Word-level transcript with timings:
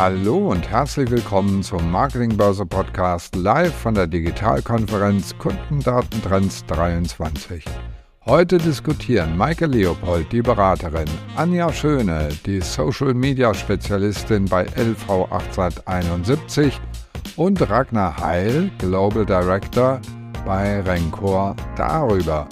Hallo 0.00 0.50
und 0.50 0.66
herzlich 0.70 1.10
willkommen 1.10 1.62
zum 1.62 1.90
Marketingbörse 1.90 2.64
Podcast 2.64 3.36
live 3.36 3.74
von 3.74 3.92
der 3.92 4.06
Digitalkonferenz 4.06 5.36
Kundendatentrends 5.36 6.64
23. 6.68 7.62
Heute 8.24 8.56
diskutieren 8.56 9.36
Maike 9.36 9.66
Leopold, 9.66 10.32
die 10.32 10.40
Beraterin, 10.40 11.04
Anja 11.36 11.70
Schöne, 11.70 12.30
die 12.46 12.62
Social 12.62 13.12
Media 13.12 13.52
Spezialistin 13.52 14.46
bei 14.46 14.62
LV 14.62 15.30
1871 15.30 16.80
und 17.36 17.60
Ragnar 17.68 18.16
Heil, 18.16 18.70
Global 18.78 19.26
Director 19.26 20.00
bei 20.46 20.80
Rencor, 20.80 21.54
darüber, 21.76 22.48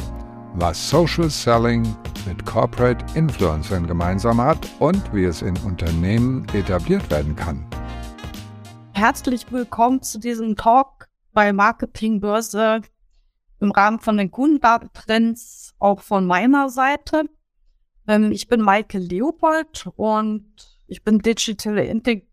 was 0.57 0.91
Social 0.91 1.31
Selling 1.31 1.97
mit 2.29 2.45
Corporate 2.45 3.03
Influencern 3.17 3.87
gemeinsam 3.87 4.39
hat 4.39 4.69
und 4.81 5.15
wie 5.15 5.25
es 5.25 5.41
in 5.41 5.57
Unternehmen 5.65 6.47
etabliert 6.53 7.11
werden 7.11 7.35
kann. 7.35 7.65
Herzlich 8.93 9.51
willkommen 9.51 10.03
zu 10.03 10.19
diesem 10.19 10.55
Talk 10.55 11.09
bei 11.33 11.55
Marketingbörse 11.55 12.83
im 13.61 13.71
Rahmen 13.71 13.99
von 13.99 14.19
den 14.19 14.31
Kundendatentrends 14.31 15.75
auch 15.79 16.01
von 16.01 16.27
meiner 16.27 16.69
Seite. 16.69 17.25
Ähm, 18.07 18.31
ich 18.31 18.47
bin 18.47 18.61
Maike 18.61 18.99
Leopold 18.99 19.89
und 19.97 20.53
ich 20.87 21.03
bin 21.05 21.21
Digital 21.21 21.79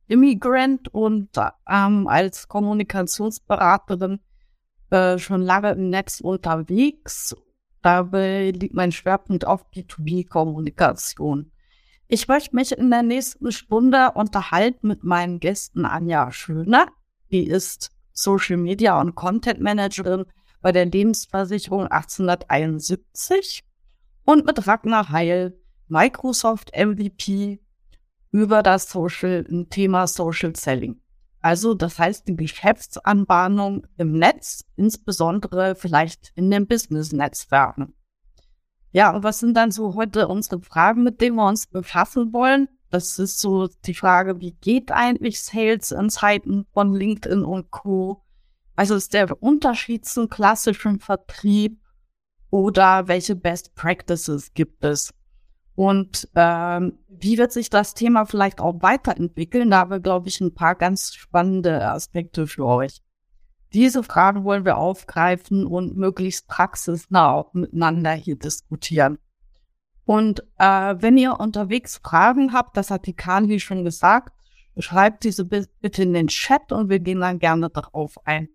Immigrant 0.07 0.93
und 0.93 1.29
ähm, 1.69 2.07
als 2.07 2.49
Kommunikationsberaterin 2.49 4.19
äh, 4.89 5.17
schon 5.17 5.41
lange 5.41 5.71
im 5.71 5.89
Netz 5.89 6.19
unterwegs. 6.19 7.33
Dabei 7.85 8.49
liegt 8.49 8.73
mein 8.73 8.91
Schwerpunkt 8.91 9.45
auf 9.45 9.69
B2B-Kommunikation. 9.69 11.51
Ich 12.07 12.27
möchte 12.27 12.55
mich 12.55 12.71
in 12.71 12.89
der 12.89 13.03
nächsten 13.03 13.51
Stunde 13.51 14.13
unterhalten 14.15 14.87
mit 14.87 15.03
meinen 15.03 15.39
Gästen 15.39 15.85
Anja 15.85 16.31
Schöner. 16.31 16.87
Die 17.29 17.45
ist 17.45 17.91
Social 18.11 18.57
Media 18.57 18.99
und 18.99 19.13
Content 19.13 19.61
Managerin 19.61 20.25
bei 20.61 20.71
der 20.71 20.87
Lebensversicherung 20.87 21.85
1871 21.85 23.63
und 24.23 24.47
mit 24.47 24.65
Ragnar 24.65 25.09
Heil, 25.09 25.55
Microsoft 25.87 26.71
MVP 26.75 27.59
über 28.31 28.63
das 28.63 28.89
Social, 28.89 29.45
Thema 29.69 30.07
Social 30.07 30.55
Selling. 30.55 30.99
Also 31.45 31.75
das 31.75 31.99
heißt 31.99 32.27
die 32.27 32.35
Geschäftsanbahnung 32.35 33.85
im 33.97 34.13
Netz, 34.13 34.65
insbesondere 34.77 35.75
vielleicht 35.75 36.31
in 36.33 36.49
den 36.49 36.65
Business-Netzwerken. 36.65 37.93
Ja, 38.91 39.15
und 39.15 39.23
was 39.23 39.41
sind 39.41 39.53
dann 39.55 39.69
so 39.69 39.93
heute 39.93 40.27
unsere 40.27 40.59
Fragen, 40.59 41.03
mit 41.03 41.21
denen 41.21 41.35
wir 41.35 41.47
uns 41.47 41.67
befassen 41.67 42.33
wollen? 42.33 42.67
Das 42.89 43.19
ist 43.19 43.39
so 43.39 43.67
die 43.67 43.93
Frage, 43.93 44.41
wie 44.41 44.53
geht 44.53 44.91
eigentlich 44.91 45.39
Sales 45.39 45.91
in 45.91 46.09
Zeiten 46.09 46.65
von 46.73 46.95
LinkedIn 46.95 47.45
und 47.45 47.69
Co. 47.69 48.23
Also 48.75 48.95
ist 48.95 49.13
der 49.13 49.39
Unterschied 49.43 50.03
zum 50.03 50.29
klassischen 50.29 50.99
Vertrieb 50.99 51.79
oder 52.49 53.07
welche 53.07 53.35
Best 53.35 53.75
Practices 53.75 54.51
gibt 54.55 54.83
es? 54.83 55.13
Und 55.75 56.29
ähm, 56.35 56.99
wie 57.09 57.37
wird 57.37 57.51
sich 57.51 57.69
das 57.69 57.93
Thema 57.93 58.25
vielleicht 58.25 58.61
auch 58.61 58.81
weiterentwickeln? 58.81 59.69
Da 59.69 59.79
haben 59.79 59.91
wir, 59.91 59.99
glaube 59.99 60.29
ich, 60.29 60.39
ein 60.39 60.53
paar 60.53 60.75
ganz 60.75 61.13
spannende 61.13 61.85
Aspekte 61.85 62.47
für 62.47 62.65
euch. 62.65 63.01
Diese 63.73 64.03
Fragen 64.03 64.45
wollen 64.45 64.63
wir 64.63 64.77
aufgreifen 64.77 65.65
und 65.65 65.97
möglichst 65.97 66.47
praxisnah 66.47 67.33
auch 67.33 67.53
miteinander 67.53 68.13
hier 68.13 68.37
diskutieren. 68.37 69.17
Und 70.05 70.43
äh, 70.59 70.95
wenn 70.99 71.17
ihr 71.17 71.39
unterwegs 71.39 71.97
Fragen 71.97 72.53
habt, 72.53 72.77
das 72.77 72.89
hat 72.89 73.05
die 73.05 73.15
Kali 73.15 73.59
schon 73.59 73.83
gesagt, 73.83 74.33
schreibt 74.77 75.23
diese 75.23 75.43
bitte 75.45 76.03
in 76.03 76.13
den 76.13 76.27
Chat 76.27 76.71
und 76.71 76.89
wir 76.89 76.99
gehen 76.99 77.19
dann 77.19 77.39
gerne 77.39 77.69
darauf 77.69 78.15
ein. 78.25 78.49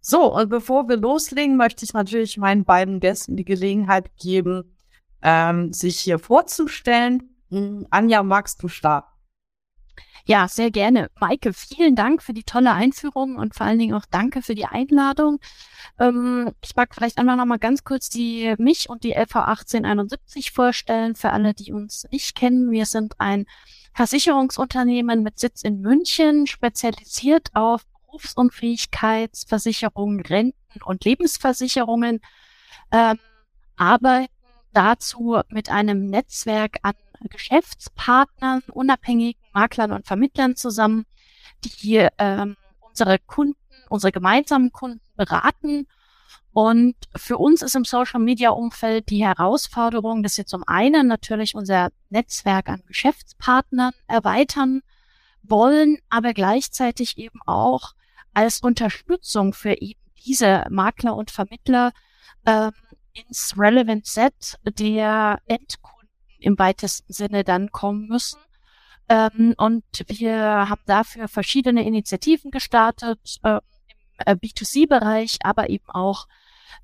So, 0.00 0.34
und 0.34 0.48
bevor 0.48 0.88
wir 0.88 0.96
loslegen, 0.96 1.56
möchte 1.56 1.84
ich 1.84 1.92
natürlich 1.92 2.36
meinen 2.36 2.64
beiden 2.64 3.00
Gästen 3.00 3.36
die 3.36 3.44
Gelegenheit 3.44 4.16
geben, 4.16 4.76
ähm, 5.22 5.72
sich 5.72 6.00
hier 6.00 6.18
vorzustellen. 6.18 7.34
Hm, 7.50 7.86
Anja, 7.90 8.22
magst 8.22 8.62
du 8.62 8.68
starten? 8.68 9.10
Ja, 10.26 10.48
sehr 10.48 10.70
gerne. 10.70 11.10
Maike, 11.18 11.52
vielen 11.52 11.96
Dank 11.96 12.22
für 12.22 12.32
die 12.32 12.44
tolle 12.44 12.72
Einführung 12.72 13.36
und 13.36 13.54
vor 13.54 13.66
allen 13.66 13.78
Dingen 13.78 13.94
auch 13.94 14.06
danke 14.10 14.40
für 14.42 14.54
die 14.54 14.66
Einladung. 14.66 15.40
Ähm, 15.98 16.52
ich 16.62 16.76
mag 16.76 16.94
vielleicht 16.94 17.18
einfach 17.18 17.36
noch 17.36 17.46
mal 17.46 17.58
ganz 17.58 17.84
kurz 17.84 18.08
die 18.08 18.54
mich 18.58 18.88
und 18.88 19.02
die 19.02 19.12
LV 19.12 19.36
1871 19.36 20.52
vorstellen 20.52 21.16
für 21.16 21.30
alle, 21.30 21.54
die 21.54 21.72
uns 21.72 22.06
nicht 22.10 22.36
kennen. 22.36 22.70
Wir 22.70 22.86
sind 22.86 23.14
ein 23.18 23.46
Versicherungsunternehmen 23.94 25.22
mit 25.22 25.38
Sitz 25.38 25.62
in 25.62 25.80
München, 25.80 26.46
spezialisiert 26.46 27.48
auf 27.54 27.82
Berufsunfähigkeitsversicherungen, 28.06 30.20
Renten 30.20 30.82
und 30.84 31.04
Lebensversicherungen, 31.04 32.20
ähm, 32.92 33.18
arbeiten 33.76 34.28
dazu 34.72 35.40
mit 35.48 35.70
einem 35.70 36.06
Netzwerk 36.06 36.78
an 36.82 36.94
Geschäftspartnern, 37.28 38.62
unabhängigen 38.72 39.40
Maklern 39.52 39.92
und 39.92 40.06
Vermittlern 40.06 40.56
zusammen, 40.56 41.04
die 41.64 42.06
ähm, 42.18 42.56
unsere 42.80 43.18
Kunden, 43.18 43.56
unsere 43.88 44.12
gemeinsamen 44.12 44.72
Kunden 44.72 45.00
beraten. 45.16 45.86
Und 46.52 46.96
für 47.14 47.38
uns 47.38 47.62
ist 47.62 47.76
im 47.76 47.84
Social 47.84 48.20
Media 48.20 48.50
Umfeld 48.50 49.10
die 49.10 49.24
Herausforderung, 49.24 50.22
dass 50.22 50.36
wir 50.36 50.46
zum 50.46 50.64
einen 50.66 51.06
natürlich 51.06 51.54
unser 51.54 51.90
Netzwerk 52.08 52.68
an 52.68 52.82
Geschäftspartnern 52.86 53.92
erweitern 54.08 54.82
wollen, 55.42 55.98
aber 56.08 56.32
gleichzeitig 56.32 57.18
eben 57.18 57.40
auch 57.46 57.92
als 58.34 58.60
Unterstützung 58.60 59.52
für 59.52 59.80
eben 59.80 60.00
diese 60.24 60.64
Makler 60.70 61.16
und 61.16 61.30
Vermittler 61.30 61.92
ähm, 62.46 62.72
ins 63.12 63.54
Relevant 63.56 64.06
Set 64.06 64.58
der 64.62 65.40
Endkunden 65.46 66.08
im 66.38 66.58
weitesten 66.58 67.12
Sinne 67.12 67.44
dann 67.44 67.70
kommen 67.70 68.06
müssen. 68.08 68.40
Ähm, 69.08 69.54
und 69.56 69.84
wir 70.06 70.68
haben 70.68 70.82
dafür 70.86 71.28
verschiedene 71.28 71.84
Initiativen 71.84 72.50
gestartet 72.50 73.38
äh, 73.42 73.56
im 73.56 73.60
äh, 74.26 74.32
B2C-Bereich, 74.32 75.38
aber 75.42 75.68
eben 75.68 75.88
auch 75.88 76.26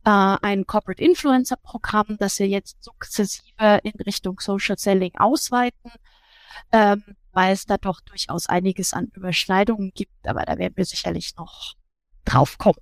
äh, 0.04 0.10
ein 0.10 0.66
Corporate 0.66 1.02
Influencer 1.02 1.56
Programm, 1.56 2.16
das 2.18 2.38
wir 2.38 2.48
jetzt 2.48 2.82
sukzessive 2.82 3.80
in 3.84 3.92
Richtung 4.04 4.40
Social 4.40 4.76
Selling 4.76 5.12
ausweiten, 5.16 5.92
ähm, 6.72 7.02
weil 7.32 7.52
es 7.52 7.66
da 7.66 7.78
doch 7.78 8.00
durchaus 8.00 8.48
einiges 8.48 8.92
an 8.92 9.06
Überschneidungen 9.14 9.92
gibt, 9.94 10.26
aber 10.26 10.44
da 10.44 10.58
werden 10.58 10.76
wir 10.76 10.84
sicherlich 10.84 11.36
noch 11.36 11.74
drauf 12.24 12.58
kommen. 12.58 12.80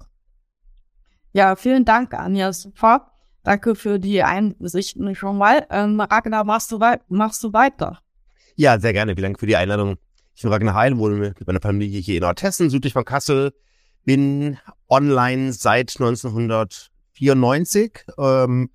Ja, 1.33 1.57
vielen 1.57 1.85
Dank, 1.85 2.15
Anja. 2.15 2.53
Super. 2.53 3.14
Danke 3.45 3.75
für 3.75 4.01
die 4.01 4.23
Einsichten 4.23 5.15
schon 5.15 5.37
mal. 5.37 5.67
Ähm, 5.71 6.01
Ragnar, 6.01 6.45
machst 6.45 6.73
du, 6.73 6.81
machst 7.09 7.45
du 7.45 7.53
weiter? 7.53 8.01
Ja, 8.57 8.81
sehr 8.81 8.95
gerne. 8.95 9.15
Vielen 9.15 9.25
Dank 9.25 9.39
für 9.39 9.47
die 9.47 9.57
Einladung. 9.57 9.97
Ich 10.35 10.41
bin 10.43 10.51
Ragnar 10.51 10.75
Heil, 10.75 10.97
wohne 10.97 11.17
mit 11.17 11.47
meiner 11.47 11.61
Familie 11.61 12.01
hier 12.01 12.17
in 12.17 12.23
Nordhessen, 12.23 12.71
südlich 12.71 12.95
von 12.95 13.05
Kassel. 13.05 13.53
Bin 14.05 14.57
online 14.89 15.53
seit 15.53 15.91
1994, 15.91 18.07
ähm, 18.19 18.71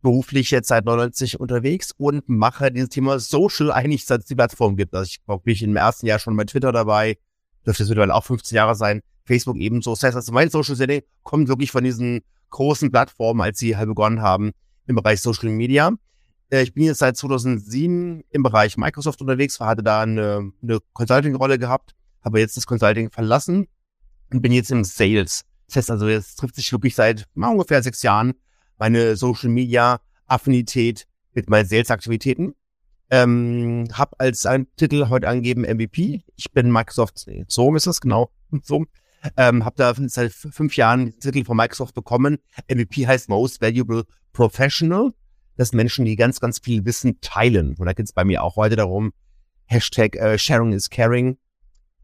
beruflich 0.00 0.52
jetzt 0.52 0.68
seit 0.68 0.86
99 0.86 1.38
unterwegs 1.38 1.92
und 1.98 2.26
mache 2.28 2.72
dieses 2.72 2.88
Thema 2.88 3.18
Social 3.18 3.70
eigentlich 3.70 4.06
seit 4.06 4.20
es 4.20 4.26
die 4.26 4.34
Plattform 4.34 4.76
gibt. 4.76 4.94
Also 4.94 5.06
ich 5.06 5.20
war 5.26 5.36
wirklich 5.36 5.62
im 5.62 5.76
ersten 5.76 6.06
Jahr 6.06 6.18
schon 6.18 6.34
bei 6.36 6.44
Twitter 6.44 6.72
dabei, 6.72 7.18
dürfte 7.66 7.82
es 7.82 7.90
mittlerweile 7.90 8.14
auch 8.14 8.24
15 8.24 8.56
Jahre 8.56 8.74
sein, 8.74 9.02
Facebook 9.26 9.56
ebenso. 9.56 9.90
Das 9.90 10.02
heißt, 10.02 10.16
also 10.16 10.32
mein 10.32 10.48
Social 10.48 10.76
Selling 10.76 11.02
kommt 11.22 11.48
wirklich 11.48 11.70
von 11.70 11.84
diesen 11.84 12.22
großen 12.50 12.90
Plattformen, 12.90 13.40
als 13.40 13.58
sie 13.58 13.76
halt 13.76 13.88
begonnen 13.88 14.22
haben 14.22 14.52
im 14.86 14.96
Bereich 14.96 15.20
Social 15.20 15.50
Media. 15.50 15.92
Äh, 16.50 16.62
ich 16.62 16.74
bin 16.74 16.84
jetzt 16.84 16.98
seit 16.98 17.16
2007 17.16 18.24
im 18.30 18.42
Bereich 18.42 18.76
Microsoft 18.76 19.20
unterwegs, 19.20 19.60
hatte 19.60 19.82
da 19.82 20.02
eine, 20.02 20.52
eine 20.62 20.78
Consulting-Rolle 20.92 21.58
gehabt, 21.58 21.94
habe 22.22 22.40
jetzt 22.40 22.56
das 22.56 22.66
Consulting 22.66 23.10
verlassen 23.10 23.66
und 24.32 24.42
bin 24.42 24.52
jetzt 24.52 24.70
im 24.70 24.84
Sales. 24.84 25.44
Das 25.66 25.76
heißt 25.76 25.90
also, 25.90 26.08
jetzt 26.08 26.36
trifft 26.36 26.56
sich 26.56 26.72
wirklich 26.72 26.94
seit 26.94 27.26
ungefähr 27.34 27.82
sechs 27.82 28.02
Jahren 28.02 28.34
meine 28.78 29.16
Social 29.16 29.50
Media 29.50 30.00
Affinität 30.26 31.06
mit 31.34 31.50
meinen 31.50 31.66
Sales-Aktivitäten. 31.66 32.54
Ähm, 33.10 33.88
hab 33.92 34.20
als 34.20 34.46
Titel 34.76 35.08
heute 35.08 35.28
angegeben 35.28 35.62
MVP. 35.62 36.22
Ich 36.36 36.52
bin 36.52 36.70
Microsoft, 36.70 37.26
so 37.48 37.74
ist 37.74 37.86
das 37.86 38.00
genau, 38.00 38.30
so 38.62 38.84
ähm, 39.36 39.64
habe 39.64 39.76
da 39.76 39.94
seit 40.08 40.32
fünf 40.32 40.76
Jahren 40.76 41.10
den 41.10 41.20
Titel 41.20 41.44
von 41.44 41.56
Microsoft 41.56 41.94
bekommen. 41.94 42.38
MVP 42.68 43.06
heißt 43.06 43.28
Most 43.28 43.60
Valuable 43.60 44.04
Professional. 44.32 45.12
Das 45.56 45.72
Menschen, 45.72 46.04
die 46.04 46.16
ganz, 46.16 46.40
ganz 46.40 46.60
viel 46.60 46.84
Wissen 46.84 47.20
teilen. 47.20 47.74
Und 47.78 47.86
da 47.86 47.92
geht 47.92 48.06
es 48.06 48.12
bei 48.12 48.24
mir 48.24 48.42
auch 48.42 48.56
heute 48.56 48.76
darum, 48.76 49.12
Hashtag 49.66 50.16
äh, 50.16 50.38
Sharing 50.38 50.72
is 50.72 50.88
Caring. 50.88 51.36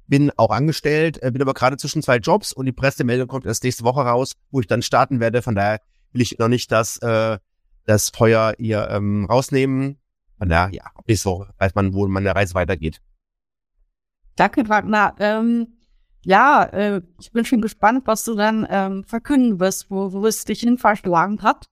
Bin 0.06 0.30
auch 0.36 0.50
angestellt, 0.50 1.22
äh, 1.22 1.30
bin 1.30 1.40
aber 1.40 1.54
gerade 1.54 1.76
zwischen 1.76 2.02
zwei 2.02 2.16
Jobs 2.16 2.52
und 2.52 2.66
die 2.66 2.72
Pressemeldung 2.72 3.26
kommt 3.26 3.46
erst 3.46 3.64
nächste 3.64 3.84
Woche 3.84 4.00
raus, 4.00 4.32
wo 4.50 4.60
ich 4.60 4.66
dann 4.66 4.82
starten 4.82 5.20
werde. 5.20 5.40
Von 5.40 5.54
daher 5.54 5.80
will 6.12 6.20
ich 6.20 6.38
noch 6.38 6.48
nicht 6.48 6.70
das, 6.72 6.98
äh, 6.98 7.38
das 7.86 8.10
Feuer 8.10 8.54
hier 8.58 8.88
ähm, 8.90 9.24
rausnehmen. 9.24 9.98
Von 10.38 10.48
daher, 10.48 10.74
ja, 10.74 10.84
nächste 11.06 11.30
Woche 11.30 11.54
weiß 11.58 11.74
man, 11.74 11.94
wo 11.94 12.06
meine 12.06 12.34
Reise 12.34 12.54
weitergeht. 12.54 13.00
Danke, 14.36 14.68
Wagner. 14.68 15.14
Ähm, 15.20 15.73
ja, 16.24 16.64
äh, 16.64 17.02
ich 17.20 17.32
bin 17.32 17.44
schon 17.44 17.60
gespannt, 17.60 18.06
was 18.06 18.24
du 18.24 18.34
dann 18.34 18.66
ähm, 18.70 19.04
verkünden 19.04 19.60
wirst, 19.60 19.90
wo, 19.90 20.12
wo 20.12 20.26
es 20.26 20.44
dich 20.44 20.60
hin 20.60 20.78
verschlagen 20.78 21.42
hat. 21.42 21.66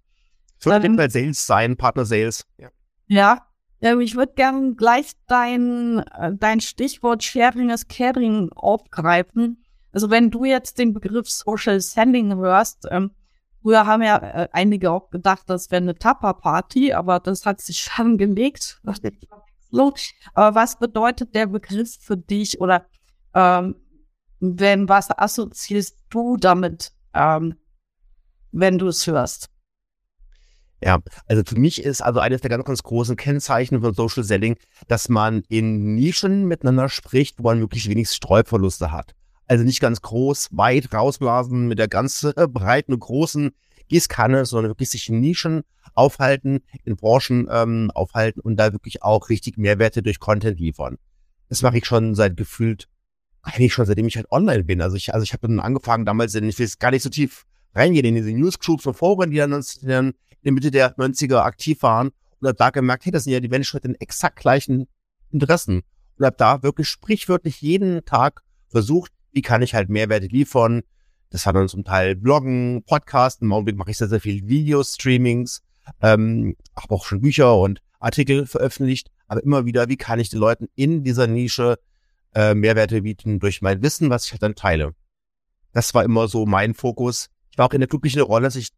Es 0.58 0.66
wird 0.66 0.84
ähm, 0.84 0.96
Sales 0.96 1.46
sein, 1.46 1.76
Partner 1.76 2.04
Sales. 2.04 2.46
Ja. 2.58 2.68
Ja, 3.06 3.46
ähm, 3.80 4.00
ich 4.00 4.14
würde 4.14 4.32
gerne 4.34 4.74
gleich 4.74 5.12
dein, 5.26 5.98
äh, 5.98 6.32
dein 6.34 6.60
Stichwort 6.60 7.22
Sharing 7.22 7.70
is 7.70 7.88
Caring 7.88 8.50
aufgreifen. 8.52 9.64
Also 9.92 10.08
wenn 10.08 10.30
du 10.30 10.44
jetzt 10.44 10.78
den 10.78 10.94
Begriff 10.94 11.28
Social 11.28 11.80
Selling 11.80 12.36
hörst, 12.36 12.86
ähm, 12.90 13.10
früher 13.60 13.86
haben 13.86 14.02
ja 14.02 14.16
äh, 14.16 14.48
einige 14.52 14.90
auch 14.90 15.10
gedacht, 15.10 15.42
das 15.46 15.70
wäre 15.70 15.82
eine 15.82 15.96
Tapper-Party, 15.96 16.92
aber 16.92 17.20
das 17.20 17.44
hat 17.44 17.60
sich 17.60 17.80
schon 17.92 18.16
gelegt. 18.18 18.80
aber 20.34 20.54
was 20.54 20.78
bedeutet 20.78 21.34
der 21.34 21.46
Begriff 21.46 21.96
für 22.00 22.16
dich 22.16 22.60
oder 22.60 22.86
ähm, 23.34 23.76
wenn 24.42 24.88
was 24.88 25.08
assoziierst 25.16 25.98
du 26.10 26.36
damit, 26.36 26.92
ähm, 27.14 27.54
wenn 28.50 28.76
du 28.76 28.88
es 28.88 29.06
hörst? 29.06 29.48
Ja, 30.82 30.98
also 31.26 31.44
für 31.46 31.58
mich 31.58 31.84
ist 31.84 32.02
also 32.02 32.18
eines 32.18 32.40
der 32.40 32.50
ganz, 32.50 32.64
ganz 32.64 32.82
großen 32.82 33.16
Kennzeichen 33.16 33.80
von 33.80 33.94
Social 33.94 34.24
Selling, 34.24 34.56
dass 34.88 35.08
man 35.08 35.42
in 35.48 35.94
Nischen 35.94 36.46
miteinander 36.46 36.88
spricht, 36.88 37.38
wo 37.38 37.44
man 37.44 37.60
möglichst 37.60 37.88
wenig 37.88 38.10
Streuverluste 38.10 38.90
hat. 38.90 39.14
Also 39.46 39.62
nicht 39.62 39.78
ganz 39.78 40.02
groß, 40.02 40.48
weit 40.50 40.92
rausblasen 40.92 41.68
mit 41.68 41.78
der 41.78 41.86
ganz 41.86 42.24
äh, 42.24 42.48
breiten 42.48 42.94
und 42.94 42.98
großen 42.98 43.52
Gießkanne, 43.88 44.44
sondern 44.44 44.70
wirklich 44.70 44.90
sich 44.90 45.08
in 45.08 45.20
Nischen 45.20 45.62
aufhalten, 45.94 46.64
in 46.82 46.96
Branchen 46.96 47.46
ähm, 47.48 47.92
aufhalten 47.94 48.40
und 48.40 48.56
da 48.56 48.72
wirklich 48.72 49.04
auch 49.04 49.28
richtig 49.28 49.58
Mehrwerte 49.58 50.02
durch 50.02 50.18
Content 50.18 50.58
liefern. 50.58 50.98
Das 51.48 51.62
mache 51.62 51.78
ich 51.78 51.86
schon 51.86 52.16
seit 52.16 52.36
gefühlt, 52.36 52.88
eigentlich 53.42 53.74
schon 53.74 53.86
seitdem 53.86 54.06
ich 54.06 54.16
halt 54.16 54.30
online 54.30 54.64
bin. 54.64 54.80
Also 54.80 54.96
ich, 54.96 55.12
also 55.12 55.24
ich 55.24 55.32
habe 55.32 55.48
dann 55.48 55.60
angefangen 55.60 56.04
damals, 56.04 56.34
ich 56.34 56.58
will 56.58 56.68
gar 56.78 56.90
nicht 56.90 57.02
so 57.02 57.10
tief 57.10 57.44
reingehen 57.74 58.04
in 58.04 58.14
diese 58.14 58.32
Newsgroups 58.32 58.86
und 58.86 58.94
Foren, 58.94 59.30
die 59.30 59.38
dann, 59.38 59.52
in 59.52 60.14
der 60.44 60.52
Mitte 60.52 60.70
der 60.70 60.96
90er 60.96 61.38
aktiv 61.38 61.82
waren 61.82 62.10
und 62.40 62.48
habe 62.48 62.56
da 62.56 62.70
gemerkt, 62.70 63.04
hey, 63.04 63.12
das 63.12 63.24
sind 63.24 63.32
ja 63.32 63.40
die 63.40 63.48
Menschen 63.48 63.76
mit 63.76 63.84
den 63.84 63.94
exakt 63.96 64.38
gleichen 64.38 64.88
Interessen. 65.30 65.82
Und 66.18 66.26
habe 66.26 66.36
da 66.36 66.62
wirklich 66.62 66.88
sprichwörtlich 66.88 67.60
jeden 67.62 68.04
Tag 68.04 68.42
versucht, 68.68 69.12
wie 69.32 69.42
kann 69.42 69.62
ich 69.62 69.74
halt 69.74 69.88
Mehrwerte 69.88 70.26
liefern. 70.26 70.82
Das 71.30 71.46
hat 71.46 71.56
dann 71.56 71.68
zum 71.68 71.84
Teil 71.84 72.14
Bloggen, 72.14 72.82
Podcasten, 72.84 73.46
im 73.46 73.52
Augenblick 73.52 73.76
mache 73.76 73.90
ich 73.90 73.98
sehr, 73.98 74.08
sehr 74.08 74.20
viel 74.20 74.46
Videostreamings, 74.46 75.62
ähm, 76.02 76.56
habe 76.76 76.94
auch 76.94 77.06
schon 77.06 77.22
Bücher 77.22 77.58
und 77.58 77.80
Artikel 77.98 78.46
veröffentlicht, 78.46 79.08
aber 79.26 79.42
immer 79.42 79.64
wieder, 79.64 79.88
wie 79.88 79.96
kann 79.96 80.20
ich 80.20 80.28
den 80.28 80.40
Leuten 80.40 80.68
in 80.74 81.04
dieser 81.04 81.26
Nische 81.26 81.78
äh, 82.34 82.54
Mehrwerte 82.54 83.02
bieten 83.02 83.38
durch 83.40 83.62
mein 83.62 83.82
Wissen, 83.82 84.10
was 84.10 84.26
ich 84.26 84.32
halt 84.32 84.42
dann 84.42 84.54
teile. 84.54 84.94
Das 85.72 85.94
war 85.94 86.04
immer 86.04 86.28
so 86.28 86.46
mein 86.46 86.74
Fokus. 86.74 87.28
Ich 87.50 87.58
war 87.58 87.66
auch 87.66 87.72
in 87.72 87.80
der 87.80 87.88
glücklichen 87.88 88.22
Rolle, 88.22 88.44
dass 88.44 88.56
ich 88.56 88.68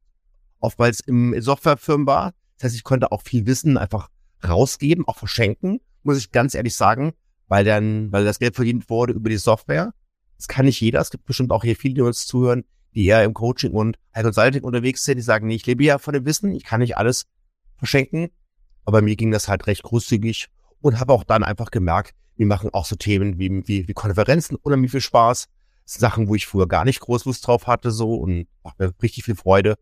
oftmals 0.60 1.00
im 1.00 1.40
Softwarefirmen 1.40 2.06
war. 2.06 2.32
Das 2.56 2.64
heißt, 2.64 2.76
ich 2.76 2.84
konnte 2.84 3.12
auch 3.12 3.22
viel 3.22 3.46
Wissen 3.46 3.76
einfach 3.76 4.08
rausgeben, 4.46 5.06
auch 5.06 5.16
verschenken, 5.16 5.80
muss 6.02 6.18
ich 6.18 6.30
ganz 6.30 6.54
ehrlich 6.54 6.74
sagen, 6.74 7.14
weil 7.48 7.64
dann, 7.64 8.12
weil 8.12 8.24
das 8.24 8.38
Geld 8.38 8.54
verdient 8.54 8.88
wurde 8.90 9.12
über 9.12 9.30
die 9.30 9.36
Software. 9.36 9.92
Das 10.36 10.48
kann 10.48 10.66
nicht 10.66 10.80
jeder. 10.80 11.00
Es 11.00 11.10
gibt 11.10 11.24
bestimmt 11.24 11.50
auch 11.50 11.64
hier 11.64 11.76
viele, 11.76 11.94
die 11.94 12.00
uns 12.02 12.26
zuhören, 12.26 12.64
die 12.94 13.06
eher 13.06 13.24
im 13.24 13.34
Coaching 13.34 13.72
und 13.72 13.98
Consulting 14.14 14.62
unterwegs 14.62 15.04
sind, 15.04 15.16
die 15.16 15.22
sagen, 15.22 15.46
nee, 15.46 15.56
ich 15.56 15.66
lebe 15.66 15.84
ja 15.84 15.98
von 15.98 16.14
dem 16.14 16.24
Wissen, 16.24 16.54
ich 16.54 16.64
kann 16.64 16.80
nicht 16.80 16.96
alles 16.96 17.26
verschenken. 17.76 18.30
Aber 18.84 19.02
mir 19.02 19.16
ging 19.16 19.30
das 19.30 19.48
halt 19.48 19.66
recht 19.66 19.82
großzügig 19.82 20.48
und 20.84 21.00
habe 21.00 21.14
auch 21.14 21.24
dann 21.24 21.42
einfach 21.42 21.70
gemerkt, 21.70 22.14
wir 22.36 22.44
machen 22.44 22.68
auch 22.74 22.84
so 22.84 22.94
Themen 22.94 23.38
wie, 23.38 23.66
wie, 23.66 23.88
wie 23.88 23.92
Konferenzen 23.94 24.54
unheimlich 24.56 24.90
viel 24.90 25.00
Spaß. 25.00 25.46
Sachen, 25.86 26.28
wo 26.28 26.34
ich 26.34 26.46
früher 26.46 26.68
gar 26.68 26.84
nicht 26.84 27.00
groß 27.00 27.24
Lust 27.24 27.46
drauf 27.46 27.66
hatte, 27.66 27.90
so 27.90 28.14
und 28.16 28.46
macht 28.62 28.78
mir 28.78 28.92
richtig 29.02 29.24
viel 29.24 29.34
Freude. 29.34 29.76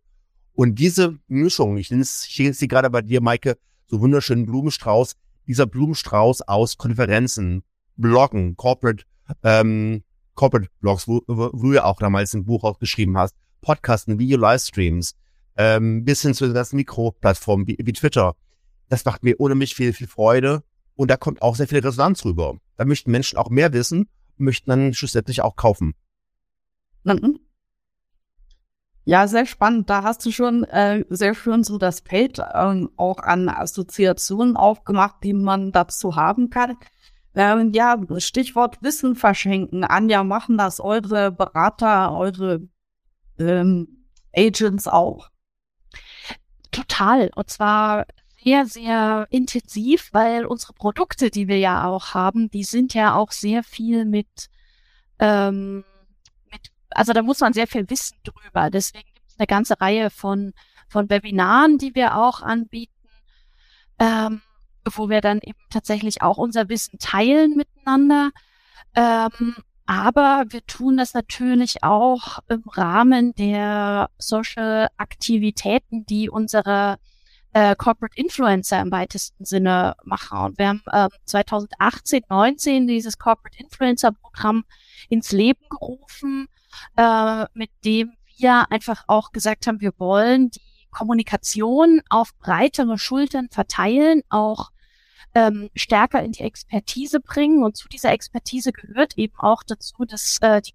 Und 0.53 0.77
diese 0.77 1.19
Mischung, 1.27 1.77
ich 1.77 1.91
nenne 1.91 2.03
es, 2.03 2.27
ich 2.29 2.37
sehe 2.37 2.53
sie 2.55 2.69
gerade 2.69 2.89
bei 2.89 3.03
dir, 3.03 3.21
Maike, 3.21 3.57
so 3.87 4.01
wunderschönen 4.01 4.47
Blumenstrauß, 4.47 5.17
dieser 5.49 5.67
Blumenstrauß 5.67 6.43
aus 6.43 6.77
Konferenzen, 6.77 7.65
Bloggen, 7.97 8.57
Corporate, 8.57 9.05
ähm, 9.43 10.05
Corporate 10.35 10.71
Blogs, 10.81 11.09
wo, 11.09 11.23
wo 11.27 11.49
du 11.49 11.73
ja 11.73 11.85
auch 11.85 11.99
damals 11.99 12.33
ein 12.35 12.45
Buch 12.45 12.63
auch 12.63 12.79
geschrieben 12.79 13.19
hast, 13.19 13.35
Podcasten, 13.61 14.21
Video-Livestreams, 14.21 15.15
ähm, 15.57 16.05
bis 16.05 16.23
hin 16.23 16.35
zu 16.35 16.45
den 16.45 16.55
ganzen 16.55 16.77
Mikroplattformen 16.77 17.67
wie, 17.67 17.79
wie 17.81 17.93
Twitter. 17.93 18.37
Das 18.89 19.05
macht 19.05 19.25
mir 19.25 19.41
unheimlich 19.41 19.75
viel, 19.75 19.93
viel 19.93 20.07
Freude 20.07 20.63
und 20.95 21.11
da 21.11 21.17
kommt 21.17 21.43
auch 21.43 21.57
sehr 21.57 21.69
viel 21.69 21.81
Resonanz 21.81 22.25
rüber. 22.25 22.59
Da 22.77 22.85
möchten 22.85 23.11
Menschen 23.11 23.39
auch 23.39 23.51
mehr 23.51 23.73
wissen 23.73 24.09
und 24.39 24.45
möchten 24.45 24.71
dann 24.71 24.95
schlussendlich 24.95 25.43
auch 25.43 25.57
kaufen. 25.57 25.95
Mhm. 27.05 27.41
Ja, 29.05 29.27
sehr 29.27 29.47
spannend. 29.47 29.91
Da 29.91 30.05
hast 30.05 30.25
du 30.25 30.31
schon 30.31 30.63
äh, 30.65 31.05
sehr 31.09 31.35
schön 31.35 31.65
so 31.65 31.77
das 31.77 32.01
Feld 32.01 32.41
ähm, 32.55 32.91
auch 32.97 33.19
an 33.19 33.49
Assoziationen 33.49 34.57
aufgemacht, 34.57 35.17
die 35.25 35.33
man 35.33 35.73
dazu 35.73 36.15
haben 36.15 36.51
kann. 36.51 36.77
Ähm, 37.35 37.73
ja, 37.73 37.99
Stichwort 38.19 38.81
Wissen 38.83 39.17
verschenken. 39.17 39.85
Anja, 39.85 40.23
machen 40.23 40.57
das 40.57 40.79
eure 40.79 41.33
Berater, 41.33 42.13
eure 42.17 42.61
ähm, 43.39 44.07
Agents 44.37 44.87
auch? 44.87 45.31
Total. 46.71 47.31
Und 47.35 47.51
zwar 47.51 48.07
sehr, 48.43 48.67
sehr 48.67 49.27
intensiv, 49.31 50.09
weil 50.13 50.47
unsere 50.47 50.73
Produkte, 50.73 51.31
die 51.31 51.49
wir 51.49 51.59
ja 51.59 51.87
auch 51.87 52.15
haben, 52.15 52.51
die 52.51 52.65
sind 52.65 52.95
ja 52.95 53.15
auch 53.15 53.31
sehr 53.33 53.63
viel 53.63 54.05
mit, 54.05 54.49
ähm, 55.19 55.85
mit 56.51 56.71
also 56.91 57.13
da 57.13 57.23
muss 57.23 57.41
man 57.41 57.53
sehr 57.53 57.67
viel 57.67 57.89
wissen 57.89 58.19
drüber. 58.25 58.71
Deswegen 58.71 59.09
gibt 59.15 59.29
es 59.29 59.39
eine 59.39 59.47
ganze 59.47 59.81
Reihe 59.81 60.11
von, 60.11 60.53
von 60.89 61.09
Webinaren, 61.09 61.79
die 61.79 61.95
wir 61.95 62.17
auch 62.17 62.43
anbieten. 62.43 62.93
Ähm, 63.99 64.41
wo 64.91 65.09
wir 65.09 65.21
dann 65.21 65.39
eben 65.43 65.59
tatsächlich 65.71 66.23
auch 66.23 66.39
unser 66.39 66.69
Wissen 66.69 66.99
teilen 66.99 67.57
miteinander. 67.57 68.31
Ähm, 68.95 69.57
aber 69.87 70.45
wir 70.49 70.65
tun 70.67 70.97
das 70.97 71.15
natürlich 71.15 71.83
auch 71.83 72.39
im 72.49 72.63
Rahmen 72.69 73.35
der 73.35 74.11
Social 74.19 74.89
Aktivitäten, 74.97 76.07
die 76.07 76.31
unsere 76.31 76.99
äh, 77.53 77.77
Corporate 77.77 78.17
Influencer 78.17 78.81
im 78.81 78.91
weitesten 78.91 79.45
Sinne 79.45 79.95
machen. 80.05 80.39
Und 80.39 80.59
wir 80.59 80.69
haben 80.69 80.83
äh, 80.91 81.09
2018, 81.25 82.23
19 82.29 82.87
dieses 82.87 83.19
Corporate 83.19 83.59
Influencer 83.59 84.13
Programm 84.13 84.65
ins 85.09 85.33
Leben 85.33 85.65
gerufen, 85.69 86.49
äh, 86.97 87.45
mit 87.55 87.71
dem 87.85 88.13
wir 88.39 88.71
einfach 88.71 89.05
auch 89.07 89.33
gesagt 89.33 89.67
haben, 89.67 89.81
wir 89.81 89.93
wollen 89.99 90.51
die 90.51 90.61
Kommunikation 90.91 92.03
auf 92.09 92.37
breitere 92.39 92.99
Schultern 92.99 93.49
verteilen, 93.51 94.23
auch 94.29 94.71
ähm, 95.35 95.71
stärker 95.75 96.23
in 96.23 96.33
die 96.33 96.43
Expertise 96.43 97.21
bringen. 97.21 97.65
Und 97.65 97.77
zu 97.77 97.89
dieser 97.89 98.13
Expertise 98.13 98.73
gehört 98.73 99.17
eben 99.17 99.35
auch 99.39 99.63
dazu, 99.63 100.05
dass 100.05 100.39
äh, 100.43 100.61
die 100.61 100.75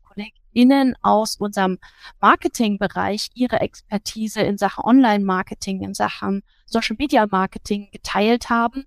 KollegInnen 0.58 0.96
aus 1.02 1.36
unserem 1.38 1.78
Marketingbereich 2.20 3.30
ihre 3.36 3.60
Expertise 3.60 4.42
in 4.42 4.58
Sachen 4.58 4.84
Online-Marketing, 4.84 5.84
in 5.84 5.94
Sachen 5.94 6.44
Social-Media-Marketing 6.66 7.90
geteilt 7.92 8.50
haben. 8.50 8.86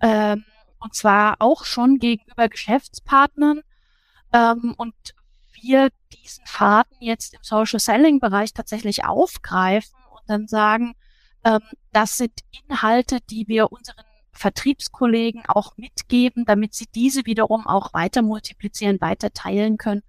Ähm, 0.00 0.44
und 0.78 0.94
zwar 0.94 1.36
auch 1.40 1.64
schon 1.64 1.98
gegenüber 1.98 2.48
Geschäftspartnern. 2.48 3.62
Ähm, 4.32 4.74
und 4.76 4.94
wir 5.60 5.90
diesen 6.12 6.46
Faden 6.46 6.96
jetzt 7.00 7.34
im 7.34 7.40
Social 7.42 7.80
Selling 7.80 8.20
Bereich 8.20 8.54
tatsächlich 8.54 9.04
aufgreifen 9.04 9.98
und 10.12 10.22
dann 10.28 10.46
sagen, 10.46 10.94
ähm, 11.44 11.60
das 11.92 12.16
sind 12.16 12.32
Inhalte, 12.68 13.18
die 13.28 13.48
wir 13.48 13.72
unseren 13.72 14.04
Vertriebskollegen 14.32 15.42
auch 15.48 15.76
mitgeben, 15.76 16.44
damit 16.46 16.72
sie 16.72 16.86
diese 16.94 17.26
wiederum 17.26 17.66
auch 17.66 17.92
weiter 17.92 18.22
multiplizieren, 18.22 19.00
weiter 19.00 19.32
teilen 19.32 19.76
können. 19.76 20.02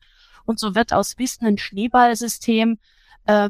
Und 0.46 0.60
so 0.60 0.76
wird 0.76 0.94
aus 0.94 1.18
Wissen 1.18 1.46
ein 1.46 1.58
Schneeballsystem, 1.58 2.80
äh, 3.26 3.50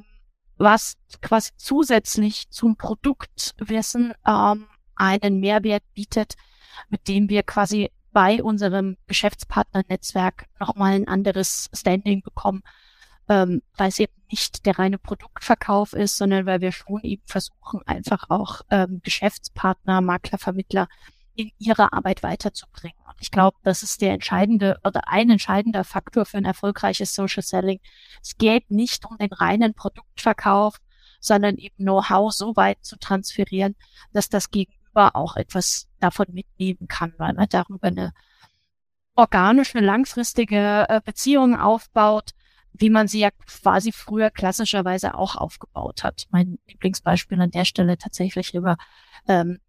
was 0.58 0.98
quasi 1.22 1.52
zusätzlich 1.58 2.50
zum 2.50 2.76
Produktwissen 2.76 4.14
ähm, 4.28 4.68
einen 4.96 5.40
Mehrwert 5.40 5.84
bietet, 5.94 6.36
mit 6.90 7.08
dem 7.08 7.30
wir 7.30 7.44
quasi 7.44 7.92
bei 8.12 8.44
unserem 8.44 8.98
Geschäftspartnernetzwerk 9.08 10.46
nochmal 10.60 10.94
ein 10.94 11.08
anderes 11.08 11.70
Standing 11.74 12.22
bekommen, 12.22 12.62
ähm, 13.30 13.62
weil 13.78 13.90
es 13.90 14.00
eben 14.00 14.14
nicht 14.30 14.66
der 14.66 14.78
reine 14.78 14.98
Produktverkauf 14.98 15.94
ist, 15.94 16.18
sondern 16.18 16.46
weil 16.46 16.62
wir 16.62 16.72
schon 16.72 17.02
eben 17.04 17.24
versuchen, 17.26 17.82
einfach 17.86 18.30
auch 18.30 18.62
ähm, 18.70 19.02
Geschäftspartner, 19.04 20.02
Makler, 20.02 20.38
Vermittler 20.38 20.88
in 21.42 21.52
ihrer 21.60 21.94
Arbeit 21.94 22.24
weiterzubringen. 22.24 22.98
Und 23.06 23.16
ich 23.20 23.32
glaube, 23.32 23.58
das 23.64 23.84
ist 23.84 24.02
der 24.02 24.14
entscheidende 24.14 24.80
oder 24.84 25.08
ein 25.08 25.30
entscheidender 25.30 25.84
Faktor 25.84 26.26
für 26.26 26.38
ein 26.38 26.46
erfolgreiches 26.46 27.14
Social 27.14 27.44
Selling. 27.44 27.80
Es 28.22 28.38
geht 28.38 28.72
nicht 28.72 29.06
um 29.06 29.18
den 29.18 29.34
reinen 29.34 29.74
Produktverkauf, 29.74 30.78
sondern 31.20 31.58
eben 31.58 31.78
Know-how 31.78 32.34
so 32.34 32.56
weit 32.56 32.84
zu 32.84 32.98
transferieren, 32.98 33.76
dass 34.14 34.30
das 34.30 34.50
Gegenüber 34.50 35.16
auch 35.16 35.36
etwas 35.36 35.88
davon 36.00 36.28
mitnehmen 36.32 36.88
kann, 36.88 37.14
weil 37.18 37.34
man 37.34 37.48
darüber 37.50 37.88
eine 37.88 38.14
organische, 39.16 39.80
langfristige 39.80 40.86
äh, 40.90 41.02
Beziehungen 41.04 41.56
aufbaut, 41.56 42.32
wie 42.74 42.90
man 42.90 43.08
sie 43.08 43.20
ja 43.20 43.30
quasi 43.32 43.92
früher 43.92 44.30
klassischerweise 44.32 45.16
auch 45.16 45.36
aufgebaut 45.36 46.04
hat. 46.04 46.28
Mein 46.32 46.58
Lieblingsbeispiel 46.68 47.40
an 47.40 47.52
der 47.52 47.66
Stelle 47.66 47.98
tatsächlich 47.98 48.54
über, 48.54 48.78
ähm, 49.28 49.60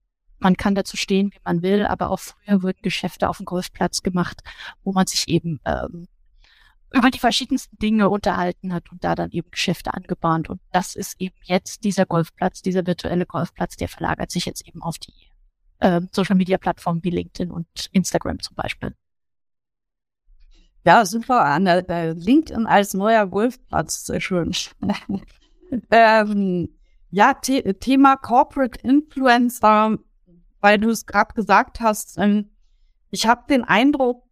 man 0.42 0.56
kann 0.56 0.74
dazu 0.74 0.96
stehen, 0.96 1.30
wie 1.32 1.40
man 1.44 1.62
will, 1.62 1.86
aber 1.86 2.10
auch 2.10 2.20
früher 2.20 2.62
wurden 2.62 2.82
Geschäfte 2.82 3.28
auf 3.28 3.38
dem 3.38 3.46
Golfplatz 3.46 4.02
gemacht, 4.02 4.42
wo 4.84 4.92
man 4.92 5.06
sich 5.06 5.28
eben 5.28 5.60
ähm, 5.64 6.08
über 6.92 7.10
die 7.10 7.18
verschiedensten 7.18 7.78
Dinge 7.78 8.10
unterhalten 8.10 8.72
hat 8.74 8.90
und 8.92 9.02
da 9.02 9.14
dann 9.14 9.30
eben 9.30 9.50
Geschäfte 9.50 9.94
angebahnt. 9.94 10.50
Und 10.50 10.60
das 10.72 10.94
ist 10.94 11.20
eben 11.20 11.36
jetzt 11.44 11.84
dieser 11.84 12.06
Golfplatz, 12.06 12.62
dieser 12.62 12.86
virtuelle 12.86 13.26
Golfplatz, 13.26 13.76
der 13.76 13.88
verlagert 13.88 14.30
sich 14.30 14.44
jetzt 14.44 14.66
eben 14.66 14.82
auf 14.82 14.98
die 14.98 15.14
äh, 15.78 16.00
Social 16.12 16.36
Media 16.36 16.58
Plattformen 16.58 17.02
wie 17.02 17.10
LinkedIn 17.10 17.50
und 17.50 17.66
Instagram 17.92 18.40
zum 18.40 18.56
Beispiel. 18.56 18.94
Ja, 20.84 21.04
super, 21.06 21.44
Anna. 21.44 21.78
LinkedIn 22.12 22.66
als 22.66 22.92
neuer 22.92 23.26
Golfplatz, 23.26 24.06
sehr 24.06 24.20
schön. 24.20 24.52
ähm, 25.90 26.68
ja, 27.10 27.38
The 27.42 27.74
Thema 27.74 28.16
Corporate 28.16 28.80
Influencer, 28.80 29.98
weil 30.62 30.78
du 30.78 30.88
es 30.88 31.04
gerade 31.04 31.34
gesagt 31.34 31.80
hast, 31.80 32.16
ähm, 32.16 32.50
ich 33.10 33.26
habe 33.26 33.42
den 33.50 33.64
Eindruck, 33.64 34.24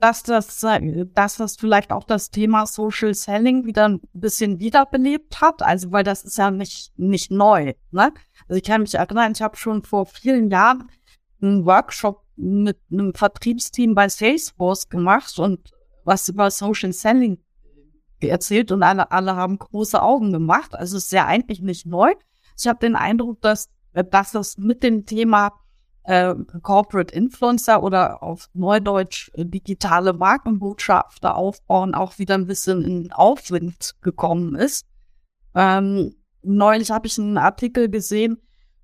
dass 0.00 0.22
das, 0.22 0.60
dass 0.60 1.36
das 1.36 1.56
vielleicht 1.56 1.92
auch 1.92 2.04
das 2.04 2.30
Thema 2.30 2.66
Social 2.66 3.14
Selling 3.14 3.64
wieder 3.64 3.88
ein 3.88 4.00
bisschen 4.12 4.58
wiederbelebt 4.58 5.40
hat. 5.40 5.62
Also, 5.62 5.92
weil 5.92 6.04
das 6.04 6.24
ist 6.24 6.36
ja 6.36 6.50
nicht, 6.50 6.92
nicht 6.98 7.30
neu. 7.30 7.74
Ne? 7.90 8.12
Also 8.48 8.58
ich 8.58 8.64
kann 8.64 8.82
mich 8.82 8.94
erinnern, 8.94 9.32
ich 9.32 9.42
habe 9.42 9.56
schon 9.56 9.82
vor 9.82 10.06
vielen 10.06 10.50
Jahren 10.50 10.90
einen 11.40 11.64
Workshop 11.64 12.24
mit 12.36 12.78
einem 12.90 13.14
Vertriebsteam 13.14 13.94
bei 13.94 14.08
Salesforce 14.08 14.88
gemacht 14.88 15.38
und 15.38 15.70
was 16.04 16.28
über 16.28 16.50
Social 16.50 16.92
Selling 16.92 17.38
erzählt 18.20 18.72
und 18.72 18.82
alle, 18.82 19.10
alle 19.10 19.36
haben 19.36 19.58
große 19.58 20.02
Augen 20.02 20.32
gemacht. 20.32 20.74
Also 20.74 20.96
es 20.96 21.06
ist 21.06 21.12
ja 21.12 21.26
eigentlich 21.26 21.60
nicht 21.60 21.86
neu. 21.86 22.12
Ich 22.58 22.66
habe 22.66 22.78
den 22.78 22.96
Eindruck, 22.96 23.40
dass, 23.42 23.68
dass 23.92 24.32
das 24.32 24.58
mit 24.58 24.82
dem 24.82 25.06
Thema 25.06 25.52
äh, 26.04 26.34
Corporate 26.62 27.14
Influencer 27.14 27.82
oder 27.82 28.22
auf 28.22 28.48
Neudeutsch 28.52 29.30
äh, 29.34 29.44
digitale 29.44 30.12
Markenbotschafter 30.12 31.36
aufbauen 31.36 31.94
auch 31.94 32.18
wieder 32.18 32.34
ein 32.34 32.46
bisschen 32.46 32.82
in 32.82 33.12
Aufwind 33.12 33.96
gekommen 34.02 34.54
ist. 34.54 34.86
Ähm, 35.54 36.14
neulich 36.42 36.90
habe 36.90 37.06
ich 37.06 37.18
einen 37.18 37.38
Artikel 37.38 37.88
gesehen 37.88 38.38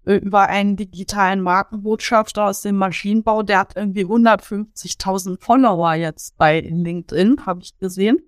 äh, 0.05 0.15
über 0.15 0.49
einen 0.49 0.77
digitalen 0.77 1.43
Markenbotschafter 1.43 2.47
aus 2.47 2.63
dem 2.63 2.77
Maschinenbau, 2.77 3.43
der 3.43 3.59
hat 3.61 3.77
irgendwie 3.77 4.05
150.000 4.05 5.41
Follower 5.41 5.95
jetzt 5.95 6.37
bei 6.39 6.61
LinkedIn, 6.61 7.45
habe 7.45 7.61
ich 7.63 7.77
gesehen. 7.79 8.19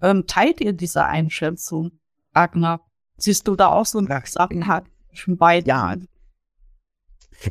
Ähm, 0.00 0.26
teilt 0.26 0.60
ihr 0.60 0.72
diese 0.72 1.04
Einschätzung, 1.04 1.92
Agner? 2.32 2.80
Siehst 3.18 3.46
du 3.46 3.54
da 3.54 3.68
auch 3.68 3.84
so 3.84 3.98
eine 3.98 4.22
Sachen 4.24 4.66
hat 4.66 4.84
schon 5.12 5.36
beide? 5.36 5.68
Ja, 5.68 5.94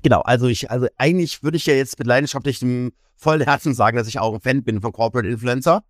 Genau, 0.01 0.21
also 0.21 0.47
ich, 0.47 0.69
also 0.69 0.87
eigentlich 0.97 1.43
würde 1.43 1.57
ich 1.57 1.65
ja 1.65 1.73
jetzt 1.73 1.97
mit 1.97 2.07
leidenschaftlichem 2.07 2.91
vollen 3.15 3.41
Herzen 3.41 3.73
sagen, 3.73 3.97
dass 3.97 4.07
ich 4.07 4.19
auch 4.19 4.33
ein 4.33 4.41
Fan 4.41 4.63
bin 4.63 4.81
von 4.81 4.91
Corporate 4.91 5.27
Influencer. 5.27 5.83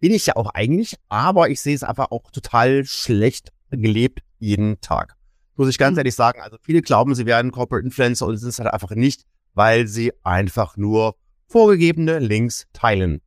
Bin 0.00 0.12
ich 0.12 0.26
ja 0.26 0.36
auch 0.36 0.50
eigentlich, 0.54 0.96
aber 1.08 1.48
ich 1.48 1.60
sehe 1.60 1.74
es 1.74 1.82
einfach 1.82 2.10
auch 2.10 2.30
total 2.30 2.84
schlecht 2.84 3.52
gelebt 3.70 4.20
jeden 4.38 4.80
Tag. 4.80 5.16
Muss 5.56 5.68
ich 5.68 5.78
ganz 5.78 5.94
mhm. 5.94 5.98
ehrlich 5.98 6.14
sagen, 6.14 6.40
also 6.40 6.56
viele 6.60 6.82
glauben, 6.82 7.14
sie 7.14 7.26
wären 7.26 7.52
Corporate 7.52 7.84
Influencer 7.84 8.26
und 8.26 8.36
sind 8.36 8.48
es 8.48 8.58
halt 8.58 8.72
einfach 8.72 8.90
nicht, 8.90 9.22
weil 9.54 9.86
sie 9.86 10.12
einfach 10.24 10.76
nur 10.76 11.16
vorgegebene 11.46 12.18
Links 12.18 12.66
teilen. 12.72 13.20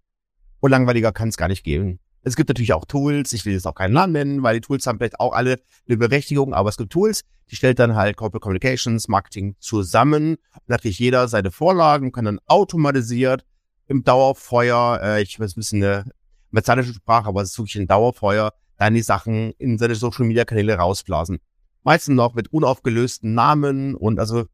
Und 0.59 0.71
langweiliger 0.71 1.11
kann 1.11 1.29
es 1.29 1.37
gar 1.37 1.47
nicht 1.47 1.63
geben. 1.63 1.99
Es 2.27 2.35
gibt 2.35 2.49
natürlich 2.49 2.73
auch 2.73 2.83
Tools, 2.85 3.31
ich 3.31 3.45
will 3.45 3.53
jetzt 3.53 3.65
auch 3.65 3.73
keinen 3.73 3.93
Namen 3.93 4.11
nennen, 4.11 4.43
weil 4.43 4.55
die 4.55 4.61
Tools 4.61 4.85
haben 4.85 4.97
vielleicht 4.97 5.19
auch 5.19 5.31
alle 5.31 5.61
eine 5.87 5.97
Berechtigung, 5.97 6.53
aber 6.53 6.67
es 6.67 6.75
gibt 6.75 6.91
Tools, 6.91 7.23
die 7.49 7.55
stellt 7.55 7.79
dann 7.79 7.95
halt 7.95 8.17
Corporate 8.17 8.41
Communications, 8.41 9.07
Marketing 9.07 9.55
zusammen. 9.59 10.35
Natürlich 10.67 10.99
jeder 10.99 11.29
seine 11.29 11.51
Vorlagen, 11.51 12.11
kann 12.11 12.25
dann 12.25 12.39
automatisiert 12.45 13.45
im 13.87 14.03
Dauerfeuer, 14.03 14.99
äh, 15.01 15.21
ich 15.21 15.39
weiß 15.39 15.53
ein 15.53 15.59
bisschen 15.61 15.83
eine 15.83 16.11
martialische 16.51 16.93
Sprache, 16.93 17.29
aber 17.29 17.41
es 17.43 17.51
ist 17.51 17.57
wirklich 17.59 17.77
ein 17.77 17.87
Dauerfeuer, 17.87 18.51
dann 18.77 18.93
die 18.93 19.01
Sachen 19.01 19.53
in 19.57 19.77
seine 19.77 19.95
Social 19.95 20.25
Media 20.25 20.43
Kanäle 20.43 20.75
rausblasen. 20.75 21.39
Meistens 21.83 22.15
noch 22.15 22.33
mit 22.33 22.51
unaufgelösten 22.51 23.33
Namen 23.33 23.95
und 23.95 24.19
also 24.19 24.47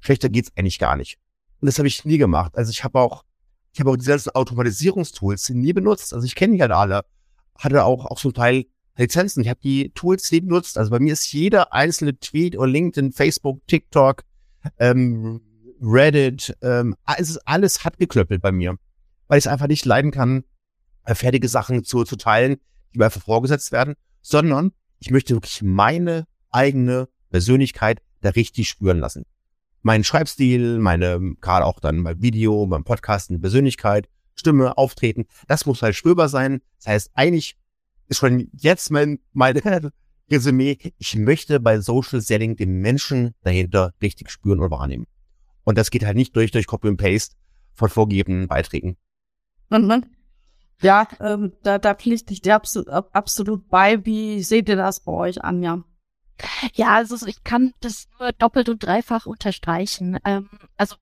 schlechter 0.00 0.28
geht's 0.28 0.50
eigentlich 0.56 0.80
gar 0.80 0.96
nicht. 0.96 1.18
Und 1.60 1.66
das 1.66 1.78
habe 1.78 1.86
ich 1.86 2.04
nie 2.04 2.18
gemacht. 2.18 2.56
Also 2.56 2.70
ich 2.70 2.82
habe 2.82 2.98
auch 2.98 3.22
ich 3.72 3.80
habe 3.80 3.90
auch 3.90 3.96
diese 3.96 4.10
ganzen 4.10 4.30
Automatisierungstools 4.30 5.50
nie 5.50 5.72
benutzt. 5.72 6.12
Also 6.12 6.26
ich 6.26 6.34
kenne 6.34 6.54
die 6.54 6.60
halt 6.60 6.72
alle. 6.72 7.04
Hatte 7.58 7.84
auch, 7.84 8.06
auch 8.06 8.18
zum 8.18 8.34
Teil 8.34 8.66
Lizenzen. 8.96 9.42
Ich 9.42 9.48
habe 9.48 9.60
die 9.62 9.90
Tools 9.90 10.30
nie 10.30 10.42
benutzt. 10.42 10.76
Also 10.76 10.90
bei 10.90 10.98
mir 10.98 11.14
ist 11.14 11.32
jeder 11.32 11.72
einzelne 11.72 12.18
Tweet 12.18 12.56
oder 12.56 12.68
LinkedIn, 12.68 13.12
Facebook, 13.12 13.66
TikTok, 13.66 14.24
ähm, 14.78 15.40
Reddit, 15.80 16.56
ähm, 16.62 16.94
es 17.16 17.38
alles 17.38 17.84
hat 17.84 17.98
geklöppelt 17.98 18.42
bei 18.42 18.52
mir. 18.52 18.76
Weil 19.26 19.38
ich 19.38 19.46
es 19.46 19.50
einfach 19.50 19.68
nicht 19.68 19.84
leiden 19.86 20.10
kann, 20.10 20.44
äh, 21.04 21.14
fertige 21.14 21.48
Sachen 21.48 21.82
zu, 21.82 22.04
zu 22.04 22.16
teilen, 22.16 22.56
die 22.92 22.98
mir 22.98 23.06
einfach 23.06 23.22
vorgesetzt 23.22 23.72
werden, 23.72 23.94
sondern 24.20 24.72
ich 24.98 25.10
möchte 25.10 25.34
wirklich 25.34 25.62
meine 25.62 26.26
eigene 26.50 27.08
Persönlichkeit 27.30 28.02
da 28.20 28.28
richtig 28.30 28.68
spüren 28.68 28.98
lassen 28.98 29.24
meinen 29.82 30.04
Schreibstil, 30.04 30.78
meine, 30.78 31.34
gerade 31.40 31.66
auch 31.66 31.80
dann 31.80 32.02
beim 32.04 32.22
Video, 32.22 32.66
beim 32.66 32.84
Podcasten, 32.84 33.40
Persönlichkeit, 33.40 34.08
Stimme, 34.34 34.78
Auftreten, 34.78 35.26
das 35.46 35.66
muss 35.66 35.82
halt 35.82 35.94
spürbar 35.94 36.28
sein. 36.28 36.62
Das 36.78 36.86
heißt, 36.86 37.10
eigentlich 37.14 37.56
ist 38.08 38.18
schon 38.18 38.48
jetzt 38.52 38.90
mein, 38.90 39.18
mein 39.32 39.56
Resümee, 40.30 40.78
ich 40.98 41.16
möchte 41.16 41.60
bei 41.60 41.80
Social 41.80 42.20
Selling 42.20 42.56
den 42.56 42.80
Menschen 42.80 43.34
dahinter 43.42 43.92
richtig 44.00 44.30
spüren 44.30 44.60
und 44.60 44.70
wahrnehmen. 44.70 45.06
Und 45.64 45.78
das 45.78 45.90
geht 45.90 46.04
halt 46.04 46.16
nicht 46.16 46.34
durch, 46.34 46.50
durch 46.50 46.66
Copy 46.66 46.88
und 46.88 46.96
Paste 46.96 47.36
von 47.74 47.88
vorgegebenen 47.88 48.48
Beiträgen. 48.48 48.96
Ja, 50.80 51.06
ähm, 51.20 51.52
da, 51.62 51.78
da 51.78 51.94
pflichte 51.94 52.32
ich 52.32 52.42
dir 52.42 52.56
absolut, 52.56 52.88
absolut 52.88 53.68
bei. 53.68 54.04
Wie 54.04 54.42
seht 54.42 54.68
ihr 54.68 54.76
das 54.76 55.00
bei 55.00 55.12
euch, 55.12 55.44
Anja? 55.44 55.76
Ja, 55.76 55.84
also 56.84 57.26
ich 57.26 57.44
kann 57.44 57.72
das 57.80 58.08
nur 58.18 58.32
doppelt 58.32 58.68
und 58.68 58.82
dreifach 58.82 59.26
unterstreichen. 59.26 60.18
Ähm, 60.24 60.48
also 60.76 60.96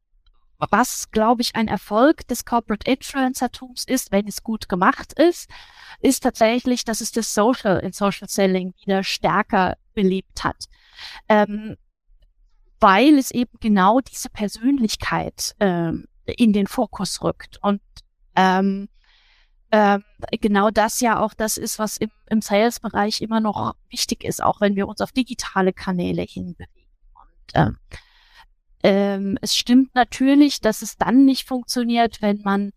was, 0.70 1.10
glaube 1.10 1.42
ich, 1.42 1.56
ein 1.56 1.68
Erfolg 1.68 2.28
des 2.28 2.44
Corporate 2.44 2.90
Influencer-Tums 2.90 3.84
ist, 3.84 4.12
wenn 4.12 4.28
es 4.28 4.42
gut 4.42 4.68
gemacht 4.68 5.14
ist, 5.14 5.48
ist 6.00 6.22
tatsächlich, 6.22 6.84
dass 6.84 7.00
es 7.00 7.12
das 7.12 7.32
Social 7.32 7.78
in 7.78 7.92
Social 7.92 8.28
Selling 8.28 8.74
wieder 8.84 9.02
stärker 9.02 9.76
belebt 9.94 10.44
hat. 10.44 10.66
Ähm, 11.28 11.76
weil 12.78 13.18
es 13.18 13.30
eben 13.30 13.52
genau 13.60 14.00
diese 14.00 14.30
Persönlichkeit 14.30 15.54
ähm, 15.60 16.06
in 16.24 16.52
den 16.52 16.66
Fokus 16.66 17.22
rückt. 17.22 17.58
Und 17.62 17.80
ähm, 18.36 18.88
ähm, 19.72 20.02
genau 20.40 20.70
das 20.70 21.00
ja 21.00 21.20
auch 21.20 21.34
das 21.34 21.56
ist, 21.56 21.78
was 21.78 21.96
im, 21.96 22.10
im 22.28 22.40
Sales-Bereich 22.40 23.20
immer 23.20 23.40
noch 23.40 23.74
wichtig 23.88 24.24
ist, 24.24 24.42
auch 24.42 24.60
wenn 24.60 24.74
wir 24.74 24.88
uns 24.88 25.00
auf 25.00 25.12
digitale 25.12 25.72
Kanäle 25.72 26.22
hinbewegen. 26.22 26.88
Und 27.14 27.54
ähm, 27.54 27.78
ähm, 28.82 29.38
es 29.42 29.54
stimmt 29.56 29.94
natürlich, 29.94 30.60
dass 30.60 30.82
es 30.82 30.96
dann 30.96 31.24
nicht 31.24 31.46
funktioniert, 31.46 32.20
wenn 32.20 32.40
man 32.42 32.72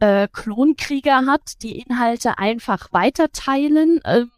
äh, 0.00 0.28
Klonkrieger 0.32 1.26
hat, 1.26 1.62
die 1.62 1.78
Inhalte 1.78 2.38
einfach 2.38 2.92
weiterteilen. 2.92 4.00
Ähm, 4.04 4.30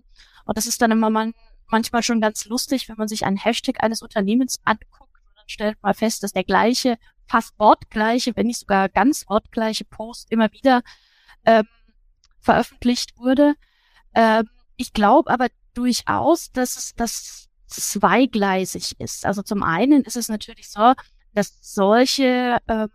und 0.46 0.56
das 0.56 0.66
ist 0.66 0.82
dann 0.82 0.90
immer 0.90 1.10
man, 1.10 1.34
manchmal 1.68 2.02
schon 2.02 2.20
ganz 2.20 2.46
lustig, 2.46 2.88
wenn 2.88 2.96
man 2.96 3.08
sich 3.08 3.24
einen 3.24 3.36
Hashtag 3.36 3.82
eines 3.84 4.02
Unternehmens 4.02 4.60
anguckt 4.64 5.14
und 5.28 5.36
dann 5.36 5.48
stellt 5.48 5.78
man 5.82 5.94
fest, 5.94 6.22
dass 6.22 6.32
der 6.32 6.44
gleiche, 6.44 6.98
fast 7.28 7.56
wortgleiche, 7.58 8.34
wenn 8.34 8.48
nicht 8.48 8.58
sogar 8.58 8.88
ganz 8.88 9.28
wortgleiche 9.28 9.84
Post 9.84 10.32
immer 10.32 10.50
wieder 10.52 10.82
ähm, 11.44 11.64
veröffentlicht 12.40 13.16
wurde. 13.16 13.54
Ähm, 14.14 14.48
ich 14.76 14.92
glaube 14.92 15.30
aber 15.30 15.48
durchaus, 15.74 16.50
dass 16.52 16.76
es 16.76 16.94
das 16.94 17.48
zweigleisig 17.66 18.98
ist. 18.98 19.24
Also 19.24 19.42
zum 19.42 19.62
einen 19.62 20.02
ist 20.02 20.16
es 20.16 20.28
natürlich 20.28 20.70
so, 20.70 20.94
dass 21.32 21.56
solche 21.60 22.58
ähm, 22.66 22.88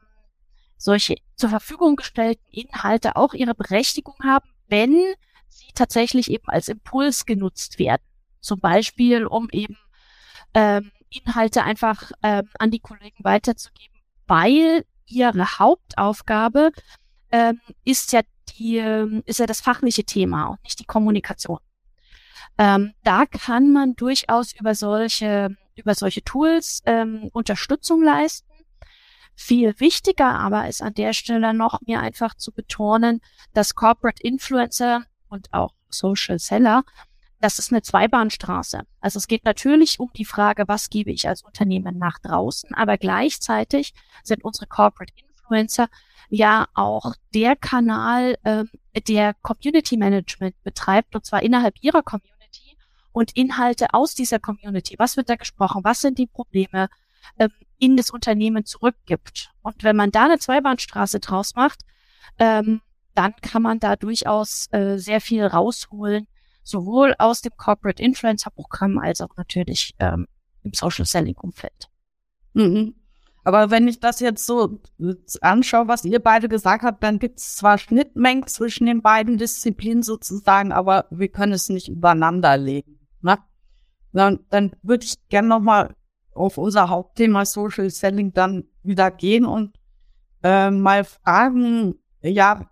solche 0.77 1.15
zur 1.35 1.49
Verfügung 1.49 1.95
gestellten 1.95 2.45
Inhalte 2.51 3.15
auch 3.15 3.33
ihre 3.33 3.55
Berechtigung 3.55 4.15
haben, 4.23 4.49
wenn 4.67 4.95
sie 5.49 5.71
tatsächlich 5.73 6.29
eben 6.29 6.47
als 6.47 6.67
Impuls 6.67 7.25
genutzt 7.25 7.79
werden. 7.79 8.03
Zum 8.41 8.59
Beispiel, 8.59 9.25
um 9.25 9.49
eben 9.51 9.77
ähm, 10.53 10.91
Inhalte 11.09 11.63
einfach 11.63 12.11
ähm, 12.23 12.49
an 12.59 12.71
die 12.71 12.79
Kollegen 12.79 13.23
weiterzugeben, 13.23 13.99
weil 14.27 14.85
ihre 15.05 15.59
Hauptaufgabe 15.59 16.71
ähm, 17.31 17.61
ist 17.83 18.11
ja 18.11 18.21
die, 18.49 18.77
ähm, 18.77 19.23
ist 19.25 19.39
ja 19.39 19.45
das 19.45 19.61
fachliche 19.61 20.03
Thema 20.03 20.47
und 20.47 20.63
nicht 20.63 20.79
die 20.79 20.85
Kommunikation. 20.85 21.59
Ähm, 22.57 22.93
da 23.03 23.25
kann 23.25 23.71
man 23.71 23.95
durchaus 23.95 24.53
über 24.53 24.75
solche, 24.75 25.55
über 25.75 25.93
solche 25.93 26.23
Tools 26.23 26.81
ähm, 26.85 27.29
Unterstützung 27.33 28.03
leisten. 28.03 28.47
Viel 29.35 29.77
wichtiger 29.79 30.39
aber 30.39 30.67
ist 30.69 30.81
an 30.81 30.93
der 30.93 31.11
Stelle 31.11 31.53
noch, 31.53 31.81
mir 31.85 31.99
einfach 31.99 32.35
zu 32.35 32.53
betonen, 32.53 33.19
dass 33.53 33.75
Corporate 33.75 34.23
Influencer 34.23 35.03
und 35.27 35.53
auch 35.53 35.73
Social 35.89 36.39
Seller, 36.39 36.83
das 37.41 37.59
ist 37.59 37.71
eine 37.71 37.81
Zweibahnstraße. 37.81 38.83
Also 39.01 39.17
es 39.17 39.27
geht 39.27 39.43
natürlich 39.43 39.99
um 39.99 40.09
die 40.15 40.25
Frage, 40.25 40.63
was 40.67 40.89
gebe 40.89 41.11
ich 41.11 41.27
als 41.27 41.43
Unternehmen 41.43 41.97
nach 41.97 42.19
draußen, 42.19 42.73
aber 42.73 42.97
gleichzeitig 42.97 43.93
sind 44.23 44.43
unsere 44.45 44.67
Corporate 44.67 45.13
Influencer 45.45 45.87
ja 46.29 46.67
auch 46.73 47.13
der 47.33 47.55
Kanal, 47.55 48.37
ähm, 48.43 48.69
der 49.07 49.33
Community 49.35 49.97
Management 49.97 50.55
betreibt, 50.63 51.15
und 51.15 51.25
zwar 51.25 51.43
innerhalb 51.43 51.75
ihrer 51.81 52.01
Community 52.01 52.77
und 53.11 53.35
Inhalte 53.35 53.93
aus 53.93 54.15
dieser 54.15 54.39
Community. 54.39 54.95
Was 54.97 55.17
wird 55.17 55.29
da 55.29 55.35
gesprochen? 55.35 55.83
Was 55.83 56.01
sind 56.01 56.17
die 56.17 56.27
Probleme? 56.27 56.89
Ähm, 57.39 57.49
in 57.77 57.97
das 57.97 58.09
Unternehmen 58.09 58.65
zurückgibt. 58.65 59.51
Und 59.61 59.83
wenn 59.83 59.95
man 59.95 60.11
da 60.11 60.25
eine 60.25 60.39
Zweibahnstraße 60.39 61.19
draus 61.19 61.55
macht, 61.55 61.81
ähm, 62.39 62.81
dann 63.15 63.35
kann 63.41 63.61
man 63.61 63.79
da 63.79 63.95
durchaus 63.95 64.67
äh, 64.71 64.97
sehr 64.97 65.21
viel 65.21 65.45
rausholen, 65.45 66.27
sowohl 66.63 67.15
aus 67.17 67.41
dem 67.41 67.53
Corporate 67.57 68.01
Influencer 68.01 68.51
Programm 68.51 68.97
als 68.97 69.21
auch 69.21 69.35
natürlich 69.37 69.93
ähm, 69.99 70.27
im 70.63 70.73
Social 70.73 71.05
Selling 71.05 71.35
Umfeld. 71.35 71.89
Mhm. 72.53 72.95
Aber 73.45 73.69
wenn 73.69 73.87
ich 73.87 73.99
das 73.99 74.19
jetzt 74.21 74.43
so 74.47 74.79
anschaue, 75.41 75.87
was 75.87 76.03
ihr 76.03 76.19
beide 76.19 76.49
gesagt 76.49 76.83
habt, 76.83 77.03
dann 77.03 77.19
gibt 77.19 77.37
es 77.37 77.55
zwar 77.55 77.77
Schnittmengen 77.77 78.47
zwischen 78.47 78.87
den 78.87 79.03
beiden 79.03 79.37
Disziplinen 79.37 80.01
sozusagen, 80.01 80.71
aber 80.71 81.05
wir 81.11 81.27
können 81.27 81.53
es 81.53 81.69
nicht 81.69 81.87
übereinander 81.87 82.57
legen. 82.57 82.97
Ne? 83.21 83.37
Dann, 84.13 84.39
dann 84.49 84.75
würde 84.81 85.05
ich 85.05 85.29
gerne 85.29 85.47
nochmal 85.47 85.95
auf 86.33 86.57
unser 86.57 86.89
Hauptthema 86.89 87.45
Social 87.45 87.91
Selling 87.91 88.33
dann 88.33 88.65
wieder 88.81 89.11
gehen 89.11 89.45
und 89.45 89.77
äh, 90.41 90.71
mal 90.71 91.03
fragen, 91.03 91.99
ja, 92.23 92.67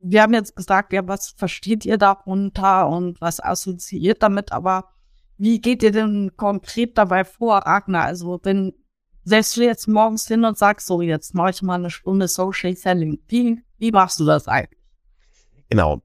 wir 0.00 0.22
haben 0.22 0.34
jetzt 0.34 0.56
gesagt, 0.56 0.92
ja, 0.92 1.06
was 1.06 1.30
versteht 1.30 1.84
ihr 1.84 1.96
darunter 1.96 2.88
und 2.88 3.20
was 3.20 3.38
assoziiert 3.38 4.24
damit, 4.24 4.50
aber 4.50 4.88
wie 5.36 5.60
geht 5.60 5.84
ihr 5.84 5.92
denn 5.92 6.32
konkret 6.36 6.98
dabei 6.98 7.24
vor, 7.24 7.58
Ragnar? 7.58 8.04
Also 8.04 8.40
wenn 8.42 8.72
setzt 9.28 9.56
du 9.56 9.62
jetzt 9.62 9.86
morgens 9.86 10.26
hin 10.26 10.44
und 10.44 10.58
sagst, 10.58 10.86
so 10.86 11.00
jetzt 11.02 11.34
mache 11.34 11.50
ich 11.50 11.62
mal 11.62 11.74
eine 11.74 11.90
Stunde 11.90 12.28
Social 12.28 12.74
Selling. 12.76 13.20
Wie, 13.28 13.62
wie 13.78 13.90
machst 13.90 14.18
du 14.20 14.24
das 14.24 14.48
eigentlich? 14.48 14.80
Genau. 15.68 16.02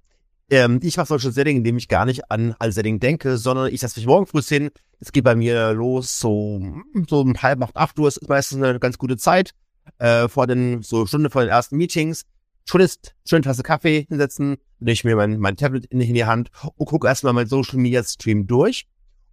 Ähm, 0.50 0.80
ich 0.84 0.98
mache 0.98 1.08
Social 1.08 1.32
Selling, 1.32 1.58
indem 1.58 1.78
ich 1.78 1.88
gar 1.88 2.06
nicht 2.06 2.30
an 2.30 2.56
als 2.60 2.76
Selling 2.76 3.00
denke, 3.00 3.38
sondern 3.38 3.74
ich 3.74 3.80
setze 3.80 4.00
mich 4.00 4.08
morgen 4.08 4.28
früh 4.28 4.42
hin, 4.42 4.70
es 5.00 5.12
geht 5.12 5.24
bei 5.24 5.36
mir 5.36 5.74
los, 5.74 6.20
so, 6.20 6.62
so 7.10 7.22
um 7.22 7.42
halb 7.42 7.62
acht, 7.62 7.76
acht 7.76 8.00
Uhr 8.00 8.08
ist 8.08 8.28
meistens 8.28 8.62
eine 8.62 8.80
ganz 8.80 8.98
gute 8.98 9.18
Zeit. 9.18 9.52
Äh, 9.98 10.30
vor 10.30 10.48
den, 10.48 10.82
so 10.82 11.06
Stunde 11.06 11.30
vor 11.30 11.42
den 11.42 11.50
ersten 11.50 11.78
Meetings. 11.78 12.26
Schon 12.66 12.80
ist, 12.80 13.16
schöne 13.28 13.42
Tasse 13.42 13.64
Kaffee 13.64 14.06
hinsetzen, 14.08 14.56
lege 14.80 14.94
ich 14.94 15.04
mir 15.04 15.18
mein, 15.18 15.38
mein 15.40 15.58
Tablet 15.58 15.86
in, 15.88 16.00
in 16.00 16.14
die 16.14 16.24
Hand 16.24 16.50
und 16.76 16.86
gucke 16.86 17.08
erstmal 17.08 17.34
mein 17.34 17.48
Social 17.48 17.78
Media 17.78 18.02
Stream 18.04 18.48
durch. 18.48 18.88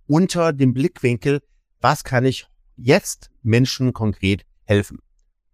Unter 0.09 0.53
dem 0.53 0.75
Blickwinkel, 0.75 1.41
was 1.81 2.03
kann 2.03 2.25
ich 2.25 2.50
jetzt 2.83 3.31
Menschen 3.43 3.93
konkret 3.93 4.45
helfen? 4.65 4.99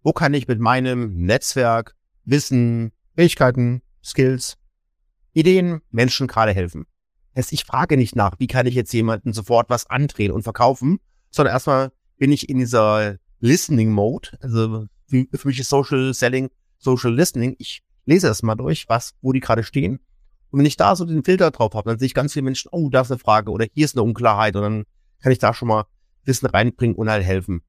Wo 0.03 0.13
kann 0.13 0.33
ich 0.33 0.47
mit 0.47 0.59
meinem 0.59 1.25
Netzwerk, 1.25 1.95
Wissen, 2.23 2.91
Fähigkeiten, 3.15 3.81
Skills, 4.03 4.57
Ideen 5.33 5.81
Menschen 5.91 6.27
gerade 6.27 6.53
helfen? 6.53 6.85
heißt, 7.37 7.53
ich 7.53 7.65
frage 7.65 7.97
nicht 7.97 8.15
nach, 8.15 8.39
wie 8.39 8.47
kann 8.47 8.65
ich 8.65 8.75
jetzt 8.75 8.91
jemanden 8.93 9.31
sofort 9.31 9.69
was 9.69 9.89
andrehen 9.89 10.31
und 10.31 10.43
verkaufen, 10.43 10.99
sondern 11.29 11.53
erstmal 11.53 11.91
bin 12.17 12.31
ich 12.31 12.49
in 12.49 12.57
dieser 12.57 13.17
Listening 13.39 13.91
Mode. 13.91 14.29
Also 14.41 14.87
für 15.07 15.47
mich 15.47 15.59
ist 15.59 15.69
Social 15.69 16.13
Selling, 16.13 16.49
Social 16.79 17.13
Listening. 17.13 17.55
Ich 17.59 17.83
lese 18.05 18.27
erst 18.27 18.43
mal 18.43 18.55
durch, 18.55 18.89
was, 18.89 19.13
wo 19.21 19.31
die 19.31 19.39
gerade 19.39 19.63
stehen. 19.63 19.99
Und 20.49 20.59
wenn 20.59 20.65
ich 20.65 20.77
da 20.77 20.95
so 20.95 21.05
den 21.05 21.23
Filter 21.23 21.51
drauf 21.51 21.73
habe, 21.73 21.89
dann 21.89 21.99
sehe 21.99 22.07
ich 22.07 22.13
ganz 22.13 22.33
viele 22.33 22.43
Menschen, 22.43 22.69
oh, 22.71 22.89
da 22.89 23.01
ist 23.01 23.11
eine 23.11 23.19
Frage 23.19 23.51
oder 23.51 23.67
hier 23.71 23.85
ist 23.85 23.95
eine 23.95 24.03
Unklarheit 24.03 24.55
und 24.55 24.61
dann 24.61 24.83
kann 25.19 25.31
ich 25.31 25.39
da 25.39 25.53
schon 25.53 25.67
mal 25.67 25.85
Wissen 26.27 26.45
reinbringen 26.47 26.95
und 26.95 27.09
halt 27.09 27.23
helfen. 27.23 27.61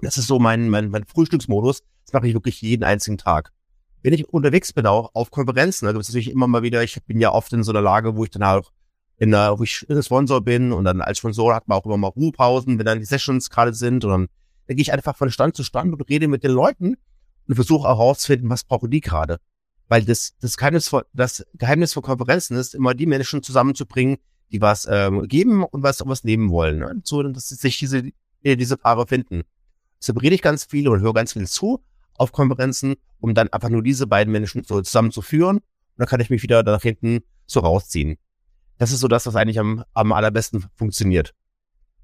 Das 0.00 0.16
ist 0.16 0.26
so 0.26 0.38
mein, 0.38 0.70
mein, 0.70 0.90
mein 0.90 1.04
Frühstücksmodus. 1.04 1.82
Das 2.04 2.12
mache 2.12 2.28
ich 2.28 2.34
wirklich 2.34 2.62
jeden 2.62 2.84
einzigen 2.84 3.18
Tag. 3.18 3.52
Wenn 4.02 4.14
ich 4.14 4.28
unterwegs 4.28 4.72
bin, 4.72 4.86
auch 4.86 5.10
auf 5.14 5.30
Konferenzen, 5.30 5.84
da 5.84 5.92
gibt 5.92 6.02
es 6.02 6.08
natürlich 6.08 6.30
immer 6.30 6.46
mal 6.46 6.62
wieder, 6.62 6.82
ich 6.82 7.02
bin 7.04 7.20
ja 7.20 7.32
oft 7.32 7.52
in 7.52 7.62
so 7.62 7.72
einer 7.72 7.82
Lage, 7.82 8.16
wo 8.16 8.24
ich 8.24 8.30
dann 8.30 8.46
halt 8.46 8.70
in 9.18 9.32
der, 9.32 9.58
wo 9.58 9.62
ich 9.62 9.86
Sponsor 10.00 10.40
bin 10.40 10.72
und 10.72 10.84
dann 10.84 11.02
als 11.02 11.18
Sponsor 11.18 11.54
hat 11.54 11.68
man 11.68 11.76
auch 11.76 11.84
immer 11.84 11.98
mal 11.98 12.08
Ruhepausen, 12.08 12.78
wenn 12.78 12.86
dann 12.86 12.98
die 12.98 13.04
Sessions 13.04 13.50
gerade 13.50 13.74
sind 13.74 14.04
und 14.04 14.10
dann, 14.10 14.28
dann 14.66 14.76
gehe 14.76 14.82
ich 14.82 14.92
einfach 14.92 15.14
von 15.14 15.30
Stand 15.30 15.54
zu 15.54 15.62
Stand 15.62 15.92
und 15.92 16.08
rede 16.08 16.26
mit 16.26 16.42
den 16.42 16.52
Leuten 16.52 16.96
und 17.46 17.54
versuche 17.54 17.86
herauszufinden, 17.86 18.48
was 18.48 18.64
brauchen 18.64 18.90
die 18.90 19.02
gerade. 19.02 19.38
Weil 19.88 20.04
das, 20.04 20.36
das 20.40 20.56
Geheimnis 20.56 20.88
von, 20.88 21.02
das 21.12 21.44
Geheimnis 21.54 21.92
von 21.92 22.02
Konferenzen 22.02 22.56
ist, 22.56 22.74
immer 22.74 22.94
die 22.94 23.06
Menschen 23.06 23.42
zusammenzubringen, 23.42 24.16
die 24.52 24.60
was 24.60 24.86
ähm, 24.90 25.26
geben 25.28 25.64
und 25.64 25.82
was, 25.82 26.02
was 26.04 26.24
nehmen 26.24 26.50
wollen. 26.50 26.78
Ne? 26.78 27.00
So, 27.04 27.22
dass 27.22 27.48
sich 27.48 27.78
diese, 27.78 28.10
diese 28.42 28.76
Paare 28.76 29.06
finden. 29.06 29.42
Deshalb 30.00 30.22
rede 30.22 30.34
ich 30.34 30.42
ganz 30.42 30.64
viel 30.64 30.88
und 30.88 31.00
höre 31.00 31.12
ganz 31.12 31.34
viel 31.34 31.46
zu 31.46 31.82
auf 32.14 32.32
Konferenzen, 32.32 32.96
um 33.18 33.34
dann 33.34 33.48
einfach 33.48 33.70
nur 33.70 33.82
diese 33.82 34.06
beiden 34.06 34.32
Menschen 34.32 34.62
so 34.64 34.80
zusammenzuführen. 34.82 35.56
Und 35.56 35.64
dann 35.96 36.06
kann 36.06 36.20
ich 36.20 36.30
mich 36.30 36.42
wieder 36.42 36.62
nach 36.62 36.82
hinten 36.82 37.20
so 37.46 37.60
rausziehen. 37.60 38.16
Das 38.78 38.92
ist 38.92 39.00
so 39.00 39.08
das, 39.08 39.26
was 39.26 39.36
eigentlich 39.36 39.58
am, 39.58 39.84
am 39.94 40.12
allerbesten 40.12 40.66
funktioniert. 40.76 41.34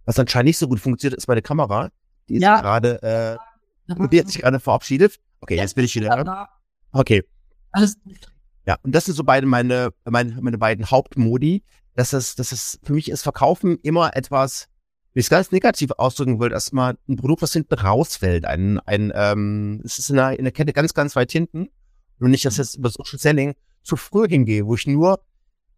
Was 0.05 0.19
anscheinend 0.19 0.49
nicht 0.49 0.59
so 0.59 0.69
gut 0.69 0.81
funktioniert, 0.81 1.19
ist 1.19 1.29
meine 1.29 1.43
Kamera. 1.43 1.91
Die 2.29 2.37
ist 2.37 2.43
ja. 2.43 2.61
gerade, 2.61 3.03
äh, 3.89 4.07
die 4.09 4.21
hat 4.21 4.29
sich 4.29 4.41
gerade 4.41 4.61
verabschiedet. 4.61 5.19
Okay, 5.41 5.57
jetzt 5.57 5.75
bin 5.75 5.85
ich 5.85 5.95
wieder. 5.95 6.49
Okay. 6.93 7.25
Alles 7.73 8.01
gut. 8.03 8.33
Ja, 8.67 8.79
und 8.83 8.95
das 8.95 9.05
sind 9.05 9.15
so 9.15 9.25
beide 9.25 9.47
meine, 9.47 9.91
meine, 10.05 10.39
meine 10.41 10.59
beiden 10.59 10.91
Hauptmodi. 10.91 11.63
Das 11.97 12.13
ist, 12.13 12.39
das 12.39 12.53
ist, 12.53 12.79
für 12.85 12.93
mich 12.93 13.11
ist 13.11 13.23
Verkaufen 13.23 13.79
immer 13.83 14.15
etwas, 14.15 14.69
wie 15.15 15.21
ich 15.21 15.27
es 15.27 15.31
ganz 15.31 15.51
negativ 15.51 15.93
ausdrücken 15.93 16.39
will, 16.39 16.53
erstmal 16.53 16.99
ein 17.09 17.17
Produkt, 17.17 17.41
was 17.41 17.55
hinten 17.55 17.75
rausfällt. 17.75 18.45
Ein, 18.45 18.79
ein, 18.81 19.13
ähm, 19.15 19.81
es 19.83 19.99
ist 19.99 20.11
in 20.11 20.17
der, 20.17 20.39
in 20.39 20.45
der 20.45 20.53
Kette 20.53 20.75
ganz, 20.75 20.93
ganz 20.93 21.17
weit 21.17 21.33
hinten. 21.33 21.71
Und 22.21 22.31
nicht, 22.31 22.45
dass 22.45 22.55
ich 22.55 22.59
jetzt 22.59 22.77
über 22.77 22.91
Social 22.91 23.19
Selling 23.19 23.55
zu 23.83 23.97
früh 23.97 24.29
hingehe, 24.29 24.67
wo 24.67 24.75
ich 24.75 24.87
nur 24.87 25.21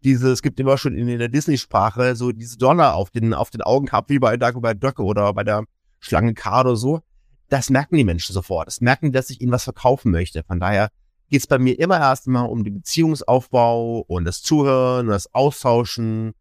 diese, 0.02 0.30
es 0.32 0.42
gibt 0.42 0.58
immer 0.58 0.76
schon 0.76 0.96
in, 0.96 1.06
der 1.18 1.28
Disney-Sprache 1.28 2.16
so 2.16 2.32
diese 2.32 2.58
Donner 2.58 2.94
auf 2.94 3.10
den, 3.10 3.32
auf 3.32 3.50
den 3.50 3.62
Augen 3.62 3.86
gehabt, 3.86 4.10
wie 4.10 4.18
bei 4.18 4.36
Dagobert 4.36 4.82
Duck 4.82 4.98
oder 4.98 5.32
bei 5.34 5.44
der 5.44 5.64
Schlange 6.00 6.34
K 6.34 6.60
oder 6.60 6.76
so. 6.76 7.00
Das 7.48 7.70
merken 7.70 7.96
die 7.96 8.04
Menschen 8.04 8.32
sofort. 8.32 8.66
Das 8.66 8.80
merken, 8.80 9.12
dass 9.12 9.30
ich 9.30 9.40
ihnen 9.40 9.52
was 9.52 9.64
verkaufen 9.64 10.10
möchte. 10.10 10.42
Von 10.42 10.60
daher 10.60 10.90
geht 11.28 11.40
es 11.40 11.46
bei 11.46 11.58
mir 11.58 11.78
immer 11.78 11.98
erstmal 11.98 12.48
um 12.48 12.64
den 12.64 12.74
Beziehungsaufbau 12.74 14.00
und 14.00 14.24
das 14.24 14.42
Zuhören 14.42 15.06
und 15.06 15.12
das 15.12 15.32
Austauschen. 15.34 16.34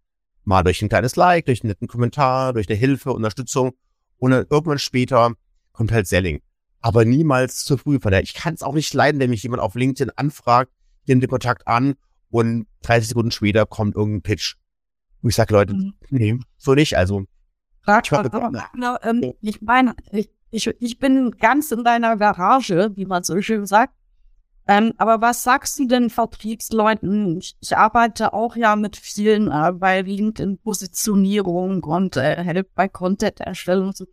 Mal 0.43 0.63
durch 0.63 0.81
ein 0.81 0.89
kleines 0.89 1.17
Like, 1.17 1.45
durch 1.45 1.61
einen 1.61 1.69
netten 1.69 1.87
Kommentar, 1.87 2.53
durch 2.53 2.69
eine 2.69 2.77
Hilfe, 2.77 3.11
Unterstützung. 3.11 3.73
Und 4.17 4.31
dann 4.31 4.45
irgendwann 4.49 4.79
später 4.79 5.33
kommt 5.73 5.91
halt 5.91 6.07
Selling. 6.07 6.41
Aber 6.79 7.03
niemals 7.03 7.65
zu 7.65 7.77
früh. 7.77 7.99
Von 7.99 8.11
daher, 8.11 8.23
ich 8.23 8.33
kann 8.33 8.53
es 8.53 8.63
auch 8.63 8.73
nicht 8.73 8.93
leiden, 8.93 9.19
wenn 9.19 9.29
mich 9.29 9.43
jemand 9.43 9.61
auf 9.61 9.75
LinkedIn 9.75 10.11
anfragt, 10.15 10.71
nehme 11.05 11.19
den 11.19 11.29
Kontakt 11.29 11.67
an 11.67 11.95
und 12.29 12.67
30 12.83 13.09
Sekunden 13.09 13.31
später 13.31 13.65
kommt 13.65 13.95
irgendein 13.95 14.21
Pitch. 14.21 14.55
Und 15.21 15.29
ich 15.29 15.35
sage, 15.35 15.53
Leute, 15.53 15.73
mhm. 15.73 15.93
nee, 16.09 16.39
so 16.57 16.75
nicht. 16.75 16.97
Also 16.97 17.25
ich, 18.01 18.11
na, 18.75 18.99
ähm, 19.03 19.33
ich 19.41 19.61
meine, 19.61 19.95
ich, 20.11 20.29
ich, 20.49 20.67
ich 20.79 20.99
bin 20.99 21.31
ganz 21.31 21.71
in 21.71 21.83
deiner 21.83 22.15
Garage, 22.17 22.91
wie 22.95 23.05
man 23.05 23.23
so 23.23 23.41
schön 23.41 23.65
sagt. 23.65 23.93
Ähm, 24.67 24.93
aber 24.97 25.21
was 25.21 25.43
sagst 25.43 25.79
du 25.79 25.87
denn 25.87 26.09
Vertriebsleuten? 26.09 27.37
Ich, 27.37 27.55
ich 27.61 27.77
arbeite 27.77 28.33
auch 28.33 28.55
ja 28.55 28.75
mit 28.75 28.97
vielen 28.97 29.49
äh, 29.49 29.71
bei 29.71 30.01
LinkedIn-Positionierung 30.01 31.83
und 31.83 32.17
äh, 32.17 32.43
Help 32.43 32.75
bei 32.75 32.89
Content-Erstellung, 32.89 33.93
so, 33.93 34.05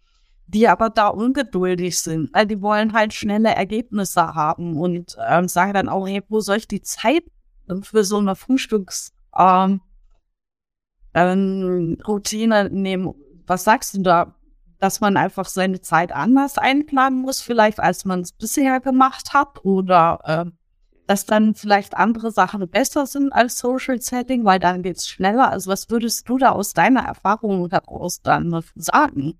die 0.46 0.68
aber 0.68 0.90
da 0.90 1.08
ungeduldig 1.08 1.98
sind. 1.98 2.30
Also 2.32 2.46
die 2.48 2.62
wollen 2.62 2.92
halt 2.92 3.12
schnelle 3.12 3.54
Ergebnisse 3.54 4.34
haben 4.34 4.76
und 4.76 5.16
ähm, 5.28 5.48
sagen 5.48 5.74
dann 5.74 5.88
auch, 5.88 6.06
hey, 6.06 6.22
wo 6.28 6.40
soll 6.40 6.58
ich 6.58 6.68
die 6.68 6.82
Zeit 6.82 7.24
für 7.82 8.04
so 8.04 8.18
eine 8.18 8.36
Frühstücks 8.36 9.12
ähm, 9.36 9.80
ähm, 11.14 11.98
Routine 12.06 12.70
nehmen. 12.70 13.14
Was 13.46 13.64
sagst 13.64 13.96
du 13.96 14.02
da? 14.02 14.34
Dass 14.78 15.00
man 15.00 15.16
einfach 15.16 15.46
seine 15.46 15.80
Zeit 15.80 16.12
anders 16.12 16.58
einplanen 16.58 17.22
muss, 17.22 17.40
vielleicht 17.40 17.80
als 17.80 18.04
man 18.04 18.20
es 18.20 18.32
bisher 18.32 18.80
gemacht 18.80 19.32
hat, 19.32 19.64
oder 19.64 20.20
äh, 20.24 20.50
dass 21.06 21.26
dann 21.26 21.54
vielleicht 21.54 21.96
andere 21.96 22.30
Sachen 22.30 22.68
besser 22.68 23.06
sind 23.06 23.32
als 23.32 23.58
Social 23.58 24.00
Setting, 24.00 24.44
weil 24.44 24.58
dann 24.58 24.82
geht's 24.82 25.08
schneller. 25.08 25.50
Also 25.50 25.70
was 25.70 25.90
würdest 25.90 26.28
du 26.28 26.38
da 26.38 26.50
aus 26.50 26.72
deiner 26.72 27.02
Erfahrung 27.02 27.68
heraus 27.70 28.22
dann 28.22 28.62
sagen? 28.74 29.38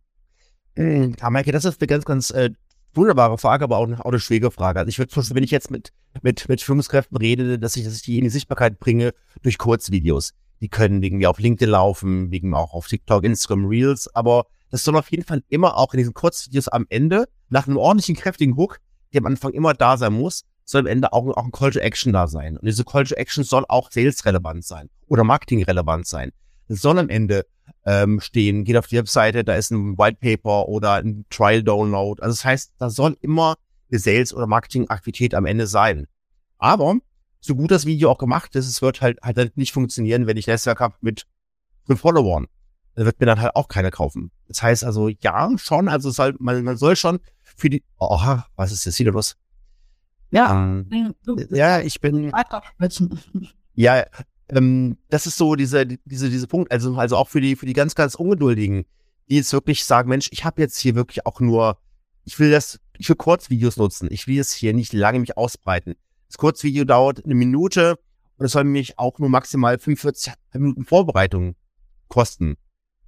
Ja, 0.77 1.31
Maike, 1.31 1.53
das 1.53 1.65
ist 1.65 1.81
eine 1.81 1.87
ganz, 1.87 2.05
ganz 2.05 2.31
äh, 2.31 2.51
wunderbare 2.95 3.39
Frage, 3.39 3.65
aber 3.65 3.79
auch 3.79 3.87
eine, 3.87 4.05
auch 4.05 4.11
eine 4.11 4.21
schwierige 4.21 4.51
Frage. 4.51 4.81
Also 4.81 4.89
ich 4.89 4.99
würde, 4.99 5.15
wenn 5.35 5.43
ich 5.43 5.51
jetzt 5.51 5.71
mit, 5.71 5.93
mit, 6.23 6.49
mit 6.49 6.61
Führungskräften 6.61 7.17
rede, 7.17 7.59
dass 7.59 7.77
ich, 7.77 7.85
dass 7.85 7.95
ich 7.95 8.03
die 8.03 8.19
in 8.19 8.25
die 8.25 8.31
Sichtbarkeit 8.31 8.79
bringe 8.79 9.13
durch 9.43 9.59
Kurzvideos. 9.59 10.33
Die 10.61 10.69
können 10.69 11.03
irgendwie 11.03 11.27
auf 11.27 11.39
LinkedIn 11.39 11.71
laufen, 11.71 12.31
wegen 12.31 12.55
auch 12.55 12.75
auf 12.75 12.89
TikTok, 12.89 13.25
Instagram, 13.25 13.67
Reels, 13.67 14.13
aber 14.15 14.47
das 14.75 14.83
soll 14.83 14.97
auf 14.97 15.13
jeden 15.13 15.23
Fall 15.23 15.45
immer 15.51 15.77
auch 15.77 15.95
in 15.95 15.99
diesen 15.99 16.15
Kurzvideos 16.15 16.67
am 16.67 16.85
Ende, 16.89 17.29
nach 17.49 17.69
einem 17.69 17.77
ordentlichen, 17.77 18.17
kräftigen 18.17 18.57
Hook, 18.57 18.81
die 19.13 19.19
am 19.19 19.27
Anfang 19.27 19.53
immer 19.53 19.73
da 19.73 19.97
sein 19.97 20.15
muss, 20.15 20.43
soll 20.65 20.81
am 20.81 20.87
Ende 20.89 21.13
auch, 21.13 21.29
auch 21.29 21.45
ein 21.45 21.53
Call 21.53 21.71
to 21.71 21.79
Action 21.79 22.13
da 22.13 22.27
sein. 22.27 22.57
Und 22.57 22.67
diese 22.67 22.83
Call 22.83 23.05
to 23.05 23.15
Action 23.15 23.45
soll 23.45 23.65
auch 23.69 23.93
sales-relevant 23.93 24.65
sein 24.65 24.91
oder 25.07 25.23
Marketing-relevant 25.23 26.09
sein. 26.09 26.33
Es 26.67 26.81
soll 26.81 26.99
am 26.99 27.09
Ende 27.09 27.47
ähm, 27.87 28.19
stehen, 28.19 28.65
geht 28.65 28.77
auf 28.77 28.89
die 28.89 28.97
Webseite, 28.97 29.45
da 29.45 29.55
ist 29.55 29.71
ein 29.71 29.97
White 29.97 30.19
Paper 30.21 30.69
oder 30.69 30.95
ein 30.95 31.25
Trial 31.31 31.63
Download. 31.63 32.21
Also 32.21 32.33
das 32.33 32.45
heißt, 32.45 32.73
da 32.79 32.91
soll 32.91 33.17
immer 33.21 33.55
eine 33.93 34.01
Sales- 34.01 34.35
oder 34.35 34.49
Marketing-Aktivität 34.49 35.37
am 35.37 35.47
Ende 35.47 35.69
sein. 35.69 36.09
Aber 36.59 36.97
so 37.39 37.55
gut 37.55 37.71
das 37.71 37.87
Video 37.87 38.11
auch 38.11 38.19
gemacht 38.19 38.57
ist, 38.57 38.67
es 38.67 38.83
wird 38.83 39.03
halt 39.03 39.21
halt 39.23 39.57
nicht 39.57 39.73
funktionieren, 39.73 40.27
wenn 40.27 40.37
ich 40.37 40.49
Netzwerk 40.49 40.81
habe 40.81 40.97
mit 41.01 41.29
fünf 41.87 42.01
Followern. 42.01 42.49
Wird 42.97 43.19
mir 43.19 43.27
dann 43.27 43.41
halt 43.41 43.57
auch 43.57 43.69
keiner 43.69 43.91
kaufen. 43.91 44.31
Das 44.47 44.63
heißt 44.63 44.85
also, 44.85 45.09
ja, 45.09 45.51
schon, 45.57 45.89
also 45.89 46.11
soll, 46.11 46.37
man, 46.39 46.63
man 46.63 46.77
soll 46.77 46.95
schon 46.97 47.19
für 47.43 47.69
die, 47.69 47.83
oh, 47.99 48.19
was 48.57 48.73
ist 48.73 48.85
jetzt 48.85 48.99
wieder 48.99 49.13
los? 49.13 49.37
Ja, 50.31 50.53
ähm, 50.53 51.15
ja, 51.51 51.81
ich 51.81 52.01
bin, 52.01 52.33
ja, 53.75 54.05
ähm, 54.49 54.99
das 55.09 55.27
ist 55.27 55.37
so 55.37 55.55
diese, 55.55 55.87
diese, 55.87 56.31
diese 56.31 56.47
Punkt, 56.47 56.73
also, 56.73 56.95
also 56.97 57.17
auch 57.17 57.29
für 57.29 57.41
die, 57.41 57.57
für 57.57 57.67
die 57.67 57.73
ganz, 57.73 57.95
ganz 57.95 58.15
Ungeduldigen, 58.15 58.85
die 59.29 59.37
jetzt 59.37 59.53
wirklich 59.53 59.85
sagen, 59.85 60.09
Mensch, 60.09 60.29
ich 60.33 60.45
habe 60.45 60.61
jetzt 60.61 60.79
hier 60.79 60.95
wirklich 60.95 61.25
auch 61.27 61.41
nur, 61.41 61.79
ich 62.25 62.39
will 62.39 62.51
das, 62.51 62.81
ich 62.99 63.09
will 63.09 63.17
Kurzvideos 63.17 63.77
nutzen, 63.77 64.09
ich 64.11 64.27
will 64.27 64.41
es 64.41 64.53
hier 64.53 64.75
nicht 64.75 64.93
lange 64.93 65.21
mich 65.21 65.37
ausbreiten. 65.37 65.95
Das 66.29 66.39
Kurzvideo 66.39 66.85
dauert 66.85 67.25
eine 67.25 67.35
Minute 67.35 67.99
und 68.37 68.47
es 68.47 68.53
soll 68.53 68.65
mich 68.65 68.99
auch 68.99 69.19
nur 69.19 69.29
maximal 69.29 69.79
45 69.79 70.33
Minuten 70.55 70.85
Vorbereitung 70.85 71.55
kosten. 72.09 72.57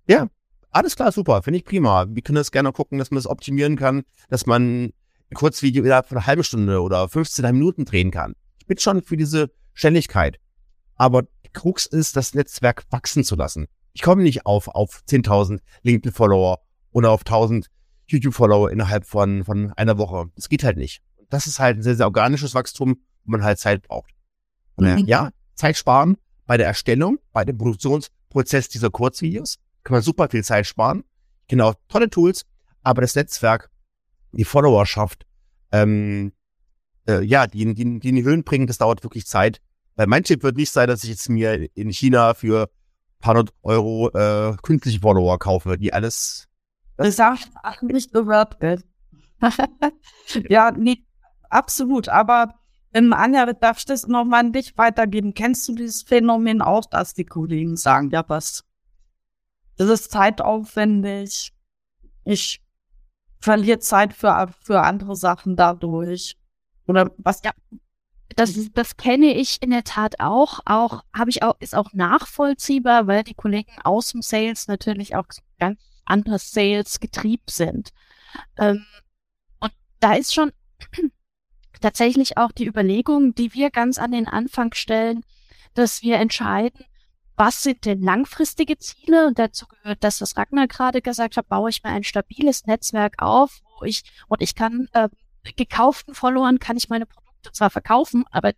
Ja, 0.06 0.28
alles 0.70 0.96
klar, 0.96 1.12
super, 1.12 1.42
finde 1.42 1.58
ich 1.58 1.64
prima. 1.64 2.06
Wir 2.08 2.22
können 2.22 2.36
das 2.36 2.52
gerne 2.52 2.72
gucken, 2.72 2.98
dass 2.98 3.10
man 3.10 3.16
das 3.16 3.26
optimieren 3.26 3.76
kann, 3.76 4.04
dass 4.28 4.46
man 4.46 4.84
ein 5.30 5.34
Kurzvideo 5.34 5.82
innerhalb 5.82 6.06
von 6.06 6.18
einer 6.18 6.26
halben 6.26 6.44
Stunde 6.44 6.80
oder 6.80 7.08
15 7.08 7.44
Minuten 7.52 7.84
drehen 7.84 8.10
kann. 8.10 8.34
Ich 8.58 8.66
bin 8.66 8.78
schon 8.78 9.02
für 9.02 9.16
diese 9.16 9.50
Schnelligkeit. 9.74 10.38
Aber 10.94 11.22
die 11.22 11.50
Krux 11.52 11.86
ist, 11.86 12.16
das 12.16 12.34
Netzwerk 12.34 12.84
wachsen 12.90 13.24
zu 13.24 13.36
lassen. 13.36 13.66
Ich 13.92 14.02
komme 14.02 14.22
nicht 14.22 14.46
auf, 14.46 14.68
auf 14.68 15.02
10.000 15.08 15.60
LinkedIn-Follower 15.82 16.60
oder 16.92 17.10
auf 17.10 17.22
1.000 17.22 17.66
YouTube-Follower 18.08 18.70
innerhalb 18.70 19.06
von, 19.06 19.44
von 19.44 19.72
einer 19.72 19.98
Woche. 19.98 20.30
Das 20.36 20.48
geht 20.48 20.64
halt 20.64 20.76
nicht. 20.76 21.02
Das 21.28 21.46
ist 21.46 21.58
halt 21.58 21.78
ein 21.78 21.82
sehr, 21.82 21.96
sehr 21.96 22.06
organisches 22.06 22.54
Wachstum, 22.54 23.00
wo 23.24 23.32
man 23.32 23.42
halt 23.42 23.58
Zeit 23.58 23.82
braucht. 23.82 24.10
Mhm. 24.76 25.04
Ja, 25.06 25.30
Zeit 25.54 25.76
sparen 25.76 26.16
bei 26.46 26.56
der 26.56 26.66
Erstellung, 26.66 27.18
bei 27.32 27.44
dem 27.44 27.58
Produktionsprozess 27.58 28.68
dieser 28.68 28.90
Kurzvideos. 28.90 29.58
Kann 29.86 29.94
man 29.94 30.02
super 30.02 30.28
viel 30.28 30.42
Zeit 30.42 30.66
sparen. 30.66 31.04
Genau, 31.46 31.72
tolle 31.86 32.10
Tools. 32.10 32.44
Aber 32.82 33.02
das 33.02 33.14
Netzwerk, 33.14 33.70
die 34.32 34.42
Followerschaft, 34.42 35.24
ähm, 35.70 36.32
äh, 37.06 37.22
ja, 37.22 37.46
die, 37.46 37.72
die, 37.72 38.00
die 38.00 38.08
in 38.08 38.16
die 38.16 38.24
Höhen 38.24 38.42
bringen, 38.42 38.66
das 38.66 38.78
dauert 38.78 39.04
wirklich 39.04 39.28
Zeit. 39.28 39.60
Weil 39.94 40.08
mein 40.08 40.24
Tipp 40.24 40.42
wird 40.42 40.56
nicht 40.56 40.72
sein, 40.72 40.88
dass 40.88 41.04
ich 41.04 41.10
jetzt 41.10 41.28
mir 41.28 41.68
in 41.76 41.92
China 41.92 42.34
für 42.34 42.62
ein 42.62 43.20
paar 43.20 43.34
hundert 43.36 43.54
Euro 43.62 44.10
äh, 44.10 44.56
künstliche 44.60 44.98
Follower 44.98 45.38
kaufe, 45.38 45.78
die 45.78 45.92
alles. 45.92 46.48
Das 46.96 47.14
sagt 47.14 47.48
nicht 47.82 48.12
gehört 48.12 48.56
ja, 50.48 50.72
nee, 50.72 51.04
absolut. 51.48 52.08
Aber 52.08 52.56
ähm, 52.92 53.12
Anja, 53.12 53.46
darf 53.52 53.78
ich 53.78 53.84
das 53.84 54.08
nochmal 54.08 54.40
an 54.40 54.52
dich 54.52 54.76
weitergeben? 54.76 55.32
Kennst 55.32 55.68
du 55.68 55.76
dieses 55.76 56.02
Phänomen 56.02 56.60
auch, 56.60 56.86
dass 56.86 57.14
die 57.14 57.24
Kollegen 57.24 57.76
sagen, 57.76 58.10
ja, 58.10 58.24
was? 58.26 58.65
Das 59.76 59.88
ist 59.88 60.10
zeitaufwendig. 60.10 61.52
Ich 62.24 62.62
verliere 63.38 63.78
Zeit 63.78 64.12
für, 64.12 64.48
für 64.60 64.80
andere 64.82 65.16
Sachen 65.16 65.56
dadurch. 65.56 66.36
Oder 66.86 67.10
was? 67.18 67.42
Ja, 67.44 67.52
das, 68.34 68.54
das 68.72 68.96
kenne 68.96 69.34
ich 69.34 69.62
in 69.62 69.70
der 69.70 69.84
Tat 69.84 70.20
auch. 70.20 70.60
Auch 70.64 71.02
habe 71.14 71.30
ich 71.30 71.42
auch, 71.42 71.56
ist 71.60 71.74
auch 71.74 71.92
nachvollziehbar, 71.92 73.06
weil 73.06 73.22
die 73.22 73.34
Kollegen 73.34 73.72
aus 73.84 74.12
dem 74.12 74.22
Sales 74.22 74.68
natürlich 74.68 75.14
auch 75.14 75.26
ganz 75.58 75.80
anders 76.04 76.50
Sales 76.50 77.00
getrieben 77.00 77.44
sind. 77.48 77.90
Ähm, 78.56 78.84
und 79.60 79.72
da 80.00 80.14
ist 80.14 80.34
schon 80.34 80.52
tatsächlich 81.80 82.36
auch 82.36 82.52
die 82.52 82.66
Überlegung, 82.66 83.34
die 83.34 83.54
wir 83.54 83.70
ganz 83.70 83.98
an 83.98 84.12
den 84.12 84.26
Anfang 84.26 84.72
stellen, 84.74 85.24
dass 85.74 86.02
wir 86.02 86.16
entscheiden, 86.16 86.84
was 87.36 87.62
sind 87.62 87.84
denn 87.84 88.00
langfristige 88.00 88.78
Ziele? 88.78 89.26
Und 89.26 89.38
dazu 89.38 89.66
gehört 89.66 90.02
das, 90.02 90.20
was 90.20 90.36
Ragnar 90.36 90.66
gerade 90.66 91.02
gesagt 91.02 91.36
hat, 91.36 91.48
baue 91.48 91.70
ich 91.70 91.82
mir 91.82 91.90
ein 91.90 92.04
stabiles 92.04 92.66
Netzwerk 92.66 93.22
auf, 93.22 93.60
wo 93.78 93.84
ich, 93.84 94.02
und 94.28 94.42
ich 94.42 94.54
kann 94.54 94.88
äh, 94.92 95.08
gekauften 95.56 96.14
Followern 96.14 96.58
kann 96.58 96.76
ich 96.76 96.88
meine 96.88 97.06
Produkte 97.06 97.52
zwar 97.52 97.70
verkaufen, 97.70 98.24
aber 98.30 98.52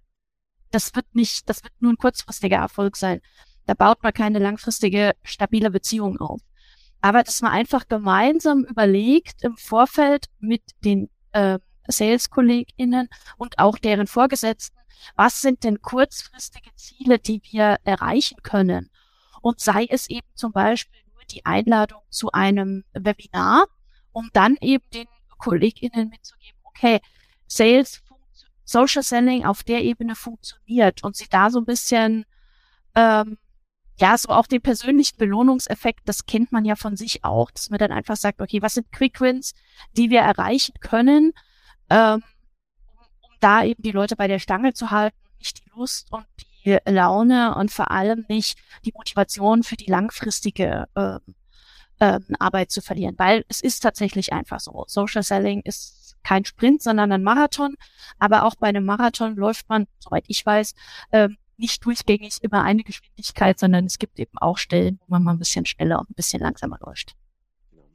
das 0.70 0.94
wird 0.94 1.06
nicht, 1.14 1.48
das 1.48 1.64
wird 1.64 1.72
nur 1.80 1.92
ein 1.92 1.98
kurzfristiger 1.98 2.58
Erfolg 2.58 2.96
sein. 2.96 3.20
Da 3.66 3.74
baut 3.74 4.02
man 4.02 4.12
keine 4.12 4.38
langfristige, 4.38 5.14
stabile 5.22 5.70
Beziehung 5.70 6.18
auf. 6.18 6.40
Aber 7.00 7.22
dass 7.22 7.42
man 7.42 7.52
einfach 7.52 7.88
gemeinsam 7.88 8.64
überlegt 8.64 9.42
im 9.42 9.56
Vorfeld 9.56 10.26
mit 10.38 10.62
den 10.84 11.10
äh, 11.32 11.58
Sales-KollegInnen 11.88 13.08
und 13.36 13.58
auch 13.58 13.78
deren 13.78 14.06
Vorgesetzten, 14.06 14.78
was 15.16 15.40
sind 15.40 15.64
denn 15.64 15.80
kurzfristige 15.80 16.74
Ziele, 16.74 17.18
die 17.18 17.40
wir 17.50 17.78
erreichen 17.84 18.42
können? 18.42 18.90
Und 19.40 19.60
sei 19.60 19.86
es 19.88 20.10
eben 20.10 20.26
zum 20.34 20.52
Beispiel 20.52 21.00
nur 21.14 21.24
die 21.30 21.44
Einladung 21.46 22.02
zu 22.10 22.32
einem 22.32 22.84
Webinar, 22.92 23.66
um 24.12 24.30
dann 24.32 24.56
eben 24.60 24.84
den 24.92 25.06
KollegInnen 25.38 26.08
mitzugeben, 26.08 26.58
okay, 26.64 27.00
Sales 27.46 28.02
Social 28.68 29.02
Selling 29.02 29.46
auf 29.46 29.62
der 29.62 29.82
Ebene 29.82 30.14
funktioniert 30.14 31.02
und 31.02 31.16
sie 31.16 31.26
da 31.30 31.48
so 31.48 31.58
ein 31.58 31.64
bisschen, 31.64 32.26
ähm, 32.94 33.38
ja, 33.96 34.16
so 34.18 34.28
auch 34.28 34.46
den 34.46 34.60
persönlichen 34.60 35.16
Belohnungseffekt, 35.16 36.00
das 36.04 36.26
kennt 36.26 36.52
man 36.52 36.66
ja 36.66 36.76
von 36.76 36.94
sich 36.94 37.24
auch, 37.24 37.50
dass 37.50 37.70
man 37.70 37.78
dann 37.78 37.92
einfach 37.92 38.16
sagt, 38.16 38.42
okay, 38.42 38.60
was 38.60 38.74
sind 38.74 38.92
Quick 38.92 39.22
Wins, 39.22 39.54
die 39.96 40.10
wir 40.10 40.20
erreichen 40.20 40.74
können, 40.80 41.32
ähm, 41.90 42.22
um, 42.96 43.06
um 43.22 43.36
da 43.40 43.64
eben 43.64 43.82
die 43.82 43.92
Leute 43.92 44.16
bei 44.16 44.28
der 44.28 44.38
Stange 44.38 44.74
zu 44.74 44.90
halten, 44.90 45.16
nicht 45.38 45.64
die 45.64 45.70
Lust 45.76 46.12
und 46.12 46.26
die 46.64 46.78
Laune 46.86 47.54
und 47.54 47.70
vor 47.70 47.90
allem 47.90 48.24
nicht 48.28 48.58
die 48.84 48.92
Motivation 48.94 49.62
für 49.62 49.76
die 49.76 49.90
langfristige 49.90 50.88
ähm, 50.96 51.20
ähm, 52.00 52.24
Arbeit 52.38 52.70
zu 52.70 52.80
verlieren, 52.80 53.14
weil 53.18 53.44
es 53.48 53.60
ist 53.60 53.80
tatsächlich 53.80 54.32
einfach 54.32 54.60
so. 54.60 54.84
Social 54.86 55.22
Selling 55.22 55.62
ist 55.64 56.16
kein 56.22 56.44
Sprint, 56.44 56.82
sondern 56.82 57.12
ein 57.12 57.22
Marathon. 57.22 57.76
Aber 58.18 58.44
auch 58.44 58.54
bei 58.56 58.68
einem 58.68 58.84
Marathon 58.84 59.36
läuft 59.36 59.68
man, 59.68 59.86
soweit 59.98 60.24
ich 60.28 60.44
weiß, 60.44 60.74
äh, 61.10 61.28
nicht 61.56 61.84
durchgängig 61.84 62.38
immer 62.42 62.62
eine 62.62 62.84
Geschwindigkeit, 62.84 63.58
sondern 63.58 63.86
es 63.86 63.98
gibt 63.98 64.18
eben 64.18 64.38
auch 64.38 64.58
Stellen, 64.58 65.00
wo 65.00 65.06
man 65.08 65.24
mal 65.24 65.32
ein 65.32 65.38
bisschen 65.38 65.66
schneller 65.66 65.98
und 65.98 66.10
ein 66.10 66.14
bisschen 66.14 66.40
langsamer 66.40 66.78
läuft. 66.84 67.16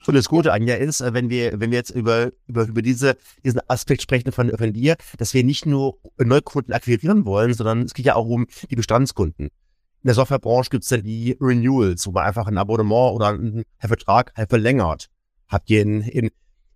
Und 0.06 0.16
das 0.16 0.28
Gute, 0.28 0.52
Anja, 0.52 0.76
ist, 0.76 1.02
äh, 1.02 1.14
wenn 1.14 1.30
wir, 1.30 1.60
wenn 1.60 1.72
wir 1.72 1.78
jetzt 1.78 1.92
über, 1.92 2.32
über, 2.48 2.64
über 2.64 2.82
diese, 2.82 3.16
diesen 3.44 3.62
Aspekt 3.68 4.02
sprechen 4.02 4.32
von, 4.32 4.50
von 4.58 4.74
dir, 4.74 4.98
dass 5.18 5.34
wir 5.34 5.44
nicht 5.44 5.66
nur 5.66 5.98
Neukunden 6.18 6.74
akquirieren 6.74 7.26
wollen, 7.26 7.54
sondern 7.54 7.84
es 7.84 7.94
geht 7.94 8.06
ja 8.06 8.16
auch 8.16 8.28
um 8.28 8.48
die 8.70 8.76
Bestandskunden. 8.76 9.46
In 9.46 10.08
der 10.08 10.16
Softwarebranche 10.16 10.70
gibt 10.70 10.84
es 10.84 10.90
ja 10.90 10.98
die 10.98 11.38
Renewals, 11.40 12.06
wo 12.06 12.12
man 12.12 12.26
einfach 12.26 12.48
ein 12.48 12.58
Abonnement 12.58 13.14
oder 13.16 13.30
einen 13.30 13.64
Vertrag 13.80 14.34
halt 14.36 14.50
verlängert. 14.50 15.10
Habt 15.48 15.70
ihr 15.70 15.82
in, 15.82 16.02
in 16.02 16.30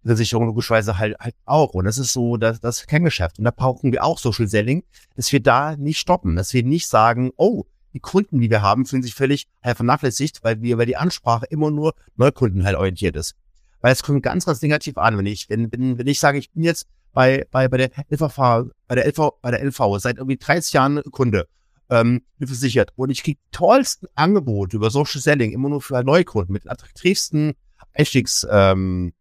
Versicherung 0.05 0.45
logischerweise 0.45 0.97
halt, 0.97 1.17
halt 1.19 1.35
auch. 1.45 1.73
Und 1.73 1.85
das 1.85 1.97
ist 1.97 2.13
so 2.13 2.37
das, 2.37 2.61
das 2.61 2.87
Kerngeschäft. 2.87 3.39
Und 3.39 3.45
da 3.45 3.51
brauchen 3.51 3.91
wir 3.91 4.03
auch 4.03 4.17
Social 4.17 4.47
Selling, 4.47 4.83
dass 5.15 5.31
wir 5.31 5.41
da 5.41 5.75
nicht 5.75 5.99
stoppen, 5.99 6.37
dass 6.37 6.53
wir 6.53 6.63
nicht 6.63 6.87
sagen, 6.87 7.31
oh, 7.35 7.65
die 7.97 8.01
Kunden, 8.01 8.39
die 8.39 8.51
wir 8.51 8.61
haben, 8.61 8.85
fühlen 8.85 9.01
sich 9.01 9.15
völlig 9.15 9.47
halt 9.63 9.77
vernachlässigt, 9.77 10.43
weil 10.43 10.61
wir, 10.61 10.77
weil 10.77 10.85
die 10.85 10.97
Ansprache 10.97 11.47
immer 11.49 11.71
nur 11.71 11.95
Neukunden 12.15 12.63
halt 12.63 12.75
orientiert 12.75 13.15
ist. 13.15 13.33
Weil 13.81 13.91
es 13.91 14.03
kommt 14.03 14.21
ganz, 14.21 14.45
ganz 14.45 14.61
negativ 14.61 14.99
an, 14.99 15.17
wenn 15.17 15.25
ich, 15.25 15.49
wenn, 15.49 15.71
wenn, 15.71 15.97
wenn 15.97 16.05
ich 16.05 16.19
sage, 16.19 16.37
ich 16.37 16.51
bin 16.51 16.63
jetzt 16.63 16.85
bei, 17.11 17.47
bei, 17.49 17.67
bei 17.67 17.77
der 17.77 17.89
LVV, 18.11 18.71
bei 18.87 18.95
der 18.95 19.07
LV, 19.07 19.41
bei 19.41 19.49
der 19.49 19.63
LV 19.63 19.97
seit 19.97 20.17
irgendwie 20.17 20.37
30 20.37 20.73
Jahren 20.73 21.01
Kunde, 21.11 21.47
ähm, 21.89 22.21
versichert 22.39 22.91
und 22.95 23.09
ich 23.09 23.23
kriege 23.23 23.39
tollsten 23.51 24.07
Angebote 24.13 24.75
über 24.75 24.91
Social 24.91 25.21
Selling 25.21 25.51
immer 25.51 25.69
nur 25.69 25.81
für 25.81 26.03
Neukunden 26.03 26.53
mit 26.53 26.69
attraktivsten 26.69 27.53
Einstiegs, 27.93 28.45
ähm, 28.51 29.13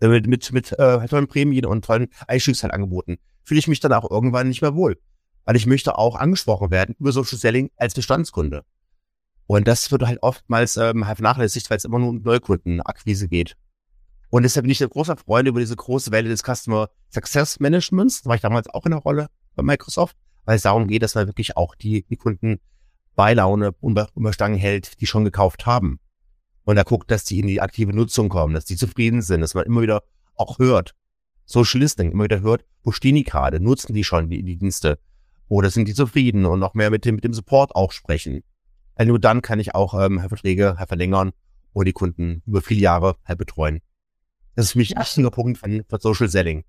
äh, 0.00 0.08
mit, 0.08 0.26
mit, 0.26 0.52
mit 0.52 0.72
äh, 0.72 1.06
tollen 1.06 1.28
Prämien 1.28 1.64
und 1.64 1.86
tollen 1.86 2.08
Einstiegszeitangeboten, 2.26 3.16
fühle 3.44 3.60
ich 3.60 3.68
mich 3.68 3.80
dann 3.80 3.94
auch 3.94 4.10
irgendwann 4.10 4.48
nicht 4.48 4.60
mehr 4.60 4.74
wohl. 4.74 4.98
Weil 5.44 5.56
ich 5.56 5.66
möchte 5.66 5.98
auch 5.98 6.16
angesprochen 6.16 6.70
werden 6.70 6.94
über 6.98 7.12
Social 7.12 7.38
Selling 7.38 7.70
als 7.76 7.94
Bestandskunde. 7.94 8.64
Und 9.46 9.68
das 9.68 9.90
wird 9.90 10.02
halt 10.02 10.22
oftmals 10.22 10.76
ähm, 10.76 11.06
halt 11.06 11.18
vernachlässigt, 11.18 11.68
weil 11.68 11.76
es 11.76 11.84
immer 11.84 11.98
nur 11.98 12.10
um 12.10 12.22
Neukundenakquise 12.22 13.28
geht. 13.28 13.56
Und 14.30 14.42
deshalb 14.42 14.64
bin 14.64 14.70
ich 14.70 14.82
ein 14.82 14.88
großer 14.88 15.16
Freund 15.16 15.46
über 15.46 15.60
diese 15.60 15.76
große 15.76 16.10
Welle 16.10 16.28
des 16.28 16.42
Customer 16.42 16.88
Success 17.12 17.60
Managements. 17.60 18.22
Da 18.22 18.28
war 18.28 18.36
ich 18.36 18.42
damals 18.42 18.68
auch 18.68 18.86
in 18.86 18.92
der 18.92 19.00
Rolle 19.00 19.28
bei 19.54 19.62
Microsoft, 19.62 20.16
weil 20.44 20.56
es 20.56 20.62
darum 20.62 20.88
geht, 20.88 21.02
dass 21.02 21.14
man 21.14 21.26
wirklich 21.26 21.56
auch 21.56 21.74
die, 21.74 22.04
die 22.08 22.16
Kunden 22.16 22.58
bei 23.14 23.34
Laune 23.34 23.72
und 23.80 23.94
bei 23.94 24.32
Stangen 24.32 24.58
hält, 24.58 25.00
die 25.00 25.06
schon 25.06 25.24
gekauft 25.24 25.66
haben 25.66 26.00
und 26.64 26.76
er 26.76 26.84
guckt, 26.84 27.10
dass 27.10 27.24
die 27.24 27.38
in 27.38 27.46
die 27.46 27.60
aktive 27.60 27.92
Nutzung 27.92 28.28
kommen, 28.28 28.54
dass 28.54 28.64
die 28.64 28.76
zufrieden 28.76 29.22
sind, 29.22 29.42
dass 29.42 29.54
man 29.54 29.64
immer 29.64 29.82
wieder 29.82 30.02
auch 30.34 30.58
hört. 30.58 30.94
Social 31.44 31.80
Listening 31.80 32.12
immer 32.12 32.24
wieder 32.24 32.40
hört, 32.40 32.64
wo 32.82 32.90
stehen 32.90 33.14
die 33.14 33.24
gerade? 33.24 33.60
Nutzen 33.60 33.94
die 33.94 34.04
schon 34.04 34.30
die, 34.30 34.42
die 34.42 34.56
Dienste? 34.56 34.98
Oder 35.48 35.70
sind 35.70 35.88
die 35.88 35.94
zufrieden 35.94 36.46
und 36.46 36.60
noch 36.60 36.74
mehr 36.74 36.90
mit 36.90 37.04
dem, 37.04 37.16
mit 37.16 37.24
dem 37.24 37.34
Support 37.34 37.74
auch 37.74 37.92
sprechen? 37.92 38.42
Also 38.94 39.10
nur 39.10 39.18
dann 39.18 39.42
kann 39.42 39.60
ich 39.60 39.74
auch 39.74 39.94
ähm, 40.00 40.20
Verträge 40.20 40.76
verlängern 40.86 41.32
und 41.72 41.86
die 41.86 41.92
Kunden 41.92 42.42
über 42.46 42.62
viele 42.62 42.80
Jahre 42.80 43.16
halt 43.24 43.38
betreuen. 43.38 43.80
Das 44.54 44.66
ist 44.66 44.72
für 44.72 44.78
mich 44.78 44.96
ein 44.96 45.02
wichtiger 45.02 45.30
Punkt 45.30 45.58
von, 45.58 45.82
von 45.88 46.00
Social 46.00 46.28
Selling. 46.28 46.64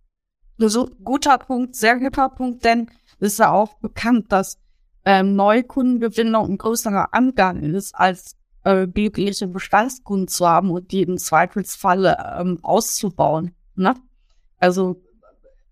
So 0.57 0.89
guter 1.03 1.37
Punkt, 1.37 1.75
sehr 1.75 1.99
guter 1.99 2.29
Punkt, 2.29 2.63
denn 2.65 2.89
es 3.19 3.33
ist 3.33 3.39
ja 3.39 3.51
auch 3.51 3.75
bekannt, 3.75 4.31
dass 4.31 4.57
ähm, 5.03 5.35
Neukundengewinnung 5.35 6.49
ein 6.49 6.57
größerer 6.57 7.13
Angang 7.13 7.61
ist, 7.61 7.93
als 7.93 8.35
äh, 8.63 8.87
biblische 8.87 9.47
Bestandskunden 9.47 10.27
zu 10.27 10.47
haben 10.47 10.71
und 10.71 10.91
die 10.91 11.03
im 11.03 11.17
Zweifelsfalle 11.17 12.17
ähm, 12.39 12.59
auszubauen. 12.63 13.53
Ne? 13.75 13.93
Also, 14.57 15.01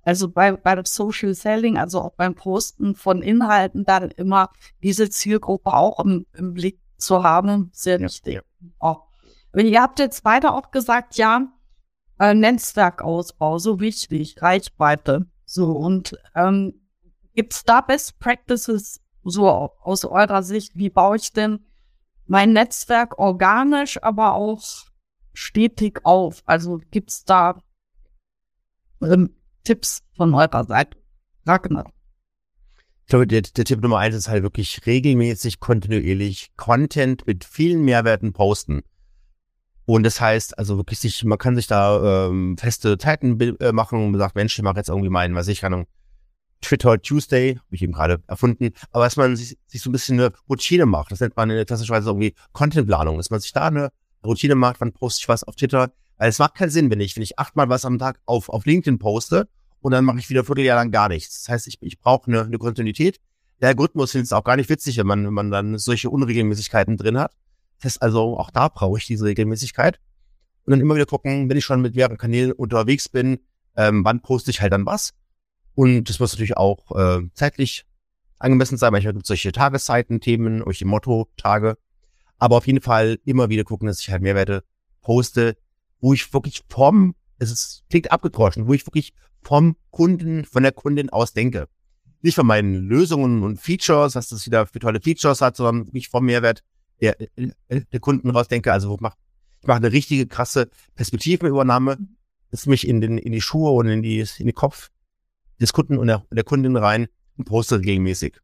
also 0.04 0.30
bei, 0.30 0.52
bei 0.52 0.76
dem 0.76 0.86
Social 0.86 1.34
Selling, 1.34 1.78
also 1.78 2.02
auch 2.02 2.13
beim 2.13 2.36
Posten 2.36 2.96
von 2.96 3.22
Inhalten, 3.22 3.86
dann 3.86 4.12
immer 4.12 4.52
diese 4.84 5.10
Zielgruppe 5.10 5.74
auch 5.74 6.00
im, 6.00 6.26
im 6.34 6.54
Blick 6.54 6.80
zu 6.98 7.24
haben, 7.24 7.70
sehr 7.74 8.00
ja, 8.00 8.06
wichtig. 8.06 8.36
Ja. 8.36 8.42
Auch. 8.80 9.08
Ihr 9.56 9.82
habt 9.82 10.00
jetzt 10.00 10.24
beide 10.24 10.52
auch 10.52 10.72
gesagt, 10.72 11.16
ja, 11.16 11.48
äh, 12.20 12.34
Netzwerkausbau, 12.34 13.60
so 13.60 13.80
wichtig, 13.80 14.42
Reichweite. 14.42 15.28
So, 15.46 15.72
und 15.72 16.18
ähm, 16.36 16.82
gibt 17.34 17.68
da 17.70 17.82
Best 17.82 18.20
Practices 18.20 19.02
so 19.24 19.48
aus 19.48 20.06
eurer 20.06 20.44
Sicht? 20.44 20.76
Wie 20.76 20.89
baue 20.89 21.18
ich 21.18 21.32
denn 21.32 21.66
mein 22.26 22.54
Netzwerk 22.54 23.20
organisch, 23.20 24.02
aber 24.02 24.34
auch 24.34 24.62
stetig 25.34 26.02
auf? 26.04 26.42
Also 26.46 26.82
gibt's 26.92 27.24
da 27.24 27.62
ähm, 29.02 29.36
Tipps 29.63 30.04
von 30.15 30.34
eurer 30.34 30.63
Seite? 30.65 30.97
Ragnar. 31.45 31.91
Ich 33.06 33.10
glaube, 33.10 33.28
der, 33.28 33.41
der 33.41 33.65
Tipp 33.65 33.82
Nummer 33.82 33.97
eins 33.97 34.15
ist 34.15 34.30
halt 34.30 34.43
wirklich 34.43 34.86
regelmäßig, 34.86 35.60
kontinuierlich 35.60 36.52
Content 36.56 37.28
mit 37.28 37.43
vielen 37.43 37.84
Mehrwerten 37.84 38.34
posten. 38.34 38.84
Und 39.86 40.04
das 40.04 40.21
heißt, 40.21 40.58
also 40.58 40.78
wirklich 40.78 40.99
sich, 40.99 41.23
man 41.26 41.38
kann 41.38 41.56
sich 41.56 41.67
da 41.67 42.28
ähm, 42.28 42.58
feste 42.58 42.97
Zeiten 42.97 43.39
äh, 43.60 43.73
machen 43.73 44.06
und 44.06 44.17
sagt, 44.17 44.36
Mensch, 44.36 44.58
ich 44.58 44.63
mache 44.63 44.78
jetzt 44.78 44.88
irgendwie 44.88 45.10
meinen, 45.10 45.36
was 45.36 45.49
ich 45.49 45.60
kann, 45.60 45.86
Twitter 46.62 47.02
Tuesday, 47.02 47.56
habe 47.56 47.76
ich 47.76 47.82
eben 47.82 47.91
gerade 47.91 48.23
erfunden, 48.28 48.71
aber 48.91 49.04
dass 49.04 49.17
man 49.17 49.36
sich, 49.36 49.58
sich 49.67 49.82
so 49.82 49.89
ein 49.89 49.91
bisschen 49.91 50.19
eine 50.19 50.32
Routine 50.49 50.86
macht. 50.86 51.12
Das 51.12 51.19
nennt 51.19 51.36
man 51.36 51.49
in 51.49 51.58
der 51.58 51.65
klassischerweise 51.65 52.10
irgendwie 52.10 52.34
Contentplanung, 52.54 53.17
dass 53.17 53.30
man 53.30 53.41
sich 53.41 53.52
da 53.52 53.67
eine 53.67 53.91
Routine 54.26 54.56
macht, 54.56 54.80
wann 54.80 54.93
poste 54.93 55.21
ich 55.21 55.28
was 55.28 55.43
auf 55.43 55.56
Twitter. 55.56 55.91
Weil 56.17 56.30
es 56.30 56.39
macht 56.39 56.56
keinen 56.56 56.69
Sinn, 56.69 56.89
wenn 56.89 56.99
ich, 56.99 57.15
wenn 57.15 57.23
ich 57.23 57.39
achtmal 57.39 57.69
was 57.69 57.86
am 57.86 57.99
Tag 57.99 58.19
auf, 58.26 58.49
auf 58.49 58.65
LinkedIn 58.65 58.99
poste 58.99 59.47
und 59.82 59.91
dann 59.91 60.06
mache 60.06 60.19
ich 60.19 60.30
wieder 60.30 60.41
ein 60.41 60.45
Vierteljahr 60.45 60.78
lang 60.78 60.91
gar 60.91 61.10
nichts. 61.10 61.43
Das 61.43 61.49
heißt, 61.49 61.67
ich, 61.67 61.78
ich 61.82 61.99
brauche 61.99 62.28
eine, 62.28 62.43
eine 62.43 62.58
Kontinuität. 62.58 63.19
Der 63.62 63.69
Algorithmus 63.69 64.12
findet 64.12 64.28
es 64.28 64.34
auch 64.34 64.43
gar 64.43 64.56
nicht 64.56 64.69
witzig, 64.69 64.97
wenn 64.97 65.08
man, 65.08 65.26
wenn 65.26 65.34
man 65.34 65.52
dann 65.52 65.78
solche 65.78 66.10
Unregelmäßigkeiten 66.10 66.97
drin 66.97 67.17
hat. 67.17 67.34
Das 67.80 67.93
heißt 67.93 68.02
also, 68.02 68.38
auch 68.38 68.49
da 68.52 68.69
brauche 68.69 68.97
ich 68.97 69.06
diese 69.06 69.26
Regelmäßigkeit. 69.26 69.99
Und 70.65 70.71
dann 70.71 70.80
immer 70.80 70.95
wieder 70.95 71.06
gucken, 71.06 71.49
wenn 71.49 71.58
ich 71.58 71.65
schon 71.65 71.82
mit 71.82 71.95
mehreren 71.95 72.17
Kanälen 72.17 72.54
unterwegs 72.54 73.10
bin, 73.10 73.39
ähm, 73.76 74.06
wann 74.06 74.21
poste 74.21 74.52
ich 74.52 74.62
halt 74.62 74.71
dann 74.71 74.86
was. 74.86 75.13
Und 75.76 76.10
das 76.10 76.19
muss 76.19 76.34
natürlich 76.34 76.56
auch 76.56 76.95
äh, 76.95 77.28
zeitlich 77.34 77.86
angemessen 78.39 78.78
sein. 78.78 78.91
Manchmal 78.91 79.13
gibt 79.13 79.26
es 79.26 79.28
solche 79.28 79.52
Tageszeiten, 79.52 80.21
Themen, 80.21 80.62
solche 80.63 80.86
Motto-Tage. 80.86 81.78
Aber 82.38 82.58
auf 82.58 82.67
jeden 82.67 82.82
Fall 82.82 83.19
immer 83.26 83.49
wieder 83.49 83.63
gucken, 83.63 83.88
dass 83.88 83.99
ich 83.99 84.12
halt 84.12 84.21
Mehrwerte 84.21 84.63
poste, 85.02 85.58
wo 86.04 86.13
ich 86.13 86.34
wirklich 86.34 86.63
vom, 86.68 87.16
es 87.39 87.50
ist, 87.50 87.86
klingt 87.89 88.12
abgedroschen, 88.12 88.68
wo 88.68 88.74
ich 88.74 88.86
wirklich 88.86 89.13
vom 89.42 89.78
Kunden, 89.89 90.44
von 90.44 90.62
der 90.62 90.74
Kundin 90.74 91.10
aus 91.10 91.32
denke. 91.32 91.70
Nicht 92.22 92.36
von 92.36 92.46
meinen 92.46 92.76
Lösungen 92.76 93.42
und 93.42 93.60
Features, 93.60 94.16
was 94.16 94.28
das 94.28 94.46
wieder 94.46 94.66
für 94.66 94.80
tolle 94.80 95.00
Features 95.00 95.39
hat, 95.39 95.56
sondern 95.56 95.88
wirklich 95.88 96.10
vom 96.10 96.26
Mehrwert 96.26 96.62
der, 97.00 97.20
äh, 97.22 97.52
der 97.70 98.00
Kunden 98.02 98.30
raus 98.32 98.50
denke. 98.50 98.74
Also 98.74 98.89
wo 98.89 98.96
ich 98.96 99.00
mache 99.00 99.16
mach 99.63 99.78
eine 99.78 99.94
richtige 99.94 100.28
krasse 100.28 100.70
Perspektivenübernahme, 100.96 101.98
dass 102.52 102.66
mich 102.66 102.86
in, 102.86 103.00
den, 103.00 103.18
in 103.18 103.32
die 103.32 103.42
Schuhe 103.42 103.72
und 103.72 103.88
in, 103.88 104.02
die, 104.02 104.20
in 104.20 104.46
den 104.46 104.54
Kopf 104.54 104.89
des 105.62 105.72
Kunden 105.72 105.98
und 105.98 106.08
der, 106.08 106.26
der 106.32 106.44
Kundin 106.44 106.76
rein 106.76 107.08
und 107.38 107.46
poste 107.46 107.80
regelmäßig. 107.80 108.42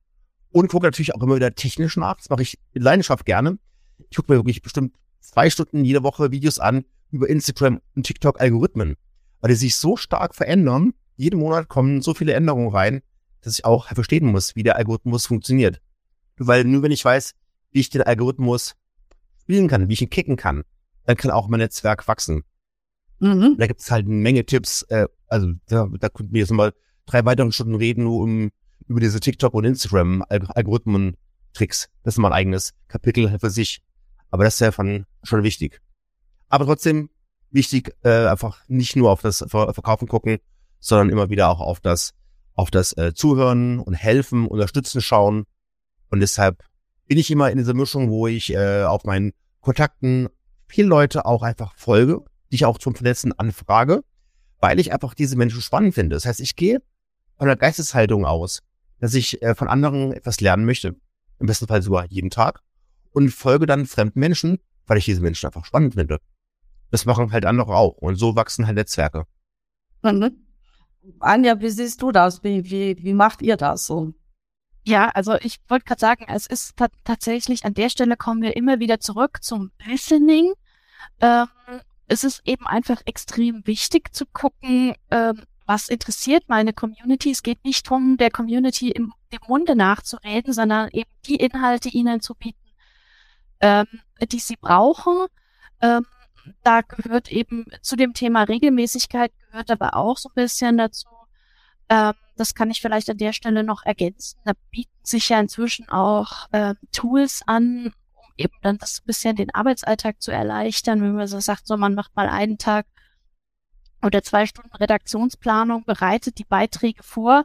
Und 0.51 0.69
gucke 0.69 0.87
natürlich 0.87 1.13
auch 1.13 1.21
immer 1.21 1.35
wieder 1.35 1.53
technisch 1.53 1.97
nach. 1.97 2.15
Das 2.15 2.29
mache 2.29 2.43
ich 2.43 2.57
in 2.71 2.83
Leidenschaft 2.83 3.25
gerne. 3.25 3.59
Ich 4.09 4.15
gucke 4.15 4.31
mir 4.31 4.39
wirklich 4.39 4.61
bestimmt 4.61 4.95
zwei 5.19 5.49
Stunden 5.49 5.83
jede 5.83 6.03
Woche 6.03 6.31
Videos 6.31 6.57
an 6.57 6.85
über 7.11 7.29
Instagram 7.29 7.81
und 7.95 8.03
TikTok 8.03 8.39
Algorithmen, 8.39 8.95
weil 9.41 9.49
die 9.49 9.55
sich 9.55 9.75
so 9.75 9.97
stark 9.97 10.35
verändern. 10.35 10.93
Jeden 11.15 11.39
Monat 11.39 11.67
kommen 11.67 12.01
so 12.01 12.13
viele 12.13 12.33
Änderungen 12.33 12.69
rein, 12.69 13.01
dass 13.41 13.57
ich 13.57 13.65
auch 13.65 13.87
verstehen 13.87 14.27
muss, 14.27 14.55
wie 14.55 14.63
der 14.63 14.75
Algorithmus 14.75 15.25
funktioniert. 15.25 15.81
Weil 16.37 16.63
nur 16.63 16.83
wenn 16.83 16.91
ich 16.91 17.03
weiß, 17.03 17.33
wie 17.71 17.79
ich 17.79 17.89
den 17.89 18.01
Algorithmus 18.01 18.75
spielen 19.41 19.67
kann, 19.67 19.89
wie 19.89 19.93
ich 19.93 20.01
ihn 20.01 20.09
kicken 20.09 20.35
kann, 20.35 20.63
dann 21.05 21.17
kann 21.17 21.31
auch 21.31 21.47
mein 21.47 21.59
Netzwerk 21.59 22.07
wachsen. 22.07 22.43
Mhm. 23.19 23.55
Da 23.57 23.67
gibt 23.67 23.81
es 23.81 23.91
halt 23.91 24.05
eine 24.05 24.15
Menge 24.15 24.45
Tipps. 24.45 24.83
Äh, 24.83 25.07
also 25.27 25.51
da, 25.67 25.87
da 25.99 26.09
könnten 26.09 26.33
wir 26.33 26.41
jetzt 26.41 26.51
mal 26.51 26.73
drei 27.05 27.25
weiteren 27.25 27.51
Stunden 27.51 27.75
reden, 27.75 28.03
nur 28.03 28.21
um 28.21 28.51
über 28.87 28.99
diese 28.99 29.19
TikTok 29.19 29.53
und 29.53 29.65
Instagram 29.65 30.23
Algorithmen 30.29 31.17
Tricks. 31.53 31.89
Das 32.03 32.15
ist 32.15 32.17
mal 32.19 32.29
ein 32.29 32.33
eigenes 32.33 32.73
Kapitel 32.87 33.37
für 33.39 33.49
sich. 33.49 33.81
Aber 34.31 34.43
das 34.43 34.55
ist 34.55 34.59
ja 34.61 34.71
von, 34.71 35.05
schon 35.23 35.43
wichtig. 35.43 35.81
Aber 36.49 36.65
trotzdem 36.65 37.09
wichtig, 37.51 37.95
äh, 38.03 38.27
einfach 38.27 38.61
nicht 38.67 38.95
nur 38.95 39.11
auf 39.11 39.21
das 39.21 39.45
Ver 39.47 39.73
Verkaufen 39.73 40.07
gucken, 40.07 40.37
sondern 40.79 41.09
immer 41.09 41.29
wieder 41.29 41.49
auch 41.49 41.61
auf 41.61 41.79
das, 41.79 42.13
auf 42.55 42.71
das 42.71 42.95
äh, 42.97 43.13
Zuhören 43.13 43.79
und 43.79 43.93
helfen, 43.93 44.47
unterstützen 44.47 45.01
schauen. 45.01 45.45
Und 46.09 46.19
deshalb 46.19 46.63
bin 47.07 47.17
ich 47.17 47.31
immer 47.31 47.51
in 47.51 47.57
dieser 47.57 47.73
Mischung, 47.73 48.09
wo 48.09 48.27
ich 48.27 48.53
äh, 48.53 48.83
auf 48.83 49.03
meinen 49.03 49.33
Kontakten 49.61 50.29
viele 50.67 50.87
Leute 50.87 51.25
auch 51.25 51.41
einfach 51.41 51.75
folge, 51.75 52.21
die 52.51 52.55
ich 52.55 52.65
auch 52.65 52.77
zum 52.77 52.95
Vernetzen 52.95 53.37
anfrage, 53.37 54.03
weil 54.59 54.79
ich 54.79 54.91
einfach 54.93 55.13
diese 55.13 55.35
Menschen 55.35 55.61
spannend 55.61 55.95
finde. 55.95 56.15
Das 56.15 56.25
heißt, 56.25 56.39
ich 56.39 56.55
gehe 56.55 56.81
von 57.37 57.47
der 57.47 57.55
Geisteshaltung 57.55 58.25
aus, 58.25 58.61
dass 58.99 59.13
ich 59.13 59.41
äh, 59.41 59.55
von 59.55 59.67
anderen 59.67 60.13
etwas 60.13 60.41
lernen 60.41 60.65
möchte. 60.65 60.95
Im 61.39 61.47
besten 61.47 61.67
Fall 61.67 61.81
sogar 61.81 62.05
jeden 62.07 62.29
Tag. 62.29 62.61
Und 63.11 63.29
folge 63.29 63.65
dann 63.65 63.85
fremden 63.85 64.19
Menschen, 64.19 64.59
weil 64.85 64.97
ich 64.97 65.05
diese 65.05 65.21
Menschen 65.21 65.47
einfach 65.47 65.65
spannend 65.65 65.95
finde. 65.95 66.19
Das 66.91 67.05
machen 67.05 67.31
halt 67.31 67.45
andere 67.45 67.75
auch. 67.75 67.97
Und 67.97 68.15
so 68.15 68.35
wachsen 68.35 68.65
halt 68.65 68.75
Netzwerke. 68.75 69.25
Mhm. 70.01 70.45
Anja, 71.19 71.59
wie 71.59 71.69
siehst 71.69 72.01
du 72.01 72.11
das? 72.11 72.43
Wie, 72.43 72.69
wie, 72.69 72.97
wie 73.01 73.13
macht 73.13 73.41
ihr 73.41 73.57
das 73.57 73.85
so? 73.85 74.13
Ja, 74.85 75.09
also 75.09 75.35
ich 75.41 75.57
wollte 75.67 75.85
gerade 75.85 75.99
sagen, 75.99 76.25
es 76.27 76.47
ist 76.47 76.75
tatsächlich 77.03 77.65
an 77.65 77.73
der 77.73 77.89
Stelle 77.89 78.17
kommen 78.17 78.41
wir 78.41 78.55
immer 78.55 78.79
wieder 78.79 78.99
zurück 78.99 79.39
zum 79.41 79.71
Listening. 79.85 80.53
Ähm, 81.21 81.47
es 82.07 82.23
ist 82.23 82.41
eben 82.45 82.65
einfach 82.65 83.01
extrem 83.05 83.65
wichtig 83.67 84.13
zu 84.15 84.25
gucken, 84.25 84.95
ähm, 85.11 85.43
was 85.65 85.89
interessiert 85.89 86.45
meine 86.47 86.73
Community. 86.73 87.29
Es 87.29 87.43
geht 87.43 87.63
nicht 87.63 87.85
darum, 87.85 88.17
der 88.17 88.31
Community 88.31 88.89
im, 88.89 89.13
im 89.29 89.39
Munde 89.47 89.75
nachzureden, 89.75 90.53
sondern 90.53 90.89
eben 90.91 91.11
die 91.27 91.35
Inhalte 91.35 91.89
ihnen 91.89 92.21
zu 92.21 92.33
bieten, 92.33 92.71
ähm, 93.59 93.85
die 94.31 94.39
sie 94.39 94.55
brauchen. 94.55 95.27
Ähm, 95.81 96.05
da 96.63 96.81
gehört 96.81 97.31
eben 97.31 97.65
zu 97.81 97.95
dem 97.95 98.13
Thema 98.13 98.43
Regelmäßigkeit 98.43 99.31
gehört 99.51 99.71
aber 99.71 99.95
auch 99.95 100.17
so 100.17 100.29
ein 100.29 100.35
bisschen 100.35 100.77
dazu. 100.77 101.07
Ähm, 101.89 102.13
das 102.37 102.55
kann 102.55 102.71
ich 102.71 102.81
vielleicht 102.81 103.09
an 103.09 103.17
der 103.17 103.33
Stelle 103.33 103.63
noch 103.63 103.83
ergänzen. 103.83 104.39
Da 104.45 104.53
bieten 104.71 104.91
sich 105.03 105.29
ja 105.29 105.39
inzwischen 105.39 105.89
auch 105.89 106.47
ähm, 106.53 106.77
Tools 106.91 107.41
an, 107.45 107.93
um 108.15 108.23
eben 108.37 108.53
dann 108.61 108.77
das 108.77 109.01
bisschen 109.01 109.35
den 109.35 109.53
Arbeitsalltag 109.53 110.21
zu 110.21 110.31
erleichtern, 110.31 111.01
wenn 111.01 111.15
man 111.15 111.27
so 111.27 111.39
sagt, 111.39 111.67
so 111.67 111.75
man 111.77 111.95
macht 111.95 112.15
mal 112.15 112.29
einen 112.29 112.57
Tag 112.57 112.85
oder 114.01 114.23
zwei 114.23 114.45
Stunden 114.45 114.75
Redaktionsplanung, 114.75 115.83
bereitet 115.83 116.37
die 116.37 116.45
Beiträge 116.45 117.03
vor. 117.03 117.43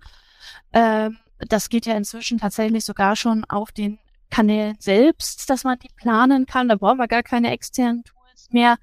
Ähm, 0.72 1.18
das 1.38 1.68
geht 1.68 1.86
ja 1.86 1.96
inzwischen 1.96 2.38
tatsächlich 2.38 2.84
sogar 2.84 3.16
schon 3.16 3.44
auf 3.46 3.72
den 3.72 3.98
Kanälen 4.30 4.76
selbst, 4.78 5.50
dass 5.50 5.64
man 5.64 5.78
die 5.78 5.90
planen 5.96 6.46
kann. 6.46 6.68
Da 6.68 6.76
brauchen 6.76 6.98
wir 6.98 7.08
gar 7.08 7.22
keine 7.22 7.50
externen 7.50 8.04
Tools 8.04 8.23
mehr. 8.52 8.76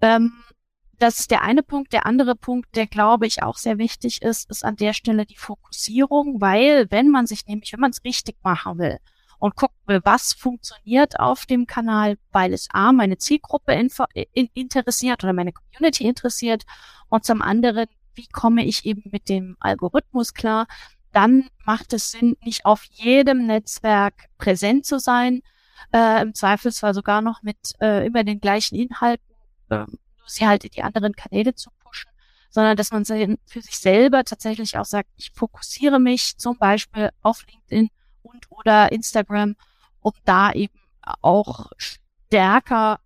Ähm, 0.00 0.32
das 0.98 1.20
ist 1.20 1.30
der 1.30 1.42
eine 1.42 1.62
Punkt. 1.62 1.92
Der 1.92 2.06
andere 2.06 2.34
Punkt, 2.34 2.76
der 2.76 2.86
glaube 2.86 3.26
ich 3.26 3.42
auch 3.42 3.56
sehr 3.56 3.78
wichtig 3.78 4.22
ist, 4.22 4.48
ist 4.50 4.64
an 4.64 4.76
der 4.76 4.92
Stelle 4.92 5.26
die 5.26 5.36
Fokussierung, 5.36 6.40
weil 6.40 6.90
wenn 6.90 7.10
man 7.10 7.26
sich 7.26 7.46
nämlich, 7.46 7.72
wenn 7.72 7.80
man 7.80 7.90
es 7.90 8.04
richtig 8.04 8.36
machen 8.42 8.78
will 8.78 8.98
und 9.38 9.56
gucken 9.56 9.76
will, 9.86 10.00
was 10.04 10.32
funktioniert 10.32 11.18
auf 11.18 11.46
dem 11.46 11.66
Kanal, 11.66 12.16
weil 12.32 12.52
es 12.52 12.68
A, 12.72 12.92
meine 12.92 13.18
Zielgruppe 13.18 13.72
in, 13.74 14.48
interessiert 14.54 15.24
oder 15.24 15.32
meine 15.32 15.52
Community 15.52 16.04
interessiert 16.06 16.64
und 17.08 17.24
zum 17.24 17.42
anderen, 17.42 17.86
wie 18.14 18.28
komme 18.28 18.64
ich 18.64 18.86
eben 18.86 19.02
mit 19.10 19.28
dem 19.28 19.56
Algorithmus 19.60 20.34
klar, 20.34 20.66
dann 21.12 21.48
macht 21.64 21.92
es 21.92 22.10
Sinn, 22.10 22.36
nicht 22.44 22.64
auf 22.64 22.84
jedem 22.84 23.46
Netzwerk 23.46 24.28
präsent 24.38 24.86
zu 24.86 24.98
sein, 24.98 25.42
äh, 25.92 26.22
im 26.22 26.34
Zweifelsfall 26.34 26.94
sogar 26.94 27.22
noch 27.22 27.42
mit 27.42 27.56
äh, 27.80 28.06
immer 28.06 28.24
den 28.24 28.40
gleichen 28.40 28.76
Inhalten, 28.76 29.24
äh, 29.70 29.84
sie 30.26 30.46
halt 30.46 30.64
in 30.64 30.70
die 30.70 30.82
anderen 30.82 31.14
Kanäle 31.14 31.54
zu 31.54 31.70
pushen, 31.80 32.10
sondern 32.50 32.76
dass 32.76 32.92
man 32.92 33.04
für 33.04 33.60
sich 33.60 33.78
selber 33.78 34.24
tatsächlich 34.24 34.78
auch 34.78 34.84
sagt, 34.84 35.08
ich 35.16 35.30
fokussiere 35.32 36.00
mich 36.00 36.38
zum 36.38 36.56
Beispiel 36.58 37.10
auf 37.22 37.44
LinkedIn 37.46 37.90
und 38.22 38.50
oder 38.50 38.92
Instagram, 38.92 39.56
um 40.00 40.12
da 40.24 40.52
eben 40.52 40.78
auch 41.20 41.70
stärker 41.76 43.00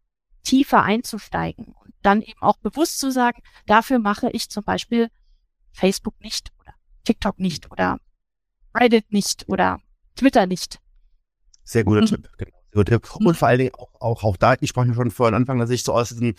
tiefer 0.44 0.82
einzusteigen 0.82 1.74
und 1.82 1.94
dann 2.02 2.22
eben 2.22 2.40
auch 2.40 2.56
bewusst 2.58 3.00
zu 3.00 3.10
sagen, 3.10 3.42
dafür 3.66 3.98
mache 3.98 4.30
ich 4.30 4.48
zum 4.50 4.64
Beispiel 4.64 5.10
Facebook 5.72 6.18
nicht 6.20 6.52
oder 6.60 6.74
TikTok 7.04 7.38
nicht 7.38 7.70
oder 7.70 7.98
Reddit 8.74 9.12
nicht 9.12 9.48
oder 9.48 9.80
Twitter 10.16 10.46
nicht. 10.46 10.80
Sehr 11.64 11.84
guter 11.84 12.02
mhm. 12.02 12.06
Tipp, 12.06 12.28
genau. 12.38 12.57
Guter 12.72 13.00
Tipp. 13.00 13.16
Und 13.16 13.36
vor 13.36 13.48
allen 13.48 13.58
Dingen 13.58 13.74
auch, 13.74 13.88
auch, 14.00 14.24
auch 14.24 14.36
da, 14.36 14.54
ich 14.60 14.68
sprach 14.68 14.86
schon 14.94 15.10
vorhin 15.10 15.34
Anfang, 15.34 15.58
dass 15.58 15.70
ich 15.70 15.82
so 15.82 15.92
aus 15.92 16.10
diesem 16.10 16.34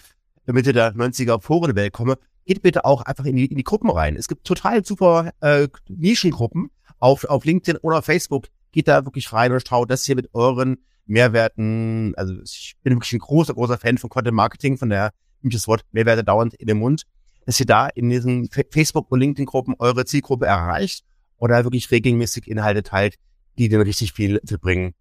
Mitte 0.46 0.74
der 0.74 0.94
90er 0.94 1.42
Forenwelt 1.42 1.94
komme, 1.94 2.18
geht 2.46 2.62
bitte 2.62 2.86
auch 2.86 3.02
einfach 3.04 3.26
in 3.26 3.36
die, 3.36 3.46
in 3.46 3.58
die 3.58 3.64
Gruppen 3.64 3.90
rein. 3.90 4.16
Es 4.16 4.28
gibt 4.28 4.46
total 4.46 4.84
super 4.84 5.32
äh, 5.42 5.68
Nischengruppen 5.88 6.72
auf, 6.98 7.26
auf 7.26 7.46
LinkedIn 7.46 7.80
oder 7.82 8.02
Facebook. 8.02 8.48
Geht 8.72 8.88
da 8.88 9.06
wirklich 9.06 9.32
rein 9.32 9.52
und 9.52 9.68
schaut 9.68 9.90
das 9.90 10.06
hier 10.06 10.16
mit 10.16 10.34
euren 10.34 10.78
Mehrwerten. 11.06 12.14
Also 12.16 12.34
ich 12.42 12.76
bin 12.84 12.94
wirklich 12.96 13.14
ein 13.14 13.20
großer, 13.20 13.54
großer 13.54 13.78
Fan 13.78 13.98
von 13.98 14.10
Content 14.10 14.36
Marketing, 14.36 14.78
von 14.78 14.90
der 14.90 15.12
nimmt 15.42 15.54
das 15.54 15.68
Wort 15.68 15.84
Mehrwerte 15.92 16.24
dauernd 16.24 16.54
in 16.56 16.68
den 16.68 16.78
Mund, 16.78 17.04
dass 17.46 17.60
ihr 17.60 17.66
da 17.66 17.88
in 17.88 18.10
diesen 18.10 18.50
Facebook- 18.72 19.12
und 19.12 19.20
LinkedIn-Gruppen 19.20 19.76
eure 19.80 20.06
Zielgruppe 20.06 20.46
erreicht 20.46 21.04
oder 21.38 21.64
wirklich 21.64 21.90
regelmäßig 21.92 22.48
Inhalte 22.48 22.84
teilt, 22.84 23.16
die 23.58 23.70
denen 23.70 23.84
richtig 23.84 24.14
viel 24.14 24.42
zu 24.42 24.60
bringen. 24.60 24.94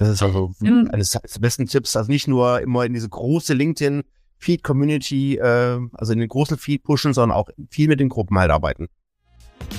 Das 0.00 0.08
ist 0.08 0.22
also 0.22 0.52
mhm. 0.60 0.88
eines 0.92 1.10
der 1.10 1.20
besten 1.40 1.66
Tipps. 1.66 1.94
Also 1.94 2.10
nicht 2.10 2.26
nur 2.26 2.62
immer 2.62 2.86
in 2.86 2.94
diese 2.94 3.10
große 3.10 3.52
LinkedIn 3.52 4.02
Feed 4.38 4.64
Community, 4.64 5.36
äh, 5.36 5.78
also 5.92 6.14
in 6.14 6.20
den 6.20 6.28
großen 6.28 6.56
Feed 6.56 6.84
pushen, 6.84 7.12
sondern 7.12 7.36
auch 7.36 7.50
viel 7.68 7.86
mit 7.86 8.00
den 8.00 8.08
Gruppen 8.08 8.38
halt 8.38 8.50
arbeiten. 8.50 8.88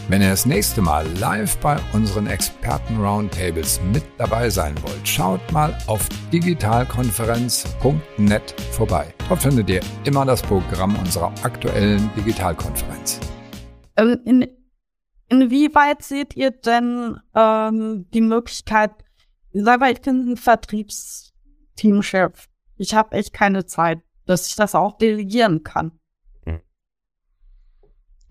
Wenn 0.10 0.22
ihr 0.22 0.30
das 0.30 0.46
nächste 0.46 0.84
Mal 0.84 1.08
live 1.20 1.58
bei 1.58 1.76
unseren 1.94 2.28
Experten-Roundtables 2.28 3.82
mit 3.92 4.04
dabei 4.20 4.52
sein 4.52 4.76
wollt, 4.84 5.08
schaut 5.08 5.42
mal 5.52 5.76
auf 5.88 6.08
digitalkonferenz.net 6.32 8.62
vorbei. 8.70 9.12
Dort 9.28 9.42
findet 9.42 9.72
ihr 9.72 9.82
immer 10.04 10.24
das 10.24 10.44
Programm 10.44 10.96
unserer 10.98 11.34
aktuellen 11.42 12.12
Digitalkonferenz. 12.16 13.20
Ähm, 13.98 14.20
in, 14.26 14.48
inwieweit 15.30 16.04
seht 16.04 16.36
ihr 16.36 16.52
denn 16.52 17.18
ähm, 17.34 18.06
die 18.14 18.22
Möglichkeit, 18.22 18.92
mal, 19.54 19.92
ich 19.92 20.02
bin 20.02 20.32
ein 20.32 20.38
Vertriebsteamchef. 20.38 22.48
Ich 22.78 22.94
habe 22.94 23.16
echt 23.16 23.34
keine 23.34 23.66
Zeit, 23.66 24.00
dass 24.26 24.48
ich 24.48 24.56
das 24.56 24.76
auch 24.76 24.98
delegieren 24.98 25.64
kann. 25.64 26.00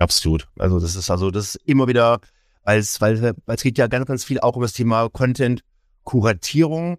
Absolut. 0.01 0.49
Also 0.59 0.81
das 0.81 0.97
ist 0.97 1.11
also 1.11 1.31
das 1.31 1.55
ist 1.55 1.63
immer 1.67 1.87
wieder, 1.87 2.21
weil 2.65 2.81
es, 2.81 3.01
weil, 3.01 3.35
es 3.47 3.63
geht 3.63 3.77
ja 3.77 3.87
ganz, 3.87 4.07
ganz 4.07 4.25
viel 4.25 4.41
auch 4.41 4.57
um 4.57 4.63
das 4.63 4.73
Thema 4.73 5.11
Content-Kuratierung. 5.11 6.99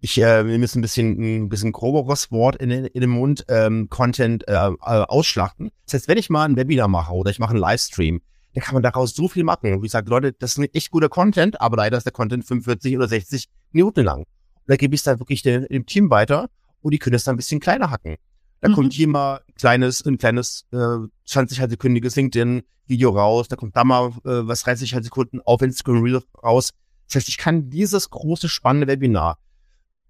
Ich 0.00 0.20
äh, 0.20 0.46
wir 0.46 0.58
müssen 0.58 0.80
ein 0.80 0.82
bisschen 0.82 1.44
ein 1.44 1.48
bisschen 1.48 1.72
groberes 1.72 2.30
Wort 2.30 2.56
in, 2.56 2.70
in 2.70 3.00
den 3.00 3.10
Mund, 3.10 3.46
ähm, 3.48 3.88
Content 3.88 4.46
äh, 4.48 4.52
äh, 4.52 4.76
ausschlachten. 4.78 5.70
Das 5.86 5.94
heißt, 5.94 6.08
wenn 6.08 6.18
ich 6.18 6.28
mal 6.28 6.44
ein 6.44 6.56
Webinar 6.56 6.88
mache 6.88 7.14
oder 7.14 7.30
ich 7.30 7.38
mache 7.38 7.52
einen 7.52 7.60
Livestream, 7.60 8.20
dann 8.54 8.62
kann 8.62 8.74
man 8.74 8.82
daraus 8.82 9.14
so 9.14 9.28
viel 9.28 9.44
machen. 9.44 9.72
Und 9.72 9.84
ich 9.84 9.90
sage, 9.90 10.10
Leute, 10.10 10.32
das 10.32 10.52
ist 10.52 10.58
ein 10.58 10.68
echt 10.72 10.90
guter 10.90 11.08
Content, 11.08 11.60
aber 11.60 11.76
leider 11.76 11.96
ist 11.96 12.04
der 12.04 12.12
Content 12.12 12.44
45 12.44 12.96
oder 12.96 13.08
60 13.08 13.48
Minuten 13.72 14.04
lang. 14.04 14.20
Und 14.20 14.26
da 14.66 14.76
gebe 14.76 14.94
ich 14.94 15.00
es 15.00 15.04
dann 15.04 15.18
wirklich 15.18 15.42
dem, 15.42 15.66
dem 15.68 15.86
Team 15.86 16.10
weiter 16.10 16.48
und 16.80 16.92
die 16.92 16.98
können 16.98 17.16
es 17.16 17.24
dann 17.24 17.34
ein 17.34 17.38
bisschen 17.38 17.60
kleiner 17.60 17.90
hacken. 17.90 18.16
Da 18.60 18.68
mhm. 18.68 18.74
kommt 18.74 18.92
hier 18.92 19.08
mal 19.08 19.40
ein 19.48 19.54
kleines, 19.54 20.04
ein 20.04 20.18
kleines 20.18 20.66
äh, 20.72 20.98
20 21.24 21.58
sekündiges 21.58 22.16
LinkedIn-Video 22.16 23.10
raus, 23.10 23.48
da 23.48 23.56
kommt 23.56 23.76
da 23.76 23.84
mal 23.84 24.08
äh, 24.24 24.46
was 24.46 24.62
30 24.62 24.90
Sekunden 25.02 25.40
auf 25.40 25.62
Instagram 25.62 26.02
Reel 26.02 26.22
raus. 26.42 26.70
Das 27.08 27.16
heißt, 27.16 27.28
ich 27.28 27.38
kann 27.38 27.70
dieses 27.70 28.10
große, 28.10 28.48
spannende 28.48 28.86
Webinar 28.86 29.38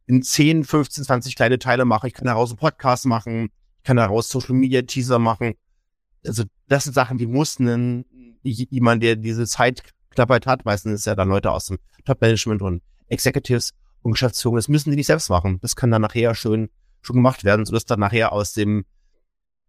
in 0.06 0.22
10, 0.22 0.64
15, 0.64 1.04
20 1.04 1.36
kleine 1.36 1.58
Teile 1.58 1.84
machen. 1.84 2.08
Ich 2.08 2.14
kann 2.14 2.26
daraus 2.26 2.50
einen 2.50 2.58
Podcast 2.58 3.06
machen, 3.06 3.50
ich 3.78 3.84
kann 3.84 3.96
daraus 3.96 4.28
Social 4.28 4.54
Media 4.54 4.82
Teaser 4.82 5.18
machen. 5.18 5.54
Also 6.26 6.44
das 6.68 6.84
sind 6.84 6.92
Sachen, 6.92 7.18
die 7.18 7.26
mussten 7.26 8.04
jemand, 8.42 9.02
der 9.02 9.16
diese 9.16 9.46
Zeit 9.46 9.82
klappert 10.10 10.46
hat, 10.46 10.64
meistens 10.64 11.00
ist 11.00 11.06
ja 11.06 11.14
dann 11.14 11.28
Leute 11.28 11.50
aus 11.50 11.66
dem 11.66 11.78
Top-Management 12.04 12.62
und 12.62 12.82
Executives 13.08 13.72
und 14.02 14.12
Geschäftsführung, 14.12 14.56
das 14.56 14.68
müssen 14.68 14.90
die 14.90 14.96
nicht 14.96 15.06
selbst 15.06 15.30
machen. 15.30 15.58
Das 15.62 15.76
kann 15.76 15.90
dann 15.90 16.02
nachher 16.02 16.34
schön 16.34 16.68
schon 17.02 17.16
gemacht 17.16 17.44
werden, 17.44 17.64
sodass 17.64 17.84
dann 17.84 18.00
nachher 18.00 18.32
aus 18.32 18.52
dem, 18.52 18.84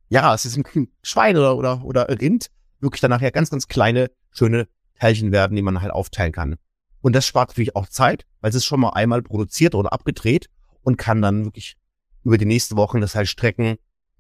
ja, 0.10 0.34
aus 0.34 0.44
diesem 0.44 0.64
Schwein 1.04 1.38
oder, 1.38 1.58
oder, 1.58 1.84
oder 1.84 2.08
Rind 2.10 2.50
wirklich 2.80 3.02
dann 3.02 3.12
nachher 3.12 3.32
ganz, 3.32 3.50
ganz 3.50 3.68
kleine, 3.68 4.12
schöne 4.32 4.68
Teilchen 5.00 5.32
werden, 5.32 5.56
die 5.56 5.62
man 5.62 5.82
halt 5.82 5.92
aufteilen 5.92 6.32
kann. 6.32 6.56
Und 7.02 7.14
das 7.16 7.26
spart 7.26 7.50
natürlich 7.50 7.76
auch 7.76 7.88
Zeit, 7.88 8.26
weil 8.42 8.50
es 8.50 8.56
ist 8.56 8.66
schon 8.66 8.80
mal 8.80 8.92
einmal 8.92 9.22
produziert 9.22 9.76
oder 9.76 9.92
abgedreht 9.92 10.50
und 10.84 10.98
kann 10.98 11.22
dann 11.22 11.46
wirklich 11.46 11.76
über 12.24 12.38
die 12.38 12.46
nächsten 12.46 12.78
Wochen 12.78 13.02
das 13.02 13.16
halt 13.16 13.28
strecken 13.28 13.78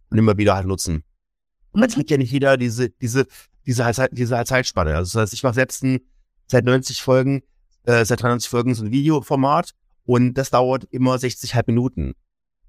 und 0.09 0.17
immer 0.17 0.37
wieder 0.37 0.55
halt 0.55 0.67
nutzen. 0.67 1.03
Und 1.73 1.81
jetzt 1.81 1.97
hat 1.97 2.09
ja 2.09 2.17
nicht 2.17 2.31
jeder 2.31 2.57
diese, 2.57 2.89
diese, 2.89 3.27
diese, 3.65 4.09
diese 4.11 4.37
halt 4.37 4.47
Zeitspanne. 4.47 4.95
Also 4.95 5.17
das 5.17 5.23
heißt, 5.23 5.33
ich 5.33 5.43
mache 5.43 5.55
selbst 5.55 5.83
ein, 5.83 5.99
seit 6.47 6.65
90 6.65 7.01
Folgen, 7.01 7.43
äh, 7.83 8.05
seit 8.05 8.21
93 8.21 8.49
Folgen 8.49 8.73
so 8.73 8.85
ein 8.85 8.91
Videoformat 8.91 9.71
und 10.05 10.35
das 10.35 10.49
dauert 10.49 10.85
immer 10.91 11.17
60 11.17 11.55
halb 11.55 11.67
Minuten 11.67 12.15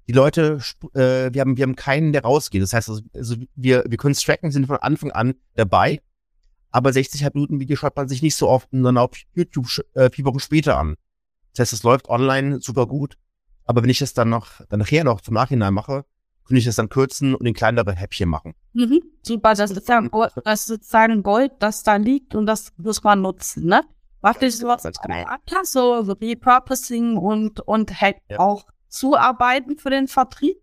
die 0.07 0.13
Leute, 0.13 0.59
äh, 0.93 1.33
wir 1.33 1.41
haben, 1.41 1.57
wir 1.57 1.63
haben 1.63 1.75
keinen, 1.75 2.13
der 2.13 2.23
rausgeht. 2.23 2.61
Das 2.61 2.73
heißt, 2.73 2.89
also, 2.89 3.01
also 3.13 3.35
wir, 3.55 3.83
wir 3.87 3.97
können 3.97 4.13
tracken, 4.13 4.51
sind 4.51 4.67
von 4.67 4.77
Anfang 4.77 5.11
an 5.11 5.35
dabei. 5.55 6.01
Aber 6.71 6.91
60 6.91 7.21
Minuten 7.33 7.59
Video 7.59 7.75
schaut 7.75 7.95
man 7.95 8.07
sich 8.07 8.21
nicht 8.21 8.35
so 8.35 8.49
oft, 8.49 8.69
sondern 8.71 8.97
auf 8.97 9.11
YouTube 9.33 9.67
äh, 9.93 10.09
vier 10.11 10.25
Wochen 10.25 10.39
später 10.39 10.77
an. 10.77 10.95
Das 11.53 11.61
heißt, 11.61 11.73
es 11.73 11.83
läuft 11.83 12.09
online 12.09 12.59
super 12.59 12.85
gut. 12.85 13.17
Aber 13.63 13.81
wenn 13.81 13.89
ich 13.89 13.99
das 13.99 14.13
dann 14.13 14.29
noch, 14.29 14.61
dann 14.69 14.79
nachher 14.79 15.03
noch 15.03 15.21
zum 15.21 15.33
Nachhinein 15.33 15.73
mache, 15.73 16.05
kann 16.47 16.57
ich 16.57 16.65
das 16.65 16.75
dann 16.75 16.89
kürzen 16.89 17.35
und 17.35 17.45
in 17.45 17.53
kleinere 17.53 17.93
Häppchen 17.93 18.29
machen. 18.29 18.53
Mhm. 18.73 19.01
Super, 19.21 19.53
das 19.55 19.71
ist 19.71 19.89
ja 19.89 19.99
Gold, 20.01 20.31
das 20.43 20.61
ist 20.61 20.67
sozusagen 20.67 21.23
Gold, 21.23 21.53
das 21.59 21.83
da 21.83 21.95
liegt 21.95 22.35
und 22.35 22.45
das 22.45 22.71
muss 22.77 23.03
man 23.03 23.21
nutzen, 23.21 23.65
ne? 23.65 23.81
Was 24.21 24.41
ich 24.41 24.57
so, 24.57 26.03
so 26.03 26.13
Repurposing 26.13 27.15
und, 27.17 27.59
und 27.59 28.01
halt 28.01 28.17
ja. 28.29 28.39
auch 28.39 28.65
zuarbeiten 28.87 29.77
für 29.77 29.91
den 29.91 30.07
Vertrieb? 30.07 30.57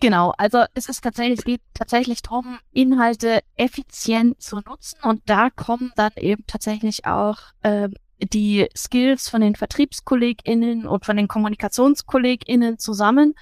Genau, 0.00 0.34
also 0.36 0.64
es 0.74 0.88
ist 0.88 1.02
tatsächlich, 1.02 1.38
es 1.38 1.44
geht 1.44 1.62
tatsächlich 1.72 2.20
darum, 2.20 2.58
Inhalte 2.72 3.40
effizient 3.56 4.42
zu 4.42 4.56
nutzen 4.56 4.98
und 5.02 5.22
da 5.26 5.50
kommen 5.50 5.92
dann 5.96 6.12
eben 6.16 6.44
tatsächlich 6.46 7.06
auch 7.06 7.38
ähm, 7.62 7.94
die 8.18 8.68
Skills 8.76 9.28
von 9.28 9.40
den 9.40 9.54
VertriebskollegInnen 9.54 10.86
und 10.86 11.04
von 11.04 11.16
den 11.16 11.28
KommunikationskollegInnen 11.28 12.78
zusammen, 12.78 13.34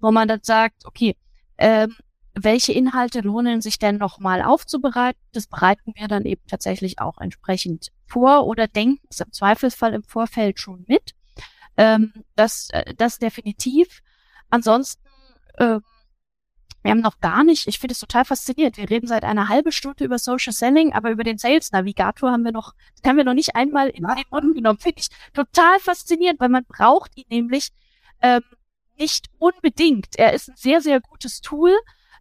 wo 0.00 0.10
man 0.10 0.28
dann 0.28 0.40
sagt, 0.42 0.84
okay, 0.86 1.16
ähm, 1.58 1.96
welche 2.34 2.72
Inhalte 2.72 3.20
lohnen 3.20 3.60
sich 3.60 3.78
denn 3.78 3.96
nochmal 3.96 4.42
aufzubereiten? 4.42 5.20
Das 5.32 5.46
bereiten 5.46 5.92
wir 5.96 6.08
dann 6.08 6.24
eben 6.24 6.42
tatsächlich 6.48 6.98
auch 6.98 7.18
entsprechend 7.18 7.92
vor 8.06 8.46
oder 8.46 8.66
denken 8.66 9.06
es 9.08 9.20
im 9.20 9.32
Zweifelsfall 9.32 9.94
im 9.94 10.02
Vorfeld 10.02 10.58
schon 10.58 10.84
mit. 10.88 11.14
Ähm, 11.76 12.12
das, 12.34 12.68
äh, 12.70 12.94
das 12.96 13.18
definitiv. 13.18 14.02
Ansonsten, 14.50 15.02
äh, 15.54 15.80
wir 16.82 16.90
haben 16.90 17.00
noch 17.00 17.20
gar 17.20 17.44
nicht, 17.44 17.66
ich 17.66 17.78
finde 17.78 17.92
es 17.92 18.00
total 18.00 18.24
faszinierend. 18.26 18.76
Wir 18.76 18.90
reden 18.90 19.06
seit 19.06 19.24
einer 19.24 19.48
halben 19.48 19.72
Stunde 19.72 20.04
über 20.04 20.18
Social 20.18 20.52
Selling, 20.52 20.92
aber 20.92 21.10
über 21.10 21.24
den 21.24 21.38
Sales 21.38 21.72
Navigator 21.72 22.30
haben 22.30 22.44
wir 22.44 22.52
noch, 22.52 22.74
haben 23.06 23.16
wir 23.16 23.24
noch 23.24 23.32
nicht 23.32 23.56
einmal 23.56 23.88
in 23.88 24.04
den 24.04 24.24
Mund 24.30 24.54
genommen. 24.54 24.78
Finde 24.78 25.00
ich 25.00 25.08
total 25.32 25.78
faszinierend, 25.80 26.40
weil 26.40 26.50
man 26.50 26.64
braucht 26.66 27.16
ihn 27.16 27.24
nämlich 27.30 27.70
ähm, 28.20 28.42
nicht 28.98 29.28
unbedingt. 29.38 30.16
Er 30.16 30.32
ist 30.32 30.48
ein 30.48 30.56
sehr, 30.56 30.80
sehr 30.80 31.00
gutes 31.00 31.40
Tool, 31.40 31.72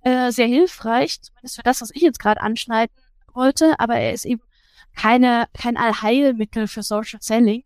äh, 0.03 0.31
sehr 0.31 0.47
hilfreich, 0.47 1.21
zumindest 1.21 1.55
für 1.55 1.63
das, 1.63 1.81
was 1.81 1.91
ich 1.91 2.01
jetzt 2.01 2.19
gerade 2.19 2.41
anschneiden 2.41 2.95
wollte, 3.33 3.79
aber 3.79 3.95
er 3.95 4.13
ist 4.13 4.25
eben 4.25 4.41
keine, 4.95 5.47
kein 5.53 5.77
Allheilmittel 5.77 6.67
für 6.67 6.83
Social 6.83 7.21
Selling. 7.21 7.63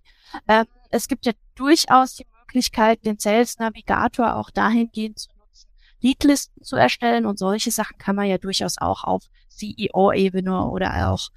Ähm, 0.47 0.65
es 0.89 1.07
gibt 1.07 1.25
ja 1.25 1.33
durchaus 1.55 2.15
die 2.15 2.25
Möglichkeit, 2.39 3.05
den 3.05 3.19
Sales 3.19 3.59
Navigator 3.59 4.35
auch 4.35 4.49
dahingehend 4.49 5.19
zu 5.19 5.29
nutzen, 5.37 5.67
Leadlisten 5.99 6.63
zu 6.63 6.75
erstellen 6.75 7.25
und 7.25 7.39
solche 7.39 7.71
Sachen 7.71 7.97
kann 7.97 8.15
man 8.15 8.27
ja 8.27 8.37
durchaus 8.37 8.77
auch 8.77 9.03
auf 9.03 9.23
CEO-Ebene 9.49 10.65
oder 10.67 11.11
auch 11.11 11.29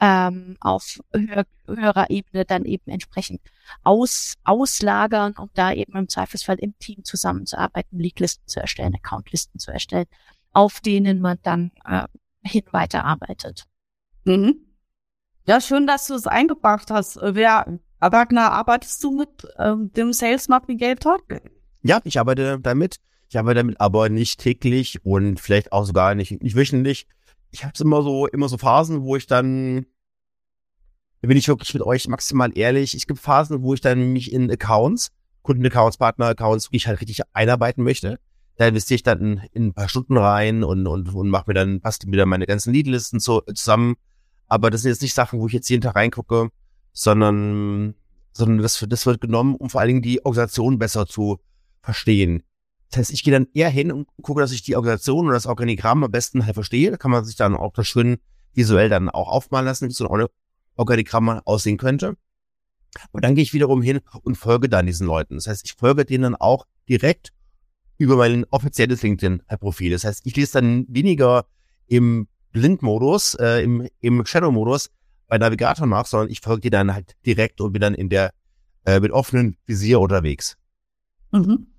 ähm, 0.00 0.56
auf 0.60 1.00
höher, 1.12 1.44
höherer 1.66 2.10
Ebene 2.10 2.44
dann 2.44 2.64
eben 2.64 2.90
entsprechend 2.90 3.40
aus, 3.82 4.34
auslagern, 4.44 5.34
um 5.38 5.50
da 5.54 5.72
eben 5.72 5.96
im 5.96 6.08
Zweifelsfall 6.08 6.56
im 6.58 6.76
Team 6.78 7.04
zusammenzuarbeiten, 7.04 7.98
Leadlisten 7.98 8.46
zu 8.46 8.60
erstellen, 8.60 8.94
Accountlisten 8.94 9.58
zu 9.60 9.70
erstellen, 9.70 10.06
auf 10.52 10.80
denen 10.80 11.20
man 11.20 11.38
dann 11.42 11.72
äh, 11.84 12.06
hin 12.42 12.64
weiterarbeitet. 12.72 13.64
Mhm. 14.24 14.56
Ja, 15.46 15.60
schön, 15.60 15.86
dass 15.86 16.06
du 16.06 16.14
es 16.14 16.26
eingebracht 16.26 16.90
hast. 16.90 17.18
Wer 17.20 17.78
Wagner, 18.00 18.52
arbeitest 18.52 19.02
du 19.04 19.18
mit 19.18 19.28
ähm, 19.58 19.92
dem 19.92 20.12
Sales 20.12 20.48
Navigator? 20.48 21.18
Ja, 21.82 22.00
ich 22.04 22.18
arbeite 22.18 22.58
damit. 22.60 22.96
Ich 23.28 23.38
arbeite 23.38 23.60
damit 23.60 23.80
aber 23.80 24.08
nicht 24.08 24.40
täglich 24.40 25.04
und 25.04 25.40
vielleicht 25.40 25.72
auch 25.72 25.84
sogar 25.84 26.14
nicht, 26.14 26.42
nicht 26.42 26.56
wöchentlich. 26.56 27.06
Ich 27.54 27.64
habe 27.64 27.72
immer 27.80 28.02
so, 28.02 28.26
immer 28.26 28.48
so 28.48 28.58
Phasen, 28.58 29.02
wo 29.02 29.14
ich 29.14 29.28
dann, 29.28 29.86
da 31.22 31.28
bin 31.28 31.36
ich 31.36 31.46
wirklich 31.46 31.72
mit 31.72 31.84
euch 31.84 32.08
maximal 32.08 32.50
ehrlich, 32.58 32.94
es 32.94 33.06
gibt 33.06 33.20
Phasen, 33.20 33.62
wo 33.62 33.74
ich 33.74 33.80
dann 33.80 34.12
mich 34.12 34.32
in 34.32 34.50
Accounts, 34.50 35.12
Kundenaccounts, 35.42 35.96
Partneraccounts, 35.96 36.72
wie 36.72 36.78
ich 36.78 36.88
halt 36.88 37.00
richtig 37.00 37.20
einarbeiten 37.32 37.84
möchte. 37.84 38.18
Da 38.56 38.66
investiere 38.66 38.96
ich 38.96 39.02
dann 39.04 39.20
in, 39.20 39.40
in, 39.52 39.66
ein 39.66 39.72
paar 39.72 39.88
Stunden 39.88 40.16
rein 40.16 40.64
und, 40.64 40.88
und, 40.88 41.14
und 41.14 41.28
mache 41.28 41.44
mir 41.46 41.54
dann, 41.54 41.80
passt 41.80 42.04
mir 42.06 42.16
dann 42.16 42.28
meine 42.28 42.46
ganzen 42.46 42.72
Leadlisten 42.72 43.20
so, 43.20 43.40
zusammen. 43.54 43.94
Aber 44.48 44.70
das 44.70 44.82
sind 44.82 44.90
jetzt 44.90 45.02
nicht 45.02 45.14
Sachen, 45.14 45.38
wo 45.38 45.46
ich 45.46 45.52
jetzt 45.52 45.68
jeden 45.68 45.82
Tag 45.82 45.94
reingucke, 45.94 46.48
sondern, 46.92 47.94
sondern 48.32 48.58
das, 48.58 48.84
das 48.88 49.06
wird 49.06 49.20
genommen, 49.20 49.54
um 49.54 49.70
vor 49.70 49.80
allen 49.80 49.88
Dingen 49.88 50.02
die 50.02 50.24
Organisation 50.24 50.78
besser 50.78 51.06
zu 51.06 51.38
verstehen. 51.82 52.42
Das 52.94 53.08
heißt, 53.08 53.12
ich 53.12 53.24
gehe 53.24 53.32
dann 53.32 53.48
eher 53.54 53.70
hin 53.70 53.90
und 53.90 54.06
gucke, 54.22 54.40
dass 54.40 54.52
ich 54.52 54.62
die 54.62 54.76
Organisation 54.76 55.26
und 55.26 55.32
das 55.32 55.46
Organigramm 55.46 56.04
am 56.04 56.12
besten 56.12 56.46
halt 56.46 56.54
verstehe. 56.54 56.92
Da 56.92 56.96
kann 56.96 57.10
man 57.10 57.24
sich 57.24 57.34
dann 57.34 57.56
auch 57.56 57.72
das 57.72 57.88
schön 57.88 58.18
visuell 58.52 58.88
dann 58.88 59.08
auch 59.08 59.28
aufmalen 59.28 59.66
lassen, 59.66 59.88
wie 59.88 59.92
so 59.92 60.08
ein 60.08 60.28
Organigramm 60.76 61.28
aussehen 61.44 61.76
könnte. 61.76 62.16
Und 63.10 63.24
dann 63.24 63.34
gehe 63.34 63.42
ich 63.42 63.52
wiederum 63.52 63.82
hin 63.82 63.98
und 64.22 64.36
folge 64.36 64.68
dann 64.68 64.86
diesen 64.86 65.08
Leuten. 65.08 65.34
Das 65.34 65.48
heißt, 65.48 65.64
ich 65.64 65.74
folge 65.74 66.04
denen 66.04 66.22
dann 66.22 66.36
auch 66.36 66.66
direkt 66.88 67.32
über 67.98 68.14
mein 68.16 68.44
offizielles 68.50 69.02
LinkedIn-Profil. 69.02 69.90
Das 69.90 70.04
heißt, 70.04 70.24
ich 70.24 70.36
lese 70.36 70.52
dann 70.52 70.86
weniger 70.88 71.46
im 71.88 72.28
Blindmodus, 72.52 73.34
äh, 73.34 73.64
im, 73.64 73.88
im 74.02 74.24
Shadow-Modus 74.24 74.90
bei 75.26 75.38
Navigator 75.38 75.88
nach, 75.88 76.06
sondern 76.06 76.30
ich 76.30 76.40
folge 76.40 76.60
dir 76.60 76.70
dann 76.70 76.94
halt 76.94 77.16
direkt 77.26 77.60
und 77.60 77.72
bin 77.72 77.82
dann 77.82 77.94
in 77.94 78.08
der 78.08 78.32
äh, 78.84 79.00
mit 79.00 79.10
offenem 79.10 79.56
Visier 79.66 79.98
unterwegs. 79.98 80.56
Mhm. 81.32 81.73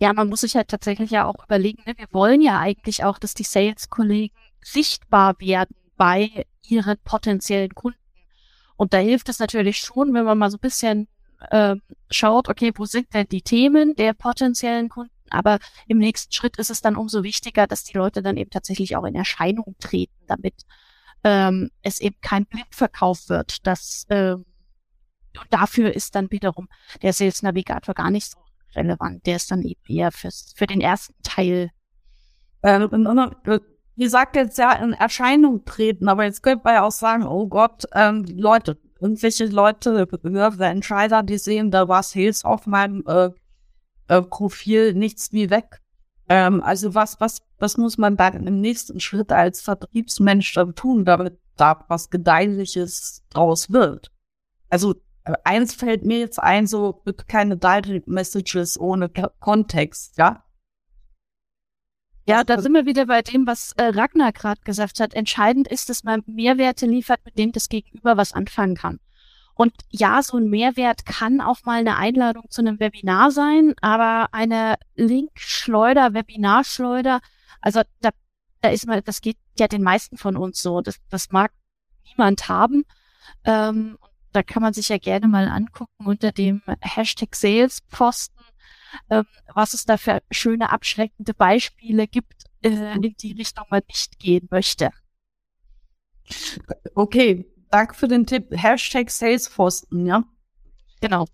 Ja, 0.00 0.14
man 0.14 0.30
muss 0.30 0.40
sich 0.40 0.56
halt 0.56 0.68
tatsächlich 0.68 1.10
ja 1.10 1.26
auch 1.26 1.44
überlegen, 1.44 1.82
ne? 1.86 1.92
wir 1.96 2.06
wollen 2.10 2.40
ja 2.40 2.58
eigentlich 2.58 3.04
auch, 3.04 3.18
dass 3.18 3.34
die 3.34 3.44
Sales-Kollegen 3.44 4.34
sichtbar 4.62 5.38
werden 5.38 5.76
bei 5.96 6.46
ihren 6.66 6.96
potenziellen 7.04 7.74
Kunden. 7.74 7.98
Und 8.76 8.94
da 8.94 8.98
hilft 8.98 9.28
es 9.28 9.38
natürlich 9.38 9.76
schon, 9.76 10.14
wenn 10.14 10.24
man 10.24 10.38
mal 10.38 10.50
so 10.50 10.56
ein 10.56 10.60
bisschen 10.60 11.06
äh, 11.50 11.76
schaut, 12.10 12.48
okay, 12.48 12.72
wo 12.76 12.86
sind 12.86 13.12
denn 13.12 13.28
die 13.28 13.42
Themen 13.42 13.94
der 13.94 14.14
potenziellen 14.14 14.88
Kunden? 14.88 15.12
Aber 15.28 15.58
im 15.86 15.98
nächsten 15.98 16.32
Schritt 16.32 16.56
ist 16.56 16.70
es 16.70 16.80
dann 16.80 16.96
umso 16.96 17.22
wichtiger, 17.22 17.66
dass 17.66 17.84
die 17.84 17.96
Leute 17.96 18.22
dann 18.22 18.38
eben 18.38 18.50
tatsächlich 18.50 18.96
auch 18.96 19.04
in 19.04 19.14
Erscheinung 19.14 19.76
treten, 19.80 20.16
damit 20.26 20.54
ähm, 21.24 21.70
es 21.82 22.00
eben 22.00 22.16
kein 22.22 22.46
Blindverkauf 22.46 23.28
wird. 23.28 23.66
Das, 23.66 24.06
äh, 24.08 24.32
und 24.32 25.46
dafür 25.50 25.94
ist 25.94 26.14
dann 26.14 26.30
wiederum 26.30 26.68
der 27.02 27.12
Sales 27.12 27.42
Navigator 27.42 27.94
gar 27.94 28.10
nicht 28.10 28.30
so 28.30 28.38
relevant. 28.74 29.26
Der 29.26 29.36
ist 29.36 29.50
dann 29.50 29.62
eben 29.62 29.80
eher 29.88 30.12
fürs, 30.12 30.52
für 30.56 30.66
den 30.66 30.80
ersten 30.80 31.14
Teil. 31.22 31.70
Ähm, 32.62 32.88
ihr 33.96 34.10
sagt 34.10 34.36
jetzt 34.36 34.58
ja 34.58 34.72
in 34.72 34.92
Erscheinung 34.92 35.64
treten, 35.64 36.08
aber 36.08 36.24
jetzt 36.24 36.42
könnte 36.42 36.62
man 36.64 36.74
ja 36.74 36.82
auch 36.82 36.92
sagen, 36.92 37.26
oh 37.26 37.46
Gott, 37.46 37.84
ähm, 37.94 38.24
Leute, 38.26 38.78
irgendwelche 39.00 39.46
Leute, 39.46 40.06
höhere 40.22 40.66
Entscheider, 40.66 41.22
die 41.22 41.38
sehen, 41.38 41.70
da 41.70 41.88
war 41.88 42.02
Sales 42.02 42.44
auf 42.44 42.66
meinem 42.66 43.02
äh, 43.06 43.30
äh, 44.08 44.22
Profil 44.22 44.94
nichts 44.94 45.32
wie 45.32 45.50
weg. 45.50 45.80
Ähm, 46.28 46.62
also 46.62 46.94
was, 46.94 47.20
was, 47.20 47.42
was 47.58 47.76
muss 47.76 47.98
man 47.98 48.16
dann 48.16 48.46
im 48.46 48.60
nächsten 48.60 49.00
Schritt 49.00 49.32
als 49.32 49.60
Vertriebsmensch 49.60 50.52
dann 50.54 50.74
tun, 50.74 51.04
damit 51.04 51.38
da 51.56 51.84
was 51.88 52.10
Gedeihliches 52.10 53.24
draus 53.30 53.70
wird? 53.70 54.10
Also 54.68 54.94
äh, 54.94 54.96
eins 55.44 55.74
fällt 55.74 56.04
mir 56.04 56.18
jetzt 56.18 56.38
ein, 56.38 56.66
so 56.66 57.02
keine 57.28 57.56
Direct 57.56 58.08
Messages 58.08 58.78
ohne 58.78 59.08
Kontext, 59.08 60.18
ja? 60.18 60.44
Ja, 62.26 62.44
da 62.44 62.60
sind 62.60 62.74
wir 62.74 62.86
wieder 62.86 63.06
bei 63.06 63.22
dem, 63.22 63.46
was 63.46 63.72
äh, 63.72 63.86
Ragnar 63.86 64.32
gerade 64.32 64.60
gesagt 64.62 65.00
hat. 65.00 65.14
Entscheidend 65.14 65.66
ist, 65.66 65.88
dass 65.88 66.04
man 66.04 66.22
Mehrwerte 66.26 66.86
liefert, 66.86 67.20
mit 67.24 67.36
denen 67.36 67.52
das 67.52 67.68
Gegenüber 67.68 68.16
was 68.16 68.32
anfangen 68.32 68.76
kann. 68.76 69.00
Und 69.54 69.74
ja, 69.88 70.22
so 70.22 70.36
ein 70.36 70.48
Mehrwert 70.48 71.04
kann 71.04 71.40
auch 71.40 71.64
mal 71.64 71.80
eine 71.80 71.96
Einladung 71.96 72.44
zu 72.48 72.60
einem 72.60 72.78
Webinar 72.78 73.30
sein, 73.30 73.74
aber 73.80 74.28
eine 74.32 74.76
Linkschleuder, 74.94 76.14
Webinarschleuder, 76.14 77.20
also 77.60 77.82
da, 78.00 78.10
da 78.60 78.68
ist 78.70 78.86
mal, 78.86 79.02
das 79.02 79.20
geht 79.20 79.36
ja 79.58 79.68
den 79.68 79.82
meisten 79.82 80.16
von 80.16 80.36
uns 80.36 80.62
so. 80.62 80.80
Das, 80.80 80.96
das 81.10 81.30
mag 81.30 81.52
niemand 82.06 82.48
haben. 82.48 82.84
Ähm, 83.44 83.98
da 84.32 84.42
kann 84.42 84.62
man 84.62 84.72
sich 84.72 84.88
ja 84.88 84.98
gerne 84.98 85.28
mal 85.28 85.48
angucken 85.48 86.06
unter 86.06 86.32
dem 86.32 86.62
Hashtag 86.80 87.34
Salesposten, 87.34 88.44
ähm, 89.10 89.24
was 89.54 89.74
es 89.74 89.84
da 89.84 89.96
für 89.96 90.22
schöne 90.30 90.70
abschreckende 90.70 91.34
Beispiele 91.34 92.06
gibt, 92.06 92.44
äh, 92.62 92.94
in 92.94 93.14
die 93.20 93.32
Richtung 93.32 93.64
man 93.70 93.82
nicht 93.88 94.18
gehen 94.18 94.48
möchte. 94.50 94.90
Okay, 96.94 97.50
Danke 97.70 97.94
für 97.94 98.08
den 98.08 98.26
Tipp. 98.26 98.46
Hashtag 98.50 99.10
Salesforsten, 99.10 100.06
ja? 100.06 100.24
Genau. 101.00 101.26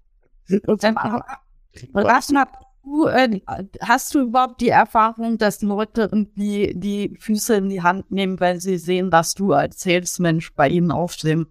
Rasna, 1.94 2.46
du, 2.84 3.06
äh, 3.06 3.40
hast 3.80 4.14
du 4.14 4.20
überhaupt 4.20 4.60
die 4.60 4.68
Erfahrung, 4.68 5.38
dass 5.38 5.62
Leute 5.62 6.02
irgendwie 6.02 6.74
die 6.76 7.16
Füße 7.18 7.56
in 7.56 7.70
die 7.70 7.82
Hand 7.82 8.10
nehmen, 8.10 8.38
wenn 8.38 8.60
sie 8.60 8.76
sehen, 8.76 9.10
dass 9.10 9.34
du 9.34 9.54
als 9.54 9.80
Salesmensch 9.80 10.54
bei 10.54 10.68
ihnen 10.68 10.90
auf 10.90 11.16
dem 11.16 11.48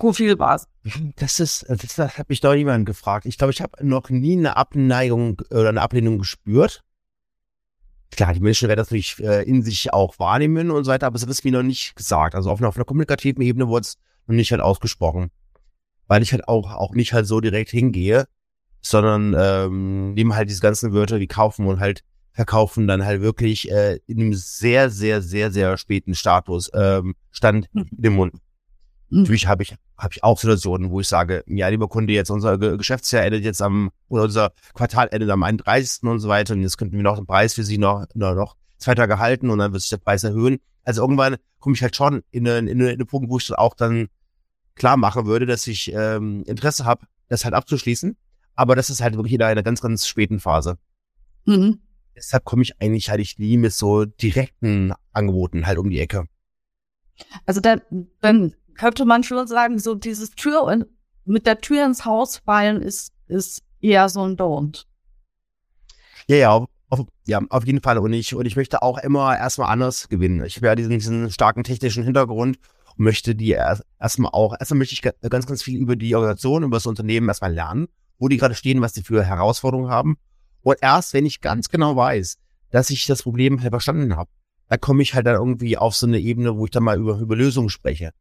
Profil 0.00 0.38
warst? 0.38 0.68
Das 1.16 1.38
ist, 1.40 1.66
das, 1.68 1.94
das 1.94 2.18
hat 2.18 2.28
mich 2.28 2.40
doch 2.40 2.54
niemand 2.54 2.86
gefragt. 2.86 3.26
Ich 3.26 3.38
glaube, 3.38 3.52
ich 3.52 3.60
habe 3.60 3.86
noch 3.86 4.10
nie 4.10 4.36
eine 4.36 4.56
Abneigung 4.56 5.40
oder 5.50 5.68
eine 5.68 5.82
Ablehnung 5.82 6.18
gespürt 6.18 6.82
klar, 8.10 8.34
die 8.34 8.40
Menschen 8.40 8.68
werden 8.68 8.78
das 8.78 8.88
natürlich 8.88 9.18
äh, 9.20 9.42
in 9.44 9.62
sich 9.62 9.92
auch 9.92 10.18
wahrnehmen 10.18 10.70
und 10.70 10.84
so 10.84 10.90
weiter, 10.90 11.06
aber 11.06 11.16
es 11.16 11.22
ist 11.22 11.44
mir 11.44 11.52
noch 11.52 11.62
nicht 11.62 11.96
gesagt. 11.96 12.34
Also 12.34 12.50
auf 12.50 12.60
einer, 12.60 12.68
auf 12.68 12.76
einer 12.76 12.84
kommunikativen 12.84 13.42
Ebene 13.42 13.68
wurde 13.68 13.82
es 13.82 13.98
noch 14.26 14.34
nicht 14.34 14.52
halt 14.52 14.60
ausgesprochen. 14.60 15.30
Weil 16.06 16.22
ich 16.22 16.32
halt 16.32 16.48
auch, 16.48 16.72
auch 16.72 16.94
nicht 16.94 17.12
halt 17.12 17.26
so 17.26 17.40
direkt 17.40 17.70
hingehe, 17.70 18.26
sondern 18.80 19.34
ähm, 19.38 20.14
nehme 20.14 20.34
halt 20.34 20.50
diese 20.50 20.60
ganzen 20.60 20.92
Wörter 20.92 21.20
wie 21.20 21.28
kaufen 21.28 21.66
und 21.66 21.80
halt 21.80 22.02
verkaufen 22.32 22.86
dann 22.86 23.04
halt 23.04 23.20
wirklich 23.20 23.70
äh, 23.70 24.00
in 24.06 24.20
einem 24.20 24.34
sehr, 24.34 24.90
sehr, 24.90 25.22
sehr, 25.22 25.50
sehr 25.50 25.76
späten 25.76 26.14
Status 26.14 26.70
ähm, 26.74 27.14
stand 27.30 27.68
hm. 27.72 27.86
in 27.90 28.02
dem 28.02 28.14
Mund. 28.14 28.34
Mhm. 29.10 29.22
Natürlich 29.22 29.46
habe 29.46 29.62
ich, 29.62 29.74
habe 29.98 30.12
ich 30.14 30.24
auch 30.24 30.38
Situationen, 30.38 30.90
wo 30.90 31.00
ich 31.00 31.08
sage, 31.08 31.44
ja, 31.46 31.68
lieber 31.68 31.88
Kunde, 31.88 32.12
jetzt 32.12 32.30
unser 32.30 32.58
Geschäftsjahr 32.58 33.24
endet 33.24 33.44
jetzt 33.44 33.60
am, 33.60 33.90
oder 34.08 34.24
unser 34.24 34.52
Quartal 34.74 35.08
endet 35.10 35.30
am 35.30 35.42
31. 35.42 36.04
und 36.04 36.20
so 36.20 36.28
weiter. 36.28 36.54
Und 36.54 36.62
jetzt 36.62 36.78
könnten 36.78 36.96
wir 36.96 37.02
noch 37.02 37.16
den 37.16 37.26
Preis 37.26 37.54
für 37.54 37.64
Sie 37.64 37.78
noch, 37.78 38.06
noch, 38.14 38.34
noch 38.34 38.56
zwei 38.78 38.94
Tage 38.94 39.18
halten 39.18 39.50
und 39.50 39.58
dann 39.58 39.72
wird 39.72 39.82
sich 39.82 39.90
der 39.90 39.98
Preis 39.98 40.24
erhöhen. 40.24 40.58
Also 40.84 41.02
irgendwann 41.02 41.36
komme 41.58 41.74
ich 41.74 41.82
halt 41.82 41.94
schon 41.94 42.22
in 42.30 42.48
einen, 42.48 42.68
in, 42.68 42.80
einen, 42.80 42.92
einen 42.92 43.06
Punkt, 43.06 43.28
wo 43.30 43.38
ich 43.38 43.46
dann 43.46 43.58
auch 43.58 43.74
dann 43.74 44.08
klar 44.74 44.96
machen 44.96 45.26
würde, 45.26 45.44
dass 45.44 45.66
ich 45.66 45.92
ähm, 45.92 46.42
Interesse 46.46 46.84
habe, 46.84 47.06
das 47.28 47.44
halt 47.44 47.54
abzuschließen. 47.54 48.16
Aber 48.54 48.76
das 48.76 48.90
ist 48.90 49.02
halt 49.02 49.14
wirklich 49.14 49.34
in 49.34 49.42
einer 49.42 49.62
ganz, 49.62 49.80
ganz 49.80 50.06
späten 50.06 50.40
Phase. 50.40 50.78
Mhm. 51.44 51.80
Deshalb 52.16 52.44
komme 52.44 52.62
ich 52.62 52.80
eigentlich 52.80 53.10
halt 53.10 53.20
ich 53.20 53.38
nie 53.38 53.56
mit 53.56 53.72
so 53.72 54.04
direkten 54.04 54.92
Angeboten 55.12 55.66
halt 55.66 55.78
um 55.78 55.90
die 55.90 56.00
Ecke. 56.00 56.26
Also 57.46 57.60
dann, 57.60 57.82
dann 58.20 58.54
könnte 58.74 59.04
man 59.04 59.22
schon 59.22 59.46
sagen, 59.46 59.78
so 59.78 59.94
dieses 59.94 60.30
Tür 60.30 60.62
und 60.62 60.86
mit 61.24 61.46
der 61.46 61.60
Tür 61.60 61.84
ins 61.84 62.04
Haus 62.04 62.38
fallen 62.38 62.82
ist, 62.82 63.12
ist 63.28 63.62
eher 63.80 64.08
so 64.08 64.22
ein 64.22 64.36
Don't. 64.36 64.84
Ja, 66.26 66.36
ja, 66.36 66.66
auf, 66.88 67.00
ja, 67.26 67.40
auf 67.48 67.66
jeden 67.66 67.80
Fall. 67.80 67.98
Und 67.98 68.12
ich, 68.12 68.34
und 68.34 68.46
ich 68.46 68.56
möchte 68.56 68.82
auch 68.82 68.98
immer 68.98 69.36
erstmal 69.36 69.70
anders 69.70 70.08
gewinnen. 70.08 70.44
Ich 70.44 70.56
habe 70.56 70.66
ja 70.66 70.74
diesen, 70.74 70.90
diesen 70.90 71.30
starken 71.30 71.64
technischen 71.64 72.04
Hintergrund 72.04 72.58
und 72.96 73.04
möchte 73.04 73.34
die 73.34 73.50
erst, 73.50 73.84
erstmal 73.98 74.32
auch, 74.32 74.54
erstmal 74.58 74.78
möchte 74.78 74.94
ich 74.94 75.02
ganz, 75.02 75.46
ganz 75.46 75.62
viel 75.62 75.78
über 75.78 75.96
die 75.96 76.14
Organisation, 76.14 76.64
über 76.64 76.76
das 76.76 76.86
Unternehmen 76.86 77.28
erstmal 77.28 77.52
lernen, 77.52 77.88
wo 78.18 78.28
die 78.28 78.36
gerade 78.36 78.54
stehen, 78.54 78.80
was 78.80 78.92
die 78.92 79.02
für 79.02 79.24
Herausforderungen 79.24 79.90
haben. 79.90 80.18
Und 80.62 80.78
erst, 80.80 81.14
wenn 81.14 81.26
ich 81.26 81.40
ganz 81.40 81.68
genau 81.68 81.96
weiß, 81.96 82.36
dass 82.70 82.90
ich 82.90 83.06
das 83.06 83.22
Problem 83.22 83.60
halt 83.60 83.70
verstanden 83.70 84.16
habe, 84.16 84.30
da 84.68 84.76
komme 84.76 85.02
ich 85.02 85.14
halt 85.14 85.26
dann 85.26 85.34
irgendwie 85.34 85.76
auf 85.76 85.96
so 85.96 86.06
eine 86.06 86.20
Ebene, 86.20 86.56
wo 86.56 86.64
ich 86.64 86.70
dann 86.70 86.84
mal 86.84 86.98
über, 86.98 87.18
über 87.18 87.34
Lösungen 87.34 87.70
spreche. 87.70 88.12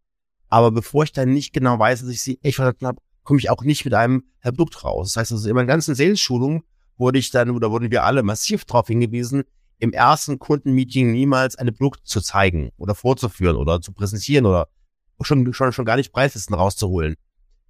Aber 0.49 0.71
bevor 0.71 1.03
ich 1.03 1.11
dann 1.11 1.33
nicht 1.33 1.53
genau 1.53 1.77
weiß, 1.79 2.01
dass 2.01 2.09
ich 2.09 2.21
sie 2.21 2.39
echt 2.41 2.55
verstanden 2.55 2.87
habe, 2.87 3.01
komme 3.23 3.39
ich 3.39 3.49
auch 3.49 3.63
nicht 3.63 3.85
mit 3.85 3.93
einem 3.93 4.23
Produkt 4.41 4.83
raus. 4.83 5.13
Das 5.13 5.21
heißt, 5.21 5.31
also 5.33 5.47
in 5.47 5.55
meiner 5.55 5.67
ganzen 5.67 5.95
Sales-Schulung 5.95 6.63
wurde 6.97 7.19
ich 7.19 7.29
dann, 7.31 7.51
oder 7.51 7.71
wurden 7.71 7.91
wir 7.91 8.03
alle 8.03 8.23
massiv 8.23 8.65
darauf 8.65 8.87
hingewiesen, 8.87 9.43
im 9.77 9.93
ersten 9.93 10.39
Kundenmeeting 10.39 11.11
niemals 11.11 11.55
ein 11.55 11.73
Produkt 11.73 12.07
zu 12.07 12.21
zeigen 12.21 12.71
oder 12.77 12.95
vorzuführen 12.95 13.55
oder 13.55 13.79
zu 13.81 13.93
präsentieren 13.93 14.45
oder 14.45 14.67
schon, 15.21 15.53
schon, 15.53 15.71
schon 15.71 15.85
gar 15.85 15.95
nicht 15.95 16.11
Preislisten 16.11 16.55
rauszuholen. 16.55 17.15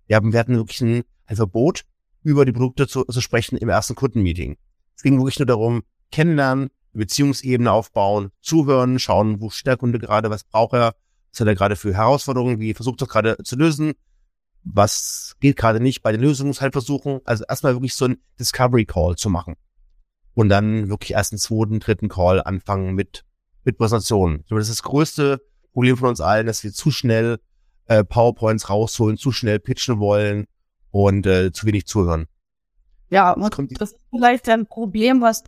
Wir, 0.07 0.15
haben, 0.15 0.34
wir 0.34 0.39
hatten 0.39 0.55
wirklich 0.55 0.82
ein, 0.82 1.03
ein 1.25 1.36
Verbot, 1.36 1.84
über 2.23 2.45
die 2.45 2.51
Produkte 2.51 2.88
zu, 2.88 3.03
zu 3.03 3.21
sprechen 3.21 3.57
im 3.57 3.69
ersten 3.69 3.95
Kundenmeeting. 3.95 4.57
Es 4.95 5.03
ging 5.03 5.17
wirklich 5.17 5.39
nur 5.39 5.45
darum, 5.45 5.84
kennenlernen, 6.11 6.69
Beziehungsebene 6.93 7.71
aufbauen, 7.71 8.32
zuhören, 8.41 8.99
schauen, 8.99 9.39
wo 9.39 9.49
steht 9.49 9.67
der 9.67 9.77
Kunde 9.77 9.99
gerade, 9.99 10.30
was 10.30 10.43
braucht 10.43 10.73
er, 10.73 10.95
was 11.32 11.39
hat 11.39 11.47
er 11.47 11.55
gerade 11.55 11.75
für 11.75 11.93
Herausforderungen, 11.93 12.59
wie 12.59 12.73
versucht 12.73 13.01
er 13.01 13.07
gerade 13.07 13.38
zu 13.43 13.55
lösen, 13.55 13.93
was 14.63 15.36
geht 15.39 15.57
gerade 15.57 15.80
nicht 15.80 16.01
bei 16.01 16.11
den 16.11 16.21
Lösungen 16.21 16.53
halt 16.53 16.73
versuchen. 16.73 17.19
Also 17.23 17.43
erstmal 17.47 17.73
wirklich 17.73 17.95
so 17.95 18.05
ein 18.05 18.17
Discovery 18.39 18.86
Call 18.86 19.15
zu 19.15 19.30
machen. 19.30 19.55
Und 20.34 20.49
dann 20.49 20.89
wirklich 20.89 21.11
erst 21.11 21.34
einen 21.34 21.39
zweiten, 21.39 21.80
dritten 21.80 22.09
Call 22.09 22.41
anfangen 22.41 22.93
mit, 22.93 23.25
mit 23.63 23.77
Präsentationen. 23.77 24.41
Ich 24.41 24.47
glaube, 24.47 24.61
das 24.61 24.69
ist 24.69 24.80
das 24.80 24.84
größte 24.84 25.41
Problem 25.73 25.97
von 25.97 26.09
uns 26.09 26.21
allen, 26.21 26.47
dass 26.47 26.63
wir 26.63 26.71
zu 26.71 26.91
schnell 26.91 27.39
äh, 27.86 28.03
PowerPoints 28.03 28.69
rausholen, 28.69 29.17
zu 29.17 29.32
schnell 29.32 29.59
pitchen 29.59 29.99
wollen 29.99 30.45
und 30.91 31.25
äh, 31.25 31.51
zu 31.51 31.65
wenig 31.65 31.88
zuhören. 31.88 32.27
Ja, 33.09 33.36
das 33.36 33.91
ist 33.91 33.99
vielleicht 34.11 34.47
ein 34.49 34.67
Problem, 34.67 35.21
was, 35.21 35.43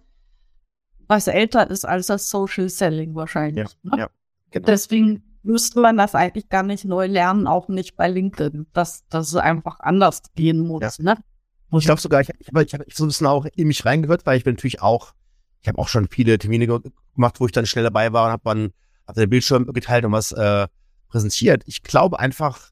was 1.07 1.27
älter 1.27 1.69
ist 1.69 1.85
als 1.85 2.07
das 2.07 2.29
Social 2.29 2.69
Selling 2.69 3.13
wahrscheinlich. 3.13 3.69
Ja, 3.83 3.95
ne? 3.95 3.99
ja, 3.99 4.09
genau. 4.49 4.65
Deswegen 4.65 5.30
müsste 5.43 5.79
man 5.79 5.97
das 5.97 6.15
eigentlich 6.15 6.49
gar 6.49 6.63
nicht 6.63 6.85
neu 6.85 7.07
lernen, 7.07 7.47
auch 7.47 7.67
nicht 7.67 7.95
bei 7.95 8.07
LinkedIn, 8.07 8.67
dass, 8.73 9.07
dass 9.07 9.29
es 9.29 9.35
einfach 9.35 9.79
anders 9.79 10.21
gehen 10.35 10.59
muss. 10.59 10.97
Ja. 10.97 11.15
Ne? 11.15 11.17
Ich 11.73 11.85
glaube 11.85 12.01
sogar, 12.01 12.21
ich, 12.21 12.29
ich 12.39 12.47
habe 12.47 12.63
ich 12.63 12.73
hab 12.73 12.81
so 12.91 13.05
ein 13.05 13.07
bisschen 13.07 13.27
auch 13.27 13.45
in 13.55 13.67
mich 13.67 13.85
reingehört, 13.85 14.25
weil 14.25 14.37
ich 14.37 14.43
bin 14.43 14.55
natürlich 14.55 14.81
auch, 14.81 15.13
ich 15.61 15.67
habe 15.67 15.77
auch 15.77 15.87
schon 15.87 16.07
viele 16.09 16.37
Termine 16.37 16.67
gemacht, 16.67 17.39
wo 17.39 17.45
ich 17.45 17.51
dann 17.51 17.65
schnell 17.65 17.83
dabei 17.83 18.11
war 18.13 18.25
und 18.25 18.31
habe 18.31 18.43
dann 18.43 18.73
hab 19.07 19.15
den 19.15 19.29
Bildschirm 19.29 19.65
geteilt 19.67 20.05
und 20.05 20.11
was 20.11 20.31
äh, 20.31 20.67
präsentiert. 21.07 21.63
Ich 21.65 21.81
glaube 21.81 22.19
einfach, 22.19 22.71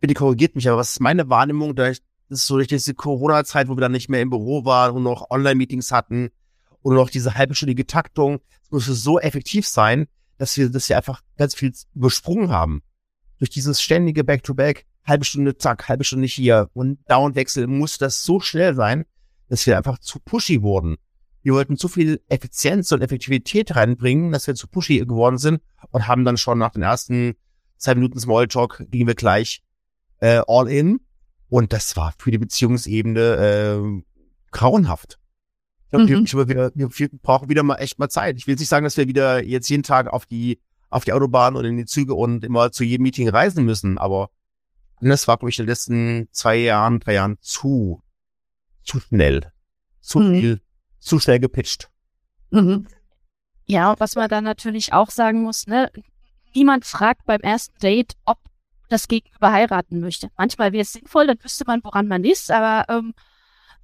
bitte 0.00 0.14
korrigiert 0.14 0.56
mich, 0.56 0.68
aber 0.68 0.78
was 0.78 0.90
ist 0.90 1.00
meine 1.00 1.28
Wahrnehmung, 1.28 1.74
da 1.74 1.90
ich, 1.90 2.02
das 2.28 2.40
ist 2.40 2.46
so 2.46 2.56
durch 2.56 2.68
diese 2.68 2.94
Corona-Zeit, 2.94 3.68
wo 3.68 3.76
wir 3.76 3.80
dann 3.80 3.92
nicht 3.92 4.08
mehr 4.08 4.20
im 4.20 4.30
Büro 4.30 4.64
waren 4.64 4.96
und 4.96 5.02
noch 5.04 5.30
Online-Meetings 5.30 5.92
hatten 5.92 6.30
und 6.82 6.94
noch 6.94 7.08
diese 7.08 7.34
halbstündige 7.34 7.86
Taktung, 7.86 8.40
es 8.64 8.70
muss 8.70 8.86
so 8.86 9.18
effektiv 9.18 9.66
sein, 9.66 10.08
dass 10.38 10.56
wir, 10.56 10.70
dass 10.70 10.88
wir 10.88 10.96
einfach 10.96 11.22
ganz 11.36 11.54
viel 11.54 11.72
übersprungen 11.94 12.50
haben. 12.50 12.82
Durch 13.38 13.50
dieses 13.50 13.82
ständige 13.82 14.24
Back-to-Back, 14.24 14.86
halbe 15.04 15.24
Stunde 15.24 15.56
zack, 15.56 15.88
halbe 15.88 16.04
Stunde 16.04 16.26
hier 16.26 16.70
und 16.72 16.98
Downwechsel 17.08 17.66
muss 17.66 17.98
das 17.98 18.22
so 18.22 18.40
schnell 18.40 18.74
sein, 18.74 19.04
dass 19.48 19.66
wir 19.66 19.76
einfach 19.76 19.98
zu 19.98 20.18
pushy 20.20 20.62
wurden. 20.62 20.96
Wir 21.42 21.54
wollten 21.54 21.76
zu 21.76 21.88
viel 21.88 22.20
Effizienz 22.28 22.92
und 22.92 23.00
Effektivität 23.00 23.74
reinbringen, 23.74 24.32
dass 24.32 24.46
wir 24.46 24.54
zu 24.54 24.68
pushy 24.68 24.98
geworden 24.98 25.38
sind 25.38 25.60
und 25.90 26.06
haben 26.06 26.24
dann 26.24 26.36
schon 26.36 26.58
nach 26.58 26.70
den 26.70 26.82
ersten 26.82 27.34
zwei 27.76 27.94
Minuten 27.94 28.18
Smalltalk 28.18 28.84
gingen 28.90 29.06
wir 29.06 29.14
gleich 29.14 29.62
äh, 30.20 30.42
all 30.46 30.68
in. 30.68 31.00
Und 31.48 31.72
das 31.72 31.96
war 31.96 32.12
für 32.18 32.30
die 32.30 32.38
Beziehungsebene 32.38 33.20
äh, 33.20 34.02
grauenhaft. 34.50 35.17
Ich 35.90 35.90
glaube, 35.90 36.04
mhm. 36.04 36.48
wir, 36.48 36.72
wir, 36.74 36.98
wir 36.98 37.08
brauchen 37.22 37.48
wieder 37.48 37.62
mal 37.62 37.76
echt 37.76 37.98
mal 37.98 38.08
Zeit. 38.08 38.36
Ich 38.36 38.46
will 38.46 38.56
nicht 38.56 38.68
sagen, 38.68 38.84
dass 38.84 38.96
wir 38.96 39.08
wieder 39.08 39.42
jetzt 39.42 39.68
jeden 39.68 39.82
Tag 39.82 40.08
auf 40.08 40.26
die 40.26 40.60
auf 40.90 41.04
die 41.04 41.12
Autobahn 41.12 41.56
und 41.56 41.64
in 41.64 41.76
die 41.76 41.84
Züge 41.84 42.14
und 42.14 42.44
immer 42.44 42.72
zu 42.72 42.84
jedem 42.84 43.02
Meeting 43.02 43.28
reisen 43.28 43.64
müssen, 43.64 43.98
aber 43.98 44.30
das 45.00 45.28
war, 45.28 45.36
glaube 45.36 45.50
ich, 45.50 45.58
in 45.58 45.64
den 45.64 45.70
letzten 45.70 46.28
zwei 46.32 46.56
Jahren, 46.56 47.00
drei 47.00 47.14
Jahren 47.14 47.36
zu, 47.40 48.02
zu 48.82 49.00
schnell. 49.00 49.52
Zu 50.00 50.20
mhm. 50.20 50.40
viel, 50.40 50.60
zu 50.98 51.20
schnell 51.20 51.38
gepitcht. 51.38 51.90
Mhm. 52.50 52.86
Ja, 53.66 53.90
und 53.92 54.00
was 54.00 54.16
man 54.16 54.28
dann 54.28 54.44
natürlich 54.44 54.92
auch 54.92 55.10
sagen 55.10 55.42
muss, 55.42 55.66
ne, 55.66 55.90
niemand 56.54 56.84
fragt 56.84 57.26
beim 57.26 57.40
ersten 57.40 57.78
Date, 57.78 58.14
ob 58.24 58.38
das 58.88 59.06
Gegenüber 59.06 59.52
heiraten 59.52 60.00
möchte. 60.00 60.30
Manchmal 60.38 60.72
wäre 60.72 60.82
es 60.82 60.92
sinnvoll, 60.92 61.26
dann 61.26 61.38
wüsste 61.42 61.64
man, 61.66 61.84
woran 61.84 62.08
man 62.08 62.24
ist, 62.24 62.50
aber 62.50 62.90
ähm, 62.92 63.12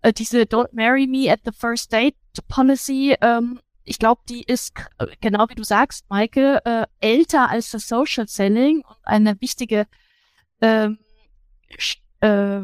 äh, 0.04 0.12
diese 0.12 0.42
Don't 0.42 0.68
Marry 0.72 1.06
Me 1.06 1.32
at 1.32 1.40
the 1.44 1.50
First 1.52 1.92
Date 1.92 2.14
Policy, 2.48 3.16
ähm, 3.20 3.60
ich 3.84 3.98
glaube, 3.98 4.22
die 4.28 4.42
ist, 4.42 4.72
genau 5.20 5.46
wie 5.48 5.54
du 5.54 5.64
sagst, 5.64 6.08
Maike, 6.08 6.60
äh, 6.64 6.86
älter 7.00 7.50
als 7.50 7.70
das 7.70 7.88
Social 7.88 8.28
Selling 8.28 8.82
und 8.82 8.96
eine 9.02 9.40
wichtige 9.40 9.86
ähm, 10.60 10.98
äh, 12.20 12.60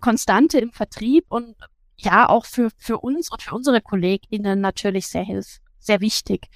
Konstante 0.00 0.58
im 0.58 0.72
Vertrieb 0.72 1.26
und 1.28 1.56
ja, 1.96 2.28
auch 2.28 2.44
für, 2.44 2.70
für 2.76 2.98
uns 2.98 3.30
und 3.30 3.42
für 3.42 3.54
unsere 3.54 3.80
KollegInnen 3.80 4.60
natürlich 4.60 5.06
sehr 5.06 5.24
hilf, 5.24 5.60
sehr 5.78 6.00
wichtig. 6.00 6.48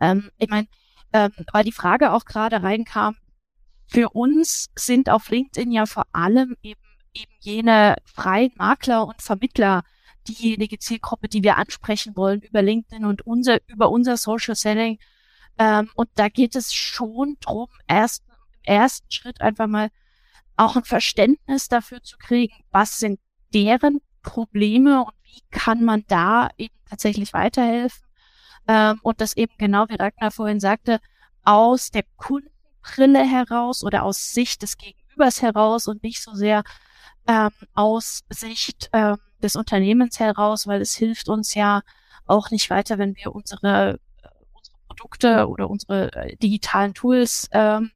Ähm, 0.00 0.30
ich 0.38 0.48
meine, 0.48 0.68
ähm, 1.12 1.32
weil 1.52 1.64
die 1.64 1.72
Frage 1.72 2.12
auch 2.12 2.24
gerade 2.24 2.62
reinkam, 2.62 3.16
für 3.86 4.10
uns 4.10 4.68
sind 4.74 5.10
auf 5.10 5.30
LinkedIn 5.30 5.70
ja 5.70 5.86
vor 5.86 6.06
allem 6.12 6.56
eben, 6.62 6.80
eben 7.16 7.32
jene 7.40 7.96
freien 8.04 8.52
Makler 8.56 9.06
und 9.06 9.22
Vermittler 9.22 9.82
diejenige 10.28 10.78
Zielgruppe, 10.78 11.28
die 11.28 11.42
wir 11.42 11.56
ansprechen 11.56 12.16
wollen 12.16 12.40
über 12.40 12.62
LinkedIn 12.62 13.04
und 13.04 13.26
unser, 13.26 13.58
über 13.68 13.90
unser 13.90 14.16
Social 14.16 14.54
Selling. 14.54 14.98
Ähm, 15.58 15.90
und 15.94 16.08
da 16.16 16.28
geht 16.28 16.56
es 16.56 16.74
schon 16.74 17.36
drum, 17.40 17.68
erst 17.86 18.24
im 18.28 18.74
ersten 18.74 19.10
Schritt 19.10 19.40
einfach 19.40 19.66
mal 19.66 19.90
auch 20.56 20.76
ein 20.76 20.84
Verständnis 20.84 21.68
dafür 21.68 22.02
zu 22.02 22.16
kriegen, 22.18 22.54
was 22.70 22.98
sind 22.98 23.20
deren 23.54 24.00
Probleme 24.22 25.04
und 25.04 25.14
wie 25.22 25.40
kann 25.50 25.84
man 25.84 26.04
da 26.08 26.48
eben 26.56 26.74
tatsächlich 26.88 27.32
weiterhelfen. 27.32 28.02
Ähm, 28.66 28.98
und 29.02 29.20
das 29.20 29.36
eben 29.36 29.52
genau, 29.58 29.88
wie 29.88 29.96
Ragnar 29.96 30.30
vorhin 30.30 30.60
sagte, 30.60 31.00
aus 31.44 31.90
der 31.90 32.04
Kunden 32.16 32.50
Brille 32.82 33.24
heraus 33.24 33.84
oder 33.84 34.02
aus 34.04 34.32
Sicht 34.32 34.62
des 34.62 34.76
Gegenübers 34.76 35.42
heraus 35.42 35.88
und 35.88 36.02
nicht 36.02 36.22
so 36.22 36.34
sehr 36.34 36.62
ähm, 37.26 37.50
aus 37.74 38.24
Sicht 38.30 38.90
ähm, 38.92 39.16
des 39.42 39.56
Unternehmens 39.56 40.18
heraus, 40.20 40.66
weil 40.66 40.80
es 40.80 40.94
hilft 40.94 41.28
uns 41.28 41.54
ja 41.54 41.82
auch 42.26 42.50
nicht 42.50 42.70
weiter, 42.70 42.98
wenn 42.98 43.16
wir 43.16 43.34
unsere, 43.34 43.98
äh, 44.22 44.28
unsere 44.52 44.76
Produkte 44.88 45.48
oder 45.48 45.70
unsere 45.70 46.12
äh, 46.12 46.36
digitalen 46.36 46.94
Tools 46.94 47.48
ähm, 47.52 47.90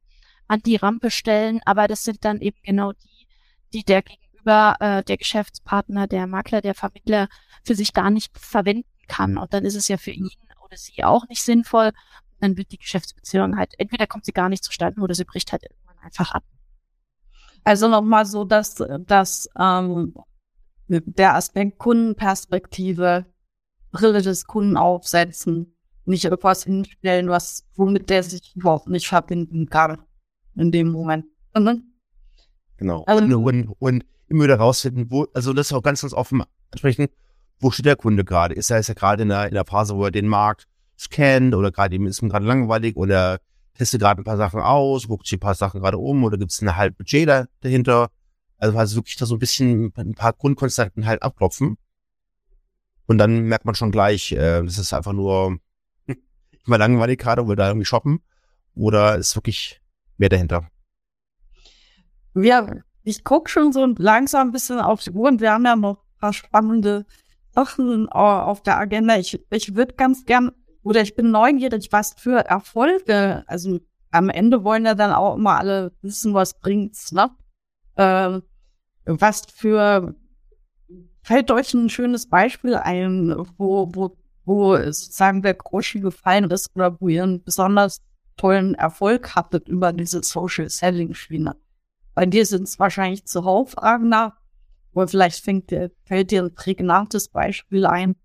an 0.47 0.61
die 0.61 0.75
Rampe 0.75 1.11
stellen. 1.11 1.61
Aber 1.65 1.87
das 1.87 2.03
sind 2.03 2.23
dann 2.25 2.41
eben 2.41 2.57
genau 2.63 2.93
die, 2.93 3.27
die 3.73 3.83
der 3.83 4.01
Gegenüber, 4.03 4.75
äh, 4.79 5.03
der 5.03 5.17
Geschäftspartner, 5.17 6.07
der 6.07 6.27
Makler, 6.27 6.61
der 6.61 6.75
Vermittler 6.75 7.27
für 7.63 7.75
sich 7.75 7.93
gar 7.93 8.09
nicht 8.09 8.37
verwenden 8.37 8.89
kann. 9.07 9.37
Und 9.37 9.53
dann 9.53 9.65
ist 9.65 9.75
es 9.75 9.87
ja 9.87 9.97
für 9.97 10.11
ihn 10.11 10.29
oder 10.63 10.77
sie 10.77 11.03
auch 11.03 11.27
nicht 11.27 11.41
sinnvoll 11.41 11.91
dann 12.41 12.57
wird 12.57 12.71
die 12.71 12.77
Geschäftsbeziehung 12.77 13.57
halt, 13.57 13.73
entweder 13.77 14.07
kommt 14.07 14.25
sie 14.25 14.33
gar 14.33 14.49
nicht 14.49 14.63
zustande 14.63 14.99
oder 15.01 15.13
sie 15.13 15.25
bricht 15.25 15.51
halt 15.51 15.63
irgendwann 15.63 15.99
einfach 15.99 16.31
ab. 16.31 16.43
Also 17.63 17.87
nochmal 17.87 18.25
so, 18.25 18.43
dass, 18.43 18.75
dass 19.05 19.49
ähm, 19.59 20.15
der 20.87 21.35
Aspekt 21.35 21.77
Kundenperspektive, 21.77 23.25
Brille 23.91 24.21
des 24.21 24.45
Kunden 24.45 24.77
aufsetzen, 24.77 25.75
nicht 26.05 26.23
irgendwas 26.23 26.63
hinstellen, 26.63 27.29
was, 27.29 27.65
womit 27.75 28.09
der 28.09 28.23
sich 28.23 28.55
überhaupt 28.55 28.87
nicht 28.87 29.07
verbinden 29.07 29.67
kann 29.67 29.99
in 30.55 30.71
dem 30.71 30.91
Moment. 30.91 31.25
Mhm. 31.55 31.83
Genau. 32.77 33.03
Also, 33.05 33.23
und, 33.23 33.33
und, 33.33 33.75
und 33.79 34.05
immer 34.27 34.45
wieder 34.45 34.55
rausfinden, 34.55 35.11
wo, 35.11 35.27
also 35.33 35.53
das 35.53 35.67
ist 35.67 35.73
auch 35.73 35.83
ganz, 35.83 36.01
ganz 36.01 36.13
offen 36.13 36.43
ansprechen, 36.71 37.07
wo 37.59 37.69
steht 37.69 37.85
der 37.85 37.95
Kunde 37.95 38.25
gerade? 38.25 38.55
Ist 38.55 38.71
er, 38.71 38.79
ist 38.79 38.89
er 38.89 38.95
gerade 38.95 39.23
in 39.23 39.29
der, 39.29 39.47
in 39.47 39.53
der 39.53 39.65
Phase, 39.65 39.95
wo 39.95 40.05
er 40.05 40.11
den 40.11 40.27
Markt 40.27 40.67
scannt 40.97 41.53
oder 41.53 41.71
gerade 41.71 41.95
ihm 41.95 42.07
ist 42.07 42.21
ihm 42.21 42.29
gerade 42.29 42.45
langweilig 42.45 42.95
oder 42.95 43.39
testet 43.73 44.01
gerade 44.01 44.21
ein 44.21 44.25
paar 44.25 44.37
Sachen 44.37 44.61
aus, 44.61 45.07
guckt 45.07 45.27
sich 45.27 45.37
ein 45.37 45.41
paar 45.41 45.55
Sachen 45.55 45.81
gerade 45.81 45.97
um 45.97 46.23
oder 46.23 46.37
gibt 46.37 46.51
es 46.51 46.61
ein 46.61 46.75
halb 46.75 46.97
Budget 46.97 47.27
da, 47.27 47.45
dahinter. 47.61 48.09
Also 48.57 48.77
also 48.77 48.95
wirklich 48.97 49.15
da 49.17 49.25
so 49.25 49.35
ein 49.35 49.39
bisschen 49.39 49.91
ein 49.97 50.13
paar 50.13 50.33
Grundkonstanten 50.33 51.05
halt 51.05 51.23
abklopfen. 51.23 51.77
Und 53.07 53.17
dann 53.17 53.41
merkt 53.41 53.65
man 53.65 53.75
schon 53.75 53.91
gleich, 53.91 54.31
äh, 54.31 54.61
das 54.63 54.77
ist 54.77 54.93
einfach 54.93 55.13
nur 55.13 55.57
immer 56.65 56.77
langweilig 56.77 57.19
gerade, 57.19 57.47
will 57.47 57.55
da 57.55 57.67
irgendwie 57.67 57.85
shoppen. 57.85 58.21
Oder 58.73 59.17
ist 59.17 59.35
wirklich 59.35 59.81
mehr 60.17 60.29
dahinter. 60.29 60.67
Ja, 62.35 62.67
ich 63.03 63.23
guck 63.23 63.49
schon 63.49 63.73
so 63.73 63.85
langsam 63.97 64.49
ein 64.49 64.51
bisschen 64.51 64.79
auf 64.79 65.03
die 65.03 65.11
Uhr 65.11 65.27
und 65.27 65.41
wir 65.41 65.51
haben 65.51 65.65
ja 65.65 65.75
noch 65.75 65.97
ein 65.97 66.19
paar 66.19 66.33
spannende 66.33 67.05
Sachen 67.53 68.07
auf 68.09 68.63
der 68.63 68.77
Agenda. 68.77 69.17
Ich, 69.17 69.43
ich 69.49 69.75
würde 69.75 69.95
ganz 69.95 70.25
gern 70.25 70.51
oder 70.83 71.01
ich 71.01 71.15
bin 71.15 71.31
neugierig, 71.31 71.89
was 71.91 72.13
für 72.17 72.45
Erfolge, 72.45 73.43
also 73.47 73.79
am 74.11 74.29
Ende 74.29 74.63
wollen 74.63 74.85
ja 74.85 74.95
dann 74.95 75.13
auch 75.13 75.35
immer 75.35 75.57
alle 75.57 75.91
wissen, 76.01 76.33
was 76.33 76.59
bringt's, 76.59 77.11
ne? 77.11 77.29
Ähm, 77.97 78.43
was 79.05 79.43
für, 79.53 80.15
fällt 81.23 81.51
euch 81.51 81.73
ein 81.73 81.89
schönes 81.89 82.27
Beispiel 82.27 82.75
ein, 82.75 83.35
wo, 83.57 83.89
wo, 83.93 84.17
wo 84.45 84.75
sozusagen 84.75 85.41
der 85.41 85.53
Groschi 85.53 85.99
gefallen 85.99 86.49
ist 86.51 86.69
oder 86.75 86.99
wo 86.99 87.07
ihr 87.07 87.23
einen 87.23 87.43
besonders 87.43 88.01
tollen 88.37 88.75
Erfolg 88.75 89.35
hattet 89.35 89.67
über 89.67 89.93
diese 89.93 90.23
Social 90.23 90.69
Selling 90.69 91.13
Schiene? 91.13 91.55
Bei 92.13 92.25
dir 92.25 92.45
sind 92.45 92.63
es 92.63 92.79
wahrscheinlich 92.79 93.25
zuhauf, 93.25 93.77
Ragnar, 93.77 94.37
oder 94.93 95.07
vielleicht 95.07 95.43
fängt, 95.43 95.73
fällt 96.03 96.31
dir 96.31 96.43
ein 96.43 96.53
prägnantes 96.53 97.29
Beispiel 97.29 97.85
ein. 97.85 98.15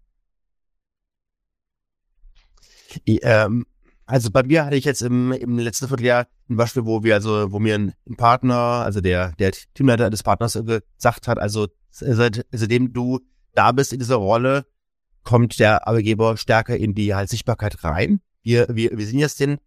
Ähm, 3.06 3.66
also 4.06 4.30
bei 4.30 4.44
mir 4.44 4.64
hatte 4.64 4.76
ich 4.76 4.84
jetzt 4.84 5.02
im, 5.02 5.32
im 5.32 5.58
letzten 5.58 5.88
Vierteljahr 5.88 6.26
ein 6.48 6.56
Beispiel, 6.56 6.84
wo 6.84 7.02
wir 7.02 7.14
also, 7.14 7.50
wo 7.50 7.58
mir 7.58 7.74
ein, 7.74 7.94
Partner, 8.16 8.54
also 8.54 9.00
der, 9.00 9.32
der 9.32 9.52
Teamleiter 9.74 10.10
des 10.10 10.22
Partners 10.22 10.54
gesagt 10.54 11.26
hat, 11.26 11.38
also 11.38 11.66
seit, 11.90 12.46
seitdem 12.52 12.92
du 12.92 13.20
da 13.54 13.72
bist 13.72 13.92
in 13.92 13.98
dieser 13.98 14.16
Rolle, 14.16 14.66
kommt 15.24 15.58
der 15.58 15.88
Arbeitgeber 15.88 16.36
stärker 16.36 16.76
in 16.76 16.94
die 16.94 17.14
halt 17.14 17.28
Sichtbarkeit 17.28 17.82
rein. 17.82 18.20
Wir, 18.42 18.68
wir, 18.70 18.96
wir 18.96 19.06
sind 19.06 19.18
jetzt 19.18 19.40
den 19.40 19.58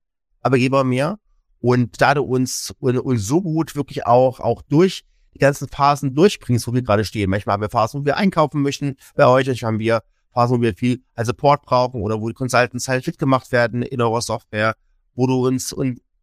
Arbeitgeber 0.42 0.86
mehr. 0.86 1.20
Und 1.60 2.02
da 2.02 2.14
du 2.14 2.24
uns, 2.24 2.74
uns 2.80 3.28
so 3.28 3.42
gut 3.42 3.76
wirklich 3.76 4.06
auch, 4.06 4.40
auch 4.40 4.62
durch 4.62 5.04
die 5.34 5.40
ganzen 5.40 5.68
Phasen 5.68 6.16
durchbringst, 6.16 6.66
wo 6.66 6.74
wir 6.74 6.82
gerade 6.82 7.04
stehen. 7.04 7.30
Manchmal 7.30 7.54
haben 7.54 7.62
wir 7.62 7.70
Phasen, 7.70 8.02
wo 8.02 8.06
wir 8.06 8.16
einkaufen 8.16 8.62
möchten 8.62 8.96
bei 9.16 9.28
euch. 9.28 9.48
Manchmal 9.48 9.74
haben 9.74 9.80
wir 9.80 10.02
Phasen, 10.34 10.58
wo 10.58 10.62
wir 10.62 10.76
viel 10.76 11.02
als 11.16 11.28
Support 11.28 11.64
brauchen 11.64 12.02
oder 12.02 12.22
wo 12.22 12.28
die 12.28 12.36
Consultants 12.36 12.88
halt 12.88 13.06
fit 13.06 13.18
gemacht 13.18 13.52
werden 13.52 13.82
in 13.82 14.02
eurer 14.02 14.22
Software, 14.22 14.76
wo 15.16 15.28
du 15.28 15.48
uns 15.48 15.74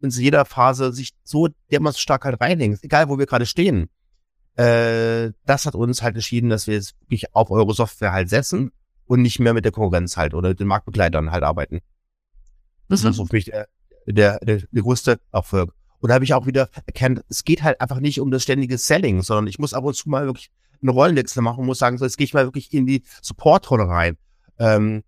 uns 0.01 0.19
in 0.19 0.25
jeder 0.25 0.45
Phase 0.45 0.93
sich 0.93 1.15
so 1.25 1.49
dermaßen 1.71 1.99
stark 1.99 2.25
halt 2.25 2.41
reinhängst, 2.41 2.85
egal 2.85 3.09
wo 3.09 3.19
wir 3.19 3.27
gerade 3.27 3.47
stehen. 3.47 3.89
Äh, 4.57 5.33
das 5.45 5.67
hat 5.67 5.75
uns 5.75 6.03
halt 6.03 6.15
entschieden, 6.15 6.51
dass 6.51 6.67
wir 6.67 6.75
jetzt 6.75 6.95
wirklich 7.01 7.35
auf 7.35 7.51
eure 7.51 7.75
Software 7.75 8.13
halt 8.13 8.29
setzen 8.29 8.73
und 9.07 9.23
nicht 9.23 9.39
mehr 9.39 9.55
mit 9.55 9.65
der 9.65 9.73
Konkurrenz 9.73 10.17
halt 10.17 10.35
oder 10.35 10.55
den 10.55 10.67
Marktbegleitern 10.67 11.31
halt 11.31 11.45
arbeiten. 11.45 11.81
Das 12.89 13.03
mhm. 13.03 13.11
ist 13.11 13.17
für 13.17 13.27
mich 13.33 13.45
der, 13.47 13.69
der, 14.07 14.39
der, 14.41 14.63
der 14.71 14.83
größte 14.83 15.21
Erfolg. 15.33 15.73
Und 15.99 16.11
da 16.11 16.15
habe 16.15 16.25
ich 16.25 16.35
auch 16.35 16.47
wieder 16.47 16.69
erkannt, 16.87 17.25
es 17.29 17.45
geht 17.45 17.63
halt 17.63 17.81
einfach 17.81 18.01
nicht 18.01 18.21
um 18.21 18.31
das 18.31 18.43
ständige 18.43 18.79
Selling, 18.79 19.23
sondern 19.23 19.47
ich 19.47 19.59
muss 19.59 19.75
ab 19.75 19.85
und 19.85 19.95
zu 19.95 20.09
mal 20.09 20.27
wirklich 20.27 20.51
einen 20.83 20.91
Rollenwechsel 20.91 21.43
machen 21.43 21.61
und 21.61 21.67
muss 21.67 21.79
sagen, 21.79 21.99
so, 21.99 22.05
jetzt 22.05 22.17
gehe 22.17 22.25
ich 22.25 22.35
mal 22.35 22.47
wirklich 22.47 22.73
in 22.73 22.87
die 22.87 23.03
Support-Rolle 23.23 23.89
rein. 23.89 24.17
Ähm, 24.59 25.03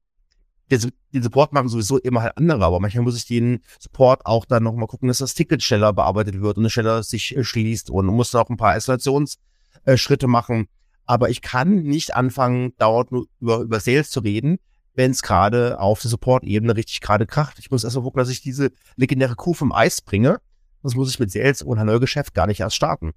den, 0.70 0.92
den 1.14 1.22
Support 1.22 1.52
machen 1.52 1.68
sowieso 1.68 1.98
immer 1.98 2.22
halt 2.22 2.36
andere, 2.36 2.64
aber 2.64 2.80
manchmal 2.80 3.04
muss 3.04 3.16
ich 3.16 3.26
den 3.26 3.60
Support 3.78 4.26
auch 4.26 4.44
dann 4.44 4.62
nochmal 4.62 4.86
gucken, 4.86 5.08
dass 5.08 5.18
das 5.18 5.34
Ticket 5.34 5.62
schneller 5.62 5.92
bearbeitet 5.92 6.40
wird 6.40 6.58
und 6.58 6.70
schneller 6.70 7.02
sich 7.02 7.36
äh, 7.36 7.44
schließt 7.44 7.90
und 7.90 8.06
muss 8.06 8.30
dann 8.30 8.42
auch 8.42 8.50
ein 8.50 8.56
paar 8.56 8.76
Isolationsschritte 8.76 10.26
äh, 10.26 10.28
machen. 10.28 10.68
Aber 11.06 11.30
ich 11.30 11.40
kann 11.40 11.82
nicht 11.82 12.14
anfangen, 12.14 12.74
dauernd 12.76 13.12
nur 13.12 13.26
über, 13.40 13.60
über 13.60 13.80
Sales 13.80 14.10
zu 14.10 14.20
reden, 14.20 14.58
wenn 14.94 15.12
es 15.12 15.22
gerade 15.22 15.80
auf 15.80 16.02
der 16.02 16.10
Support-Ebene 16.10 16.76
richtig 16.76 17.00
gerade 17.00 17.26
kracht. 17.26 17.58
Ich 17.58 17.70
muss 17.70 17.84
erstmal 17.84 18.04
gucken, 18.04 18.18
dass 18.18 18.28
ich 18.28 18.42
diese 18.42 18.70
legendäre 18.96 19.36
Kuh 19.36 19.54
vom 19.54 19.72
Eis 19.72 20.02
bringe. 20.02 20.38
Sonst 20.82 20.96
muss 20.96 21.10
ich 21.10 21.18
mit 21.18 21.30
Sales 21.30 21.62
und 21.62 21.82
Neugeschäft 21.82 22.34
gar 22.34 22.46
nicht 22.46 22.60
erst 22.60 22.76
starten. 22.76 23.12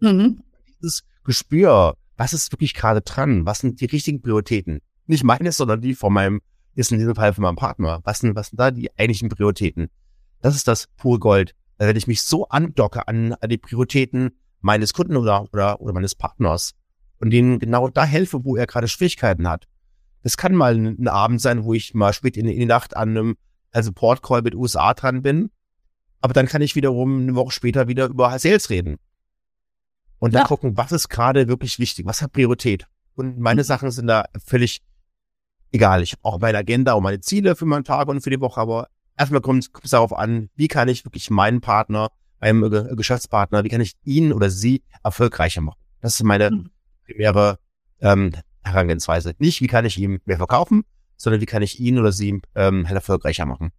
Mhm. 0.00 0.42
Dieses 0.80 1.02
Gespür, 1.24 1.94
was 2.16 2.32
ist 2.32 2.52
wirklich 2.52 2.74
gerade 2.74 3.00
dran? 3.00 3.46
Was 3.46 3.60
sind 3.60 3.80
die 3.80 3.86
richtigen 3.86 4.20
Prioritäten? 4.20 4.80
Nicht 5.06 5.24
meine, 5.24 5.52
sondern 5.52 5.80
die 5.80 5.94
von 5.94 6.12
meinem 6.12 6.40
ist 6.74 6.92
in 6.92 6.98
diesem 6.98 7.14
Fall 7.14 7.34
für 7.34 7.40
meinen 7.40 7.56
Partner. 7.56 8.00
Was 8.04 8.20
sind, 8.20 8.36
was 8.36 8.48
sind 8.48 8.60
da 8.60 8.70
die 8.70 8.90
eigentlichen 8.96 9.28
Prioritäten? 9.28 9.88
Das 10.40 10.54
ist 10.54 10.68
das 10.68 10.86
pure 10.96 11.18
Gold. 11.18 11.54
Also 11.76 11.88
wenn 11.88 11.96
ich 11.96 12.06
mich 12.06 12.22
so 12.22 12.48
andocke 12.48 13.08
an, 13.08 13.34
an 13.34 13.48
die 13.48 13.58
Prioritäten 13.58 14.32
meines 14.60 14.92
Kunden 14.92 15.16
oder, 15.16 15.46
oder, 15.52 15.80
oder 15.80 15.92
meines 15.92 16.14
Partners 16.14 16.74
und 17.20 17.30
denen 17.30 17.58
genau 17.58 17.88
da 17.88 18.04
helfe, 18.04 18.44
wo 18.44 18.56
er 18.56 18.66
gerade 18.66 18.88
Schwierigkeiten 18.88 19.48
hat. 19.48 19.66
Das 20.22 20.36
kann 20.36 20.54
mal 20.54 20.74
ein, 20.74 21.08
Abend 21.08 21.40
sein, 21.40 21.64
wo 21.64 21.74
ich 21.74 21.94
mal 21.94 22.12
spät 22.12 22.36
in, 22.36 22.46
in 22.46 22.58
die 22.58 22.66
Nacht 22.66 22.96
an 22.96 23.10
einem 23.10 23.36
also 23.72 23.88
Support 23.88 24.22
Call 24.22 24.42
mit 24.42 24.54
USA 24.54 24.94
dran 24.94 25.22
bin. 25.22 25.50
Aber 26.20 26.32
dann 26.32 26.46
kann 26.46 26.62
ich 26.62 26.74
wiederum 26.74 27.22
eine 27.22 27.34
Woche 27.34 27.52
später 27.52 27.86
wieder 27.86 28.06
über 28.06 28.36
Sales 28.38 28.70
reden. 28.70 28.98
Und 30.18 30.34
dann 30.34 30.42
ja. 30.42 30.46
gucken, 30.46 30.76
was 30.76 30.92
ist 30.92 31.08
gerade 31.08 31.48
wirklich 31.48 31.78
wichtig, 31.78 32.06
was 32.06 32.22
hat 32.22 32.32
Priorität. 32.32 32.86
Und 33.14 33.38
meine 33.38 33.62
mhm. 33.62 33.66
Sachen 33.66 33.90
sind 33.90 34.06
da 34.06 34.24
völlig 34.44 34.82
egal, 35.72 36.02
ich 36.02 36.14
auch 36.22 36.38
meine 36.38 36.58
Agenda 36.58 36.94
und 36.94 37.02
meine 37.02 37.20
Ziele 37.20 37.56
für 37.56 37.66
meinen 37.66 37.84
Tag 37.84 38.08
und 38.08 38.20
für 38.20 38.30
die 38.30 38.40
Woche, 38.40 38.60
aber 38.60 38.88
erstmal 39.16 39.40
kommt 39.40 39.68
es 39.82 39.90
darauf 39.90 40.12
an, 40.12 40.50
wie 40.54 40.68
kann 40.68 40.88
ich 40.88 41.04
wirklich 41.04 41.30
meinen 41.30 41.60
Partner, 41.60 42.10
meinem 42.40 42.70
Ge 42.70 42.94
Geschäftspartner, 42.96 43.64
wie 43.64 43.68
kann 43.68 43.80
ich 43.80 43.96
ihn 44.04 44.32
oder 44.32 44.50
sie 44.50 44.82
erfolgreicher 45.02 45.60
machen? 45.60 45.78
Das 46.00 46.14
ist 46.14 46.22
meine 46.22 46.50
mhm. 46.50 46.70
primäre 47.04 47.58
ähm, 48.00 48.32
Herangehensweise. 48.62 49.34
Nicht, 49.38 49.60
wie 49.60 49.66
kann 49.66 49.84
ich 49.84 49.98
ihm 49.98 50.20
mehr 50.24 50.36
verkaufen, 50.36 50.84
sondern 51.16 51.40
wie 51.40 51.46
kann 51.46 51.62
ich 51.62 51.80
ihn 51.80 51.98
oder 51.98 52.12
sie 52.12 52.40
ähm, 52.54 52.84
erfolgreicher 52.86 53.46
machen. 53.46 53.72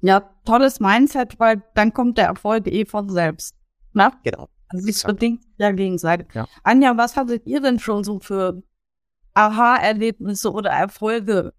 Ja, 0.00 0.30
tolles 0.44 0.80
Mindset, 0.80 1.38
weil 1.38 1.62
dann 1.74 1.94
kommt 1.94 2.18
der 2.18 2.26
Erfolg 2.26 2.66
eh 2.66 2.84
von 2.84 3.08
selbst. 3.08 3.54
Na? 3.92 4.12
Genau. 4.24 4.48
Also 4.72 4.88
es 4.88 5.02
bedingt 5.02 5.44
ja 5.58 5.70
gegenseitig. 5.70 6.28
Ja. 6.34 6.48
Anja, 6.62 6.96
was 6.96 7.16
hattet 7.16 7.46
ihr 7.46 7.60
denn 7.60 7.78
schon 7.78 8.04
so 8.04 8.20
für 8.20 8.62
Aha-Erlebnisse 9.34 10.52
oder 10.52 10.70
Erfolge 10.70 11.54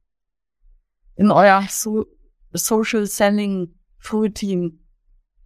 in 1.15 1.31
euer 1.31 1.65
so 1.69 2.05
Social 2.51 3.05
Selling 3.05 3.75
Routine? 4.11 4.71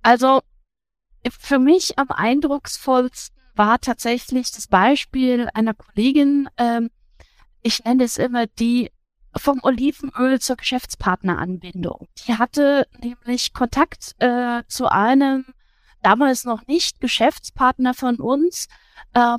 Also 0.01 0.41
für 1.29 1.59
mich 1.59 1.99
am 1.99 2.09
eindrucksvollsten 2.11 3.35
war 3.55 3.79
tatsächlich 3.79 4.51
das 4.51 4.67
Beispiel 4.67 5.49
einer 5.53 5.73
Kollegin, 5.73 6.47
ähm, 6.57 6.89
ich 7.61 7.83
nenne 7.83 8.03
es 8.03 8.17
immer 8.17 8.45
die 8.45 8.91
vom 9.35 9.59
Olivenöl 9.63 10.39
zur 10.39 10.55
Geschäftspartneranbindung. 10.55 12.07
Die 12.25 12.35
hatte 12.35 12.87
nämlich 13.01 13.53
Kontakt 13.53 14.15
äh, 14.19 14.63
zu 14.67 14.87
einem 14.87 15.45
damals 16.01 16.45
noch 16.45 16.65
nicht 16.67 16.99
Geschäftspartner 16.99 17.93
von 17.93 18.17
uns, 18.17 18.67
ähm, 19.13 19.37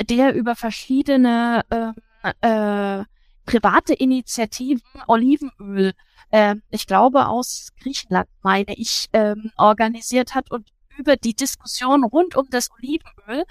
der 0.00 0.34
über 0.34 0.56
verschiedene 0.56 1.62
ähm, 1.70 1.94
äh, 2.40 3.04
private 3.44 3.94
Initiativen 3.94 4.82
Olivenöl, 5.06 5.92
äh, 6.30 6.56
ich 6.70 6.86
glaube 6.86 7.26
aus 7.26 7.68
Griechenland, 7.80 8.28
meine 8.42 8.74
ich, 8.76 9.08
ähm, 9.12 9.50
organisiert 9.56 10.34
hat 10.34 10.50
und 10.50 10.68
über 10.96 11.16
die 11.16 11.34
Diskussion 11.34 12.04
rund 12.04 12.36
um 12.36 12.46
das 12.50 12.70
Olivenöl, 12.70 13.44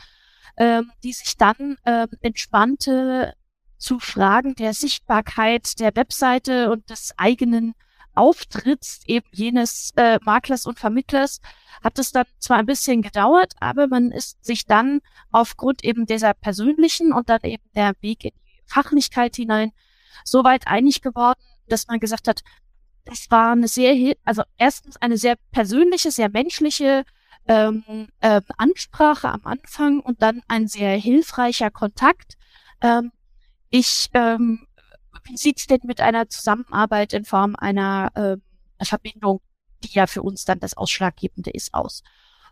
ähm, 0.58 0.92
die 1.04 1.14
sich 1.14 1.38
dann 1.38 1.78
ähm, 1.86 2.08
entspannte 2.22 3.34
zu 3.78 4.00
Fragen 4.00 4.56
der 4.56 4.74
Sichtbarkeit 4.74 5.80
der 5.80 5.96
Webseite 5.96 6.72
und 6.72 6.90
des 6.90 7.14
eigenen 7.18 7.74
Auftritts 8.16 9.02
eben 9.06 9.28
jenes 9.32 9.92
äh, 9.96 10.20
Maklers 10.24 10.66
und 10.66 10.80
Vermittlers 10.80 11.42
hat 11.84 11.98
es 12.00 12.12
dann 12.12 12.26
zwar 12.40 12.58
ein 12.58 12.66
bisschen 12.66 13.02
gedauert, 13.02 13.54
aber 13.60 13.88
man 13.88 14.12
ist 14.12 14.44
sich 14.44 14.66
dann 14.66 15.02
aufgrund 15.32 15.84
eben 15.84 16.06
dieser 16.06 16.34
persönlichen 16.34 17.14
und 17.14 17.30
dann 17.30 17.42
eben 17.44 17.64
der 17.76 17.94
Weg 18.02 18.26
in 18.26 18.32
Fachlichkeit 18.66 19.36
hinein 19.36 19.72
so 20.24 20.44
weit 20.44 20.68
einig 20.68 21.02
geworden, 21.02 21.40
dass 21.68 21.88
man 21.88 22.00
gesagt 22.00 22.28
hat, 22.28 22.42
das 23.06 23.32
war 23.32 23.54
eine 23.54 23.68
sehr, 23.68 24.16
also 24.24 24.44
erstens 24.58 24.98
eine 24.98 25.18
sehr 25.18 25.36
persönliche, 25.52 26.12
sehr 26.12 26.30
menschliche 26.30 27.04
ähm, 27.48 28.08
äh, 28.20 28.42
Ansprache 28.58 29.30
am 29.30 29.42
Anfang 29.46 30.00
und 30.00 30.22
dann 30.22 30.42
ein 30.48 30.68
sehr 30.68 30.96
hilfreicher 30.98 31.72
Kontakt. 31.72 32.38
Ähm, 32.82 33.12
ich, 33.70 34.10
ähm, 34.14 34.68
wie 35.24 35.38
sieht's 35.38 35.68
denn 35.68 35.82
mit 35.84 36.02
einer 36.02 36.30
Zusammenarbeit 36.30 37.14
in 37.14 37.26
Form 37.26 37.56
einer 37.56 38.12
äh, 38.16 38.86
Verbindung, 38.86 39.42
die 39.84 39.94
ja 39.94 40.08
für 40.08 40.22
uns 40.22 40.46
dann 40.46 40.60
das 40.60 40.76
Ausschlaggebende 40.76 41.52
ist, 41.52 41.74
aus? 41.74 42.04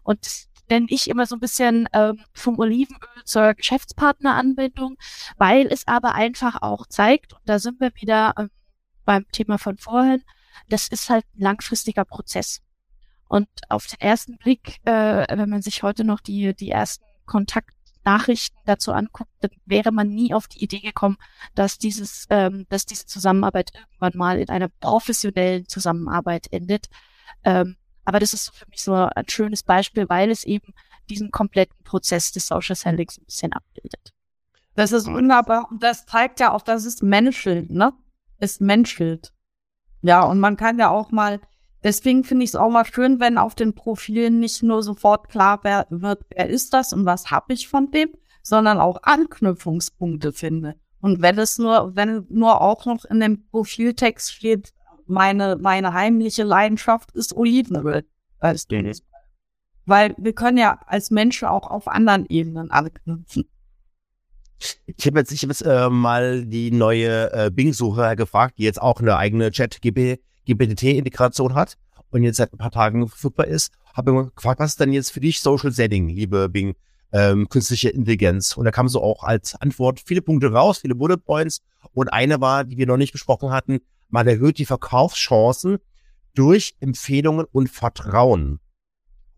Und 0.03 0.47
nenne 0.69 0.87
ich 0.89 1.09
immer 1.09 1.25
so 1.25 1.35
ein 1.35 1.39
bisschen 1.39 1.89
ähm, 1.93 2.23
vom 2.33 2.59
Olivenöl 2.59 3.23
zur 3.25 3.53
Geschäftspartneranbindung, 3.53 4.97
weil 5.37 5.67
es 5.67 5.87
aber 5.87 6.15
einfach 6.15 6.61
auch 6.61 6.85
zeigt, 6.85 7.33
und 7.33 7.41
da 7.45 7.59
sind 7.59 7.79
wir 7.79 7.91
wieder 7.95 8.33
ähm, 8.37 8.49
beim 9.05 9.25
Thema 9.31 9.57
von 9.57 9.77
vorhin, 9.77 10.23
das 10.69 10.87
ist 10.87 11.09
halt 11.09 11.25
ein 11.35 11.41
langfristiger 11.41 12.05
Prozess. 12.05 12.61
Und 13.27 13.47
auf 13.69 13.87
den 13.87 13.99
ersten 13.99 14.37
Blick, 14.37 14.77
äh, 14.85 15.25
wenn 15.37 15.49
man 15.49 15.61
sich 15.61 15.83
heute 15.83 16.03
noch 16.03 16.19
die, 16.19 16.55
die 16.55 16.71
ersten 16.71 17.05
Kontaktnachrichten 18.03 18.59
dazu 18.65 18.91
anguckt, 18.91 19.31
dann 19.41 19.51
wäre 19.65 19.91
man 19.91 20.09
nie 20.09 20.33
auf 20.33 20.47
die 20.47 20.63
Idee 20.63 20.79
gekommen, 20.79 21.17
dass 21.55 21.77
dieses, 21.77 22.25
ähm, 22.29 22.65
dass 22.69 22.85
diese 22.85 23.05
Zusammenarbeit 23.05 23.71
irgendwann 23.73 24.17
mal 24.17 24.39
in 24.39 24.49
einer 24.49 24.69
professionellen 24.79 25.67
Zusammenarbeit 25.67 26.47
endet. 26.51 26.87
Ähm, 27.43 27.77
aber 28.05 28.19
das 28.19 28.33
ist 28.33 28.55
für 28.55 28.65
mich 28.69 28.81
so 28.81 28.93
ein 28.93 29.27
schönes 29.27 29.63
Beispiel, 29.63 30.09
weil 30.09 30.31
es 30.31 30.43
eben 30.43 30.73
diesen 31.09 31.31
kompletten 31.31 31.83
Prozess 31.83 32.31
des 32.31 32.47
Social 32.47 32.75
Sellings 32.75 33.17
ein 33.17 33.25
bisschen 33.25 33.53
abbildet. 33.53 34.13
Das 34.75 34.91
ist 34.91 35.07
wunderbar. 35.07 35.67
Und 35.69 35.83
das 35.83 36.05
zeigt 36.05 36.39
ja 36.39 36.53
auch, 36.53 36.61
dass 36.61 36.85
es 36.85 37.01
menschelt, 37.01 37.69
ne? 37.69 37.93
Es 38.37 38.59
menschelt. 38.59 39.33
Ja, 40.01 40.23
und 40.23 40.39
man 40.39 40.55
kann 40.55 40.79
ja 40.79 40.89
auch 40.89 41.11
mal, 41.11 41.41
deswegen 41.83 42.23
finde 42.23 42.43
ich 42.43 42.51
es 42.51 42.55
auch 42.55 42.69
mal 42.69 42.85
schön, 42.85 43.19
wenn 43.19 43.37
auf 43.37 43.55
den 43.55 43.73
Profilen 43.73 44.39
nicht 44.39 44.63
nur 44.63 44.83
sofort 44.83 45.29
klar 45.29 45.63
wird, 45.63 46.19
wer 46.29 46.49
ist 46.49 46.73
das 46.73 46.93
und 46.93 47.05
was 47.05 47.31
habe 47.31 47.53
ich 47.53 47.67
von 47.67 47.91
dem, 47.91 48.09
sondern 48.43 48.79
auch 48.79 49.03
Anknüpfungspunkte 49.03 50.33
finde. 50.33 50.75
Und 51.01 51.21
wenn 51.21 51.37
es 51.37 51.57
nur, 51.57 51.95
wenn 51.95 52.25
nur 52.29 52.61
auch 52.61 52.85
noch 52.85 53.05
in 53.05 53.19
dem 53.19 53.47
Profiltext 53.49 54.33
steht, 54.33 54.73
meine, 55.05 55.57
meine 55.57 55.93
heimliche 55.93 56.43
Leidenschaft 56.43 57.11
ist 57.13 57.35
Olivenöl. 57.35 58.05
Weißt 58.39 58.71
du? 58.71 58.91
Weil 59.85 60.13
wir 60.17 60.33
können 60.33 60.57
ja 60.57 60.79
als 60.85 61.09
Menschen 61.09 61.47
auch 61.47 61.69
auf 61.69 61.87
anderen 61.87 62.25
Ebenen 62.27 62.69
anknüpfen. 62.69 63.49
Ich 64.85 65.07
habe 65.07 65.19
jetzt, 65.19 65.31
ich 65.31 65.41
hab 65.41 65.49
jetzt 65.49 65.61
äh, 65.61 65.89
mal 65.89 66.45
die 66.45 66.71
neue 66.71 67.31
äh, 67.31 67.49
Bing-Suche 67.49 68.15
gefragt, 68.17 68.55
die 68.57 68.63
jetzt 68.63 68.81
auch 68.81 68.99
eine 68.99 69.15
eigene 69.15 69.51
Chat-GPT-Integration 70.57 71.53
hat 71.53 71.77
und 72.11 72.23
jetzt 72.23 72.37
seit 72.37 72.53
ein 72.53 72.57
paar 72.57 72.71
Tagen 72.71 73.07
verfügbar 73.07 73.47
ist. 73.47 73.71
Habe 73.93 74.31
gefragt, 74.35 74.59
was 74.59 74.71
ist 74.71 74.79
denn 74.79 74.93
jetzt 74.93 75.11
für 75.11 75.19
dich 75.19 75.41
Social 75.41 75.71
Setting, 75.71 76.09
liebe 76.09 76.49
Bing, 76.49 76.75
ähm, 77.11 77.49
künstliche 77.49 77.89
Intelligenz? 77.89 78.57
Und 78.57 78.65
da 78.65 78.71
kam 78.71 78.87
so 78.87 79.01
auch 79.01 79.23
als 79.23 79.55
Antwort 79.55 80.01
viele 80.05 80.21
Punkte 80.21 80.51
raus, 80.51 80.79
viele 80.79 80.95
Bullet 80.95 81.17
Points. 81.17 81.61
Und 81.93 82.09
eine 82.09 82.41
war, 82.41 82.63
die 82.63 82.77
wir 82.77 82.87
noch 82.87 82.97
nicht 82.97 83.11
besprochen 83.11 83.51
hatten, 83.51 83.79
man 84.09 84.27
erhöht 84.27 84.57
die 84.57 84.65
Verkaufschancen 84.65 85.77
durch 86.33 86.75
Empfehlungen 86.79 87.45
und 87.51 87.69
Vertrauen. 87.69 88.59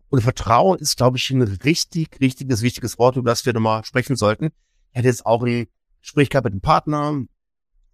Und 0.08 0.20
Vertrauen 0.20 0.78
ist, 0.78 0.96
glaube 0.96 1.16
ich, 1.16 1.30
ein 1.30 1.42
richtig, 1.42 2.20
richtiges, 2.20 2.62
wichtiges 2.62 2.98
Wort, 2.98 3.16
über 3.16 3.30
das 3.30 3.46
wir 3.46 3.54
nochmal 3.54 3.84
sprechen 3.84 4.14
sollten. 4.16 4.50
Ich 4.90 4.98
hatte 4.98 5.08
jetzt 5.08 5.24
auch 5.24 5.42
ein 5.42 5.66
Gespräch 6.02 6.28
gehabt 6.28 6.44
mit 6.44 6.52
einem 6.52 6.60
Partner, 6.60 7.22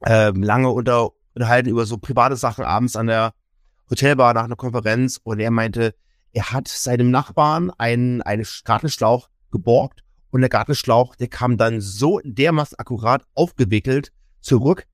äh, 0.05 0.31
lange 0.31 0.71
unter, 0.71 1.11
unterhalten 1.39 1.69
über 1.69 1.87
so 1.87 1.99
private 1.99 2.37
Sachen 2.37 2.65
abends 2.65 2.97
an 2.97 3.07
der 3.07 3.33
Hotelbar 3.91 4.35
nach 4.35 4.45
einer 4.45 4.57
Konferenz 4.57 5.19
und 5.23 5.41
er 5.41 5.51
meinte, 5.51 5.95
er 6.33 6.53
hat 6.53 6.69
seinem 6.69 7.11
Nachbarn 7.11 7.71
einen, 7.79 8.21
einen 8.23 8.47
Gartenschlauch 8.65 9.29
geborgt 9.51 10.03
und 10.31 10.43
der 10.43 10.51
Gartenschlauch, 10.51 11.15
der 11.15 11.29
kam 11.29 11.57
dann 11.57 11.81
so 11.81 12.21
dermaßen 12.23 12.79
akkurat 12.79 13.25
aufgewickelt 13.35 14.13
zurück. 14.41 14.87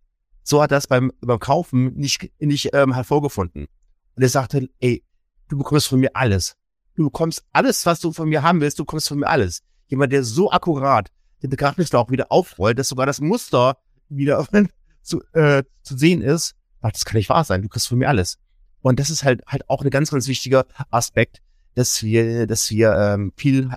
So 0.42 0.62
hat 0.62 0.70
er 0.70 0.76
das 0.76 0.86
beim, 0.86 1.10
beim 1.20 1.40
Kaufen 1.40 1.94
nicht, 1.94 2.30
nicht 2.38 2.70
ähm, 2.72 2.94
hervorgefunden. 2.94 3.66
Und 4.14 4.22
er 4.22 4.28
sagte, 4.28 4.68
ey, 4.78 5.02
du 5.48 5.58
bekommst 5.58 5.88
von 5.88 5.98
mir 5.98 6.10
alles. 6.14 6.56
Du 6.94 7.04
bekommst 7.04 7.44
alles, 7.52 7.84
was 7.86 7.98
du 7.98 8.12
von 8.12 8.28
mir 8.28 8.42
haben 8.42 8.60
willst, 8.60 8.78
du 8.78 8.84
bekommst 8.84 9.08
von 9.08 9.18
mir 9.18 9.28
alles. 9.28 9.62
Jemand, 9.88 10.12
der 10.12 10.22
so 10.22 10.52
akkurat 10.52 11.10
den 11.42 11.50
Gartenschlauch 11.50 12.10
wieder 12.10 12.30
aufrollt, 12.30 12.78
dass 12.78 12.88
sogar 12.88 13.06
das 13.06 13.20
Muster 13.20 13.78
wieder 14.08 14.46
zu, 15.04 15.22
äh, 15.32 15.62
zu 15.82 15.96
sehen 15.96 16.22
ist, 16.22 16.54
ach, 16.80 16.92
das 16.92 17.04
kann 17.04 17.16
nicht 17.16 17.28
wahr 17.28 17.44
sein, 17.44 17.62
du 17.62 17.68
kriegst 17.68 17.88
von 17.88 17.98
mir 17.98 18.08
alles. 18.08 18.38
Und 18.80 19.00
das 19.00 19.10
ist 19.10 19.24
halt 19.24 19.42
halt 19.46 19.68
auch 19.70 19.82
ein 19.82 19.90
ganz, 19.90 20.10
ganz 20.10 20.26
wichtiger 20.28 20.66
Aspekt, 20.90 21.40
dass 21.74 22.02
wir, 22.02 22.46
dass 22.46 22.70
wir 22.70 22.94
ähm, 22.94 23.32
viel 23.36 23.70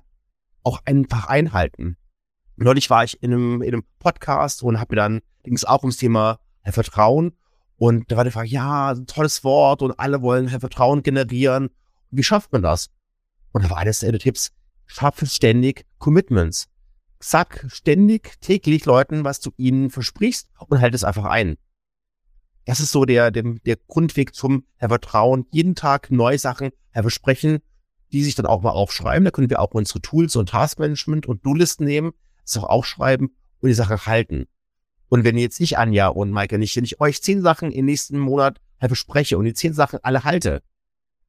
auch 0.64 0.82
einfach 0.86 1.28
einhalten. 1.28 1.98
Neulich 2.58 2.90
war 2.90 3.04
ich 3.04 3.22
in 3.22 3.32
einem, 3.32 3.62
in 3.62 3.74
einem 3.74 3.84
Podcast 4.00 4.64
und 4.64 4.80
habe 4.80 4.96
mir 4.96 5.02
dann, 5.02 5.22
ging 5.44 5.56
es 5.56 5.64
auch 5.64 5.84
ums 5.84 5.98
Thema 5.98 6.40
äh, 6.64 6.72
Vertrauen. 6.72 7.34
Und 7.78 8.12
da 8.12 8.18
war 8.18 8.24
die 8.24 8.32
Frage, 8.32 8.50
ja, 8.50 8.96
tolles 9.06 9.44
Wort 9.44 9.82
und 9.82 9.98
alle 10.00 10.22
wollen 10.22 10.52
halt 10.52 10.62
Vertrauen 10.62 11.04
generieren. 11.04 11.70
Wie 12.10 12.24
schafft 12.24 12.52
man 12.52 12.64
das? 12.64 12.90
Und 13.52 13.64
da 13.64 13.70
war 13.70 13.78
eines 13.78 14.00
der 14.00 14.18
Tipps, 14.20 14.52
schaffe 14.88 15.26
ständig 15.28 15.86
Commitments. 16.00 16.68
Sag 17.20 17.66
ständig, 17.70 18.40
täglich 18.42 18.86
Leuten, 18.86 19.24
was 19.24 19.40
du 19.40 19.52
ihnen 19.58 19.90
versprichst 19.90 20.50
und 20.68 20.82
halt 20.82 20.94
es 20.94 21.04
einfach 21.04 21.26
ein. 21.26 21.58
Das 22.66 22.80
ist 22.80 22.92
so 22.92 23.06
der, 23.06 23.32
der, 23.32 23.44
der 23.66 23.78
Grundweg 23.88 24.36
zum 24.36 24.66
Herr 24.76 24.90
Vertrauen. 24.90 25.46
Jeden 25.52 25.74
Tag 25.74 26.12
neue 26.12 26.38
Sachen 26.38 26.72
Herr 26.92 27.04
Versprechen, 27.04 27.60
die 28.12 28.24
sich 28.24 28.36
dann 28.36 28.46
auch 28.46 28.62
mal 28.62 28.72
aufschreiben. 28.72 29.24
Da 29.24 29.32
können 29.32 29.50
wir 29.50 29.62
auch 29.62 29.72
unsere 29.72 30.02
Tools 30.02 30.36
und 30.36 30.50
Taskmanagement 30.50 31.26
und 31.28 31.46
Do-Listen 31.46 31.86
nehmen, 31.86 32.12
das 32.44 32.58
auch 32.58 32.70
aufschreiben 32.70 33.36
und 33.62 33.68
die 33.70 33.74
Sache 33.74 34.06
halten. 34.06 34.48
Und 35.10 35.24
wenn 35.24 35.38
jetzt 35.38 35.60
ich, 35.60 35.78
Anja 35.78 36.10
und 36.10 36.32
Maike, 36.32 36.58
nicht, 36.58 36.76
wenn 36.76 36.84
ich 36.84 37.00
euch 37.00 37.22
zehn 37.22 37.42
Sachen 37.42 37.72
im 37.72 37.86
nächsten 37.86 38.20
Monat 38.20 38.60
Herr 38.78 38.90
verspreche 38.90 39.38
und 39.38 39.46
die 39.46 39.54
zehn 39.54 39.74
Sachen 39.74 40.00
alle 40.04 40.24
halte, 40.24 40.62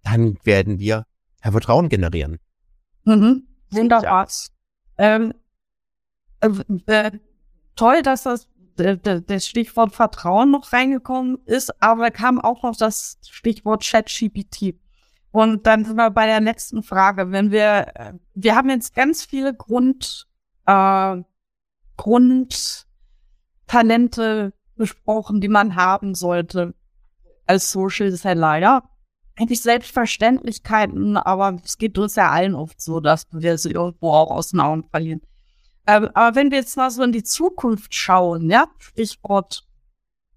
dann 0.03 0.39
werden 0.43 0.81
wir 0.81 1.07
Herr 1.41 1.53
Vertrauen 1.53 1.89
generieren. 1.89 2.39
Mhm. 3.05 3.47
Wunderbar. 3.71 4.29
Ähm, 4.99 5.33
äh, 6.41 6.51
äh, 6.87 7.11
toll, 7.77 8.03
dass 8.03 8.25
das 8.25 8.49
das 8.79 9.47
Stichwort 9.47 9.93
Vertrauen 9.93 10.51
noch 10.53 10.73
reingekommen 10.73 11.39
ist, 11.47 11.83
aber 11.83 12.13
kam 12.13 12.41
auch 12.41 12.63
noch 12.63 12.77
das 12.77 13.19
Stichwort 13.29 13.85
ChatGPT. 13.85 14.77
Und 15.31 15.67
dann 15.67 15.85
sind 15.85 15.97
wir 15.97 16.11
bei 16.11 16.25
der 16.27 16.41
letzten 16.41 16.83
Frage. 16.83 17.31
Wenn 17.33 17.51
wir, 17.51 17.93
äh, 17.95 18.15
wir 18.35 18.57
haben 18.57 18.71
jetzt 18.71 18.95
ganz 18.95 19.25
viele 19.25 19.55
Grund, 19.55 20.27
äh, 20.67 21.17
Grundtalente 21.97 24.53
besprochen, 24.77 25.41
die 25.41 25.49
man 25.49 25.75
haben 25.75 26.15
sollte 26.15 26.75
als 27.47 27.71
Social 27.71 28.11
Seller, 28.13 28.59
ja. 28.59 28.83
Eigentlich 29.37 29.63
Selbstverständlichkeiten, 29.63 31.17
aber 31.17 31.57
es 31.65 31.79
geht 31.79 31.97
uns 31.99 32.17
ja 32.17 32.31
allen 32.31 32.57
oft 32.57 32.81
so, 32.81 32.99
dass 32.99 33.23
wir 33.31 33.57
sie 33.57 33.71
irgendwo 33.71 34.11
auch 34.11 34.33
aus 34.33 34.51
den 34.51 34.59
Augen 34.61 34.83
verlieren. 34.91 35.21
Ähm, 35.89 36.11
aber 36.13 36.37
wenn 36.37 36.51
wir 36.51 36.59
jetzt 36.59 36.77
mal 36.77 36.91
so 36.91 37.03
in 37.03 37.13
die 37.13 37.23
Zukunft 37.23 37.95
schauen, 37.95 38.51
ja, 38.51 38.67
Stichwort 38.79 39.67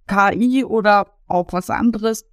KI 0.07 0.63
oder 0.63 1.11
auch 1.27 1.51
was 1.51 1.69
anderes, 1.69 2.23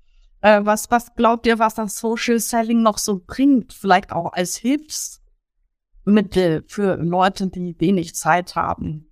äh, 0.40 0.60
was, 0.62 0.88
was 0.92 1.16
glaubt 1.16 1.44
ihr, 1.48 1.58
was 1.58 1.74
das 1.74 1.98
Social 1.98 2.38
Selling 2.38 2.80
noch 2.80 2.98
so 2.98 3.20
bringt? 3.26 3.72
Vielleicht 3.72 4.12
auch 4.12 4.34
als 4.34 4.56
Hilfsmittel 4.56 6.62
für 6.68 6.94
Leute, 6.94 7.48
die 7.48 7.74
wenig 7.80 8.14
Zeit 8.14 8.54
haben. 8.54 9.10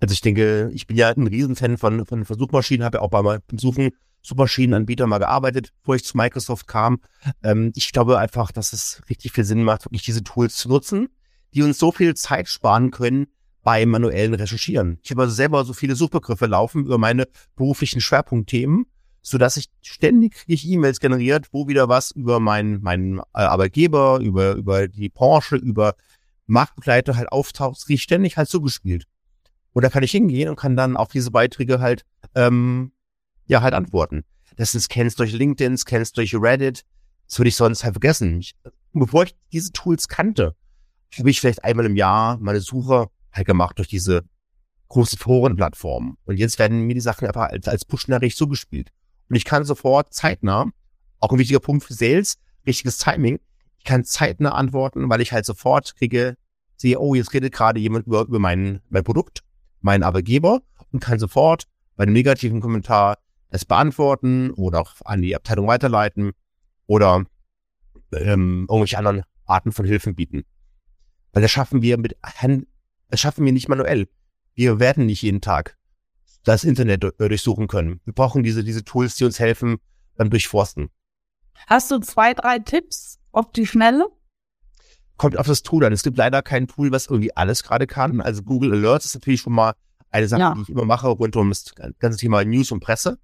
Also 0.00 0.14
ich 0.14 0.20
denke, 0.20 0.72
ich 0.74 0.88
bin 0.88 0.96
ja 0.96 1.10
ein 1.10 1.28
Riesenfan 1.28 1.78
von, 1.78 2.04
von 2.04 2.24
Versuchmaschinen, 2.24 2.84
habe 2.84 2.98
ja 2.98 3.02
auch 3.02 3.10
bei 3.10 3.22
beim 3.22 3.40
Suchen 3.56 3.90
Suchmaschinenanbieter 4.22 5.06
mal 5.06 5.18
gearbeitet, 5.18 5.72
bevor 5.82 5.94
ich 5.94 6.04
zu 6.04 6.16
Microsoft 6.16 6.66
kam. 6.66 7.00
Ähm, 7.44 7.70
ich 7.76 7.92
glaube 7.92 8.18
einfach, 8.18 8.50
dass 8.50 8.72
es 8.72 9.02
richtig 9.08 9.30
viel 9.30 9.44
Sinn 9.44 9.62
macht, 9.62 9.84
wirklich 9.84 10.02
diese 10.02 10.24
Tools 10.24 10.56
zu 10.56 10.68
nutzen 10.68 11.08
die 11.54 11.62
uns 11.62 11.78
so 11.78 11.92
viel 11.92 12.14
Zeit 12.14 12.48
sparen 12.48 12.90
können 12.90 13.28
beim 13.62 13.90
manuellen 13.90 14.34
Recherchieren. 14.34 14.98
Ich 15.02 15.10
habe 15.10 15.22
also 15.22 15.34
selber 15.34 15.64
so 15.64 15.72
viele 15.72 15.94
Suchbegriffe 15.94 16.46
laufen 16.46 16.84
über 16.86 16.98
meine 16.98 17.28
beruflichen 17.56 18.00
Schwerpunktthemen, 18.00 18.86
so 19.20 19.36
dass 19.36 19.56
ich 19.56 19.66
ständig 19.82 20.44
E-Mails 20.46 21.00
generiert, 21.00 21.48
wo 21.52 21.68
wieder 21.68 21.88
was 21.88 22.10
über 22.10 22.40
meinen 22.40 22.80
meinen 22.82 23.18
äh, 23.18 23.22
Arbeitgeber, 23.32 24.20
über 24.20 24.54
über 24.54 24.88
die 24.88 25.08
Branche, 25.08 25.56
über 25.56 25.96
Marktbegleiter 26.46 27.16
halt 27.16 27.30
auftaucht, 27.30 27.84
kriege 27.84 27.96
ich 27.96 28.02
ständig 28.02 28.36
halt 28.36 28.48
zugespielt. 28.48 29.04
Und 29.72 29.82
da 29.84 29.90
kann 29.90 30.02
ich 30.02 30.12
hingehen 30.12 30.48
und 30.48 30.56
kann 30.56 30.76
dann 30.76 30.96
auf 30.96 31.10
diese 31.10 31.30
Beiträge 31.30 31.80
halt 31.80 32.04
ähm, 32.34 32.92
ja 33.46 33.60
halt 33.60 33.74
antworten. 33.74 34.24
Das 34.56 34.72
sind 34.72 34.80
Scans 34.80 35.14
durch 35.14 35.32
LinkedIn, 35.32 35.76
Scans 35.76 36.12
durch 36.12 36.34
Reddit. 36.34 36.84
Das 37.28 37.38
würde 37.38 37.48
ich 37.48 37.56
sonst 37.56 37.84
halt 37.84 37.94
vergessen. 37.94 38.40
Ich, 38.40 38.54
bevor 38.92 39.24
ich 39.24 39.36
diese 39.52 39.72
Tools 39.72 40.08
kannte, 40.08 40.56
habe 41.16 41.30
ich 41.30 41.40
vielleicht 41.40 41.64
einmal 41.64 41.86
im 41.86 41.96
Jahr 41.96 42.38
meine 42.38 42.60
Suche 42.60 43.08
halt 43.32 43.46
gemacht 43.46 43.78
durch 43.78 43.88
diese 43.88 44.24
großen 44.88 45.18
Forenplattformen. 45.18 46.16
Und 46.24 46.38
jetzt 46.38 46.58
werden 46.58 46.82
mir 46.82 46.94
die 46.94 47.00
Sachen 47.00 47.26
einfach 47.26 47.48
als, 47.50 47.68
als 47.68 47.84
Push-Nachricht 47.84 48.36
zugespielt. 48.36 48.90
Und 49.28 49.36
ich 49.36 49.44
kann 49.44 49.64
sofort 49.64 50.12
zeitnah, 50.12 50.70
auch 51.20 51.32
ein 51.32 51.38
wichtiger 51.38 51.60
Punkt 51.60 51.84
für 51.84 51.94
Sales, 51.94 52.38
richtiges 52.66 52.98
Timing, 52.98 53.38
ich 53.78 53.84
kann 53.84 54.04
zeitnah 54.04 54.52
antworten, 54.52 55.08
weil 55.08 55.20
ich 55.20 55.32
halt 55.32 55.44
sofort 55.44 55.94
kriege, 55.96 56.36
sehe, 56.76 56.98
oh, 56.98 57.14
jetzt 57.14 57.32
redet 57.32 57.52
gerade 57.52 57.80
jemand 57.80 58.06
über, 58.06 58.22
über 58.22 58.38
mein, 58.38 58.80
mein 58.88 59.04
Produkt, 59.04 59.42
meinen 59.80 60.02
Arbeitgeber 60.02 60.62
und 60.92 61.00
kann 61.00 61.18
sofort 61.18 61.64
bei 61.96 62.04
einem 62.04 62.12
negativen 62.12 62.60
Kommentar 62.60 63.18
es 63.50 63.64
beantworten 63.64 64.50
oder 64.52 64.80
auch 64.80 64.94
an 65.04 65.22
die 65.22 65.34
Abteilung 65.34 65.66
weiterleiten 65.66 66.32
oder 66.86 67.24
ähm, 68.12 68.66
irgendwelche 68.68 68.98
anderen 68.98 69.22
Arten 69.46 69.72
von 69.72 69.86
Hilfen 69.86 70.14
bieten. 70.14 70.44
Weil 71.32 71.42
das 71.42 71.50
schaffen 71.50 71.82
wir 71.82 71.98
mit 71.98 72.16
Hand, 72.22 72.66
das 73.08 73.20
schaffen 73.20 73.44
wir 73.44 73.52
nicht 73.52 73.68
manuell. 73.68 74.08
Wir 74.54 74.80
werden 74.80 75.06
nicht 75.06 75.22
jeden 75.22 75.40
Tag 75.40 75.76
das 76.44 76.64
Internet 76.64 77.04
durchsuchen 77.18 77.68
können. 77.68 78.00
Wir 78.04 78.14
brauchen 78.14 78.42
diese, 78.42 78.64
diese 78.64 78.84
Tools, 78.84 79.16
die 79.16 79.24
uns 79.24 79.38
helfen 79.38 79.78
beim 80.16 80.30
Durchforsten. 80.30 80.90
Hast 81.66 81.90
du 81.90 81.98
zwei, 81.98 82.34
drei 82.34 82.58
Tipps 82.58 83.18
auf 83.32 83.52
die 83.52 83.66
Schnelle? 83.66 84.08
Kommt 85.16 85.36
auf 85.36 85.46
das 85.46 85.62
Tool 85.62 85.84
an. 85.84 85.92
Es 85.92 86.02
gibt 86.02 86.16
leider 86.16 86.42
kein 86.42 86.68
Tool, 86.68 86.92
was 86.92 87.06
irgendwie 87.06 87.34
alles 87.36 87.62
gerade 87.62 87.86
kann. 87.86 88.20
Also 88.20 88.42
Google 88.42 88.72
Alerts 88.72 89.06
ist 89.06 89.14
natürlich 89.14 89.40
schon 89.40 89.52
mal 89.52 89.74
eine 90.10 90.28
Sache, 90.28 90.40
ja. 90.40 90.54
die 90.54 90.62
ich 90.62 90.68
immer 90.70 90.84
mache, 90.84 91.08
rund 91.08 91.36
um 91.36 91.50
das 91.50 91.74
ganze 91.98 92.18
Thema 92.18 92.44
News 92.44 92.70
und 92.70 92.80
Presse. 92.80 93.18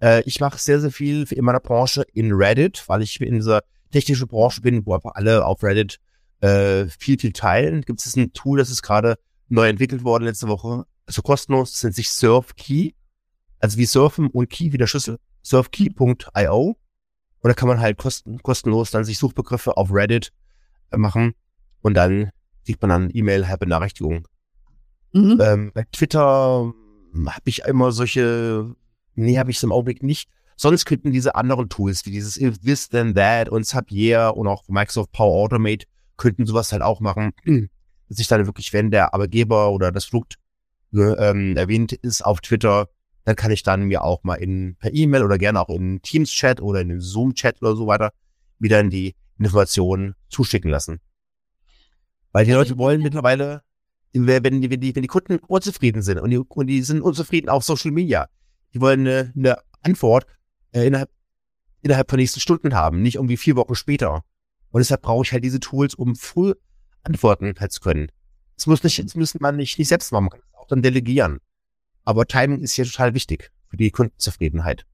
Äh, 0.00 0.22
ich 0.22 0.40
mache 0.40 0.58
sehr, 0.58 0.80
sehr 0.80 0.92
viel 0.92 1.24
in 1.30 1.44
meiner 1.44 1.60
Branche 1.60 2.04
in 2.12 2.32
Reddit, 2.32 2.84
weil 2.86 3.02
ich 3.02 3.20
in 3.20 3.34
dieser 3.34 3.62
technischen 3.90 4.28
Branche 4.28 4.60
bin, 4.60 4.86
wo 4.86 4.94
einfach 4.94 5.12
alle 5.14 5.44
auf 5.44 5.62
Reddit 5.62 5.98
äh, 6.42 6.88
viel, 6.88 7.18
viel 7.18 7.32
teilen. 7.32 7.82
Gibt 7.82 8.04
es 8.04 8.16
ein 8.16 8.32
Tool, 8.32 8.58
das 8.58 8.70
ist 8.70 8.82
gerade 8.82 9.16
neu 9.48 9.68
entwickelt 9.68 10.04
worden 10.04 10.24
letzte 10.24 10.48
Woche, 10.48 10.84
also 11.06 11.22
kostenlos, 11.22 11.72
das 11.72 11.82
nennt 11.82 11.94
sich 11.94 12.08
SurfKey. 12.10 12.94
Also 13.58 13.78
wie 13.78 13.86
Surfen 13.86 14.28
und 14.28 14.50
Key 14.50 14.72
wie 14.72 14.78
der 14.78 14.88
Schlüssel. 14.88 15.18
Surfkey.io. 15.44 16.76
Und 17.40 17.48
da 17.48 17.54
kann 17.54 17.68
man 17.68 17.80
halt 17.80 17.96
kosten, 17.96 18.42
kostenlos 18.42 18.90
dann 18.90 19.04
sich 19.04 19.18
Suchbegriffe 19.18 19.76
auf 19.76 19.92
Reddit 19.92 20.32
äh, 20.90 20.96
machen 20.96 21.34
und 21.80 21.94
dann 21.94 22.30
sieht 22.64 22.80
man 22.80 22.88
dann 22.90 23.10
E-Mail-Benachrichtigungen. 23.12 24.24
Mhm. 25.12 25.38
Ähm, 25.40 25.72
bei 25.74 25.84
Twitter 25.92 26.72
habe 27.26 27.42
ich 27.44 27.60
immer 27.64 27.92
solche, 27.92 28.74
nee, 29.14 29.38
habe 29.38 29.50
ich 29.50 29.58
es 29.58 29.62
im 29.62 29.72
Augenblick 29.72 30.02
nicht. 30.02 30.28
Sonst 30.56 30.84
könnten 30.84 31.10
diese 31.10 31.34
anderen 31.34 31.68
Tools, 31.68 32.06
wie 32.06 32.10
dieses 32.10 32.36
If 32.36 32.58
This 32.58 32.88
Then 32.88 33.14
That 33.14 33.48
und 33.48 33.64
Zapier 33.64 34.34
und 34.36 34.46
auch 34.46 34.68
Microsoft 34.68 35.12
Power 35.12 35.42
Automate 35.42 35.86
könnten 36.22 36.46
sowas 36.46 36.70
halt 36.72 36.82
auch 36.82 37.00
machen, 37.00 37.32
dass 38.08 38.18
ich 38.18 38.28
dann 38.28 38.46
wirklich, 38.46 38.72
wenn 38.72 38.90
der 38.92 39.12
Arbeitgeber 39.12 39.72
oder 39.72 39.90
das 39.90 40.06
Produkt 40.06 40.38
ähm, 40.94 41.56
erwähnt 41.56 41.92
ist 41.92 42.24
auf 42.24 42.40
Twitter, 42.40 42.88
dann 43.24 43.34
kann 43.34 43.50
ich 43.50 43.62
dann 43.62 43.82
mir 43.82 44.04
auch 44.04 44.22
mal 44.22 44.36
in 44.36 44.76
per 44.76 44.94
E-Mail 44.94 45.24
oder 45.24 45.36
gerne 45.38 45.60
auch 45.60 45.68
in 45.68 46.00
Teams-Chat 46.00 46.60
oder 46.60 46.80
in 46.80 46.88
den 46.90 47.00
Zoom-Chat 47.00 47.60
oder 47.60 47.74
so 47.74 47.86
weiter 47.86 48.12
wieder 48.58 48.78
in 48.78 48.90
die 48.90 49.16
Informationen 49.38 50.14
zuschicken 50.28 50.70
lassen. 50.70 51.00
Weil 52.30 52.44
die 52.44 52.52
Leute 52.52 52.78
wollen 52.78 53.02
mittlerweile, 53.02 53.62
wenn 54.12 54.60
die, 54.60 54.70
wenn 54.70 54.80
die, 54.80 54.94
wenn 54.94 55.02
die 55.02 55.08
Kunden 55.08 55.38
unzufrieden 55.38 56.02
sind 56.02 56.18
und 56.18 56.30
die, 56.30 56.38
und 56.38 56.66
die 56.68 56.82
sind 56.82 57.02
unzufrieden 57.02 57.48
auf 57.48 57.64
Social 57.64 57.90
Media, 57.90 58.28
die 58.74 58.80
wollen 58.80 59.00
eine, 59.00 59.32
eine 59.36 59.58
Antwort 59.82 60.26
äh, 60.72 60.86
innerhalb, 60.86 61.10
innerhalb 61.82 62.08
von 62.08 62.18
nächsten 62.18 62.40
Stunden 62.40 62.74
haben, 62.74 63.02
nicht 63.02 63.16
irgendwie 63.16 63.36
vier 63.36 63.56
Wochen 63.56 63.74
später. 63.74 64.24
Und 64.72 64.80
deshalb 64.80 65.02
brauche 65.02 65.24
ich 65.24 65.32
halt 65.32 65.44
diese 65.44 65.60
Tools, 65.60 65.94
um 65.94 66.16
früh 66.16 66.54
antworten 67.04 67.54
halt 67.58 67.72
zu 67.72 67.80
können. 67.80 68.10
Das 68.56 68.66
muss 68.66 68.82
nicht, 68.82 69.02
das 69.04 69.14
müssen 69.14 69.38
man 69.40 69.56
nicht, 69.56 69.78
nicht 69.78 69.88
selbst 69.88 70.12
machen, 70.12 70.24
man 70.24 70.30
kann 70.30 70.40
es 70.40 70.58
auch 70.58 70.66
dann 70.66 70.82
delegieren. 70.82 71.38
Aber 72.04 72.26
Timing 72.26 72.60
ist 72.60 72.72
hier 72.72 72.84
total 72.84 73.14
wichtig 73.14 73.50
für 73.68 73.76
die 73.76 73.90
Kundenzufriedenheit. 73.90 74.86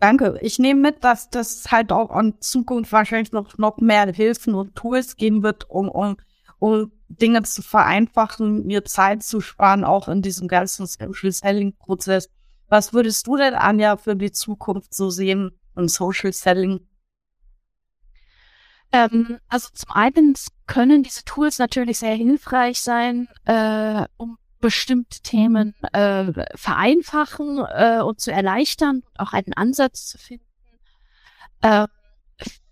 Danke. 0.00 0.38
Ich 0.42 0.58
nehme 0.58 0.80
mit, 0.80 1.02
dass 1.02 1.30
das 1.30 1.70
halt 1.70 1.90
auch 1.90 2.16
in 2.18 2.40
Zukunft 2.40 2.92
wahrscheinlich 2.92 3.32
noch, 3.32 3.56
noch 3.58 3.78
mehr 3.78 4.12
Hilfen 4.12 4.54
und 4.54 4.74
Tools 4.74 5.16
geben 5.16 5.42
wird, 5.42 5.70
um, 5.70 5.88
um, 5.88 6.16
um 6.58 6.92
Dinge 7.08 7.42
zu 7.42 7.62
vereinfachen, 7.62 8.66
mir 8.66 8.84
Zeit 8.84 9.22
zu 9.22 9.40
sparen, 9.40 9.84
auch 9.84 10.08
in 10.08 10.20
diesem 10.20 10.48
ganzen 10.48 10.86
Social 10.86 11.32
Selling 11.32 11.76
Prozess. 11.76 12.28
Was 12.68 12.92
würdest 12.92 13.26
du 13.26 13.36
denn, 13.36 13.54
Anja, 13.54 13.96
für 13.96 14.16
die 14.16 14.32
Zukunft 14.32 14.92
so 14.92 15.10
sehen 15.10 15.52
im 15.76 15.88
Social 15.88 16.32
Selling? 16.32 16.80
Ähm, 18.94 19.40
also 19.48 19.70
zum 19.72 19.90
einen 19.90 20.34
können 20.68 21.02
diese 21.02 21.24
Tools 21.24 21.58
natürlich 21.58 21.98
sehr 21.98 22.14
hilfreich 22.14 22.80
sein, 22.80 23.26
äh, 23.44 24.06
um 24.16 24.38
bestimmte 24.60 25.20
Themen 25.20 25.74
äh, 25.92 26.32
vereinfachen 26.54 27.58
äh, 27.58 28.00
und 28.02 28.20
zu 28.20 28.30
erleichtern 28.30 29.02
und 29.04 29.20
auch 29.20 29.32
einen 29.32 29.52
Ansatz 29.54 30.06
zu 30.06 30.18
finden 30.18 30.46
äh, 31.62 31.88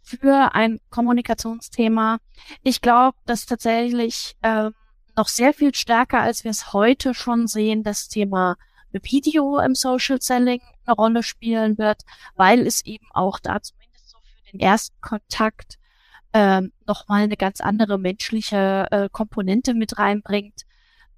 für 0.00 0.54
ein 0.54 0.78
Kommunikationsthema. 0.90 2.18
Ich 2.62 2.80
glaube, 2.80 3.18
dass 3.26 3.44
tatsächlich 3.44 4.36
äh, 4.42 4.70
noch 5.16 5.26
sehr 5.26 5.52
viel 5.52 5.74
stärker, 5.74 6.20
als 6.20 6.44
wir 6.44 6.52
es 6.52 6.72
heute 6.72 7.14
schon 7.14 7.48
sehen, 7.48 7.82
das 7.82 8.08
Thema 8.08 8.56
Video 8.92 9.58
im 9.58 9.74
Social 9.74 10.22
Selling 10.22 10.62
eine 10.86 10.94
Rolle 10.94 11.24
spielen 11.24 11.78
wird, 11.78 12.02
weil 12.36 12.64
es 12.64 12.84
eben 12.84 13.06
auch 13.12 13.40
da 13.40 13.60
zumindest 13.60 14.10
so 14.10 14.18
für 14.18 14.52
den 14.52 14.60
ersten 14.60 15.00
Kontakt 15.00 15.78
ähm, 16.32 16.72
nochmal 16.86 17.22
eine 17.22 17.36
ganz 17.36 17.60
andere 17.60 17.98
menschliche 17.98 18.86
äh, 18.90 19.08
Komponente 19.10 19.74
mit 19.74 19.98
reinbringt 19.98 20.62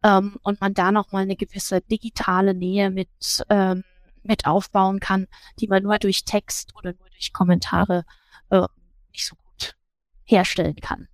ähm, 0.03 0.37
und 0.43 0.61
man 0.61 0.75
da 0.75 0.93
nochmal 0.93 1.23
eine 1.23 1.37
gewisse 1.37 1.81
digitale 1.81 2.55
Nähe 2.55 2.91
mit, 2.91 3.09
ähm, 3.49 3.85
mit 4.23 4.47
aufbauen 4.47 5.01
kann, 5.01 5.27
die 5.61 5.69
man 5.69 5.83
nur 5.83 5.99
durch 5.99 6.25
Text 6.25 6.75
oder 6.77 6.93
nur 6.93 7.09
durch 7.11 7.33
Kommentare 7.33 8.05
äh, 8.51 8.67
nicht 9.13 9.27
so 9.27 9.37
gut 9.37 9.77
herstellen 10.25 10.77
kann. 10.77 11.09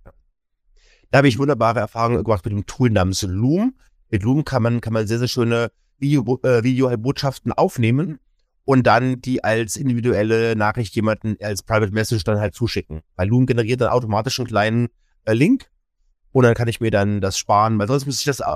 Da 1.11 1.19
habe 1.19 1.27
ich 1.27 1.37
wunderbare 1.37 1.79
Erfahrungen 1.79 2.23
gemacht 2.23 2.45
mit 2.45 2.53
dem 2.53 2.65
Tool 2.65 2.89
namens 2.89 3.21
Loom. 3.23 3.75
Mit 4.09 4.23
Loom 4.23 4.45
kann 4.45 4.63
man, 4.63 4.81
kann 4.81 4.93
man 4.93 5.07
sehr, 5.07 5.19
sehr 5.19 5.27
schöne 5.27 5.71
Video, 5.97 6.39
äh, 6.43 6.63
Videobotschaften 6.63 7.51
aufnehmen 7.51 8.19
und 8.65 8.83
dann 8.87 9.21
die 9.21 9.43
als 9.43 9.75
individuelle 9.75 10.55
Nachricht 10.55 10.95
jemanden 10.95 11.35
als 11.41 11.63
Private 11.63 11.91
Message 11.91 12.23
dann 12.23 12.39
halt 12.39 12.53
zuschicken. 12.53 13.01
Weil 13.15 13.27
Loom 13.27 13.45
generiert 13.45 13.81
dann 13.81 13.89
automatisch 13.89 14.39
einen 14.39 14.47
kleinen 14.47 14.87
äh, 15.25 15.33
Link 15.33 15.69
und 16.31 16.43
dann 16.43 16.53
kann 16.53 16.67
ich 16.67 16.79
mir 16.79 16.91
dann 16.91 17.21
das 17.21 17.37
sparen, 17.37 17.77
weil 17.79 17.87
sonst 17.87 18.05
müsste 18.05 18.21
ich 18.21 18.37
das 18.37 18.47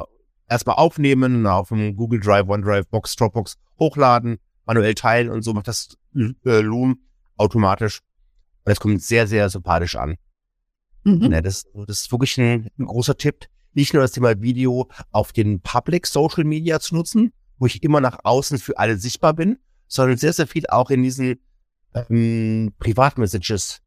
erstmal 0.47 0.75
aufnehmen, 0.75 1.45
auf 1.47 1.69
dem 1.69 1.95
Google 1.95 2.19
Drive, 2.19 2.47
OneDrive, 2.47 2.87
Box, 2.87 3.15
Dropbox 3.15 3.57
hochladen, 3.79 4.37
manuell 4.65 4.95
teilen 4.95 5.29
und 5.29 5.41
so 5.41 5.53
macht 5.53 5.67
das 5.67 5.97
äh, 6.15 6.61
Loom 6.61 6.99
automatisch. 7.37 7.99
Und 8.63 8.71
das 8.71 8.79
kommt 8.79 9.01
sehr, 9.01 9.27
sehr 9.27 9.49
sympathisch 9.49 9.95
an. 9.95 10.15
Mhm. 11.03 11.31
Ja, 11.31 11.41
das, 11.41 11.65
das 11.87 12.01
ist 12.01 12.11
wirklich 12.11 12.39
ein, 12.39 12.69
ein 12.79 12.85
großer 12.85 13.17
Tipp. 13.17 13.45
Nicht 13.73 13.93
nur 13.93 14.01
das 14.01 14.13
Thema 14.13 14.41
Video 14.41 14.89
auf 15.11 15.33
den 15.33 15.59
Public 15.59 16.07
Social 16.07 16.45
Media 16.45 16.79
zu 16.79 16.95
nutzen, 16.95 17.33
wo 17.57 17.65
ich 17.65 17.83
immer 17.83 17.99
nach 17.99 18.19
außen 18.23 18.57
für 18.57 18.77
alle 18.77 18.97
sichtbar 18.97 19.33
bin, 19.33 19.59
sondern 19.87 20.17
sehr, 20.17 20.33
sehr 20.33 20.47
viel 20.47 20.65
auch 20.67 20.89
in 20.89 21.03
diesen 21.03 21.39
ähm, 21.93 22.73
Privatmessages 22.79 23.81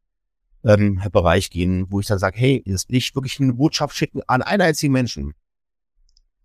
ähm, 0.63 1.01
Bereich 1.11 1.49
gehen, 1.49 1.85
wo 1.89 1.99
ich 1.99 2.07
dann 2.07 2.19
sage, 2.19 2.37
hey, 2.37 2.63
jetzt 2.65 2.89
will 2.89 2.97
ich 2.97 3.15
wirklich 3.15 3.39
eine 3.39 3.53
Botschaft 3.53 3.95
schicken 3.95 4.21
an 4.27 4.41
einen 4.41 4.61
einzigen 4.61 4.93
Menschen. 4.93 5.33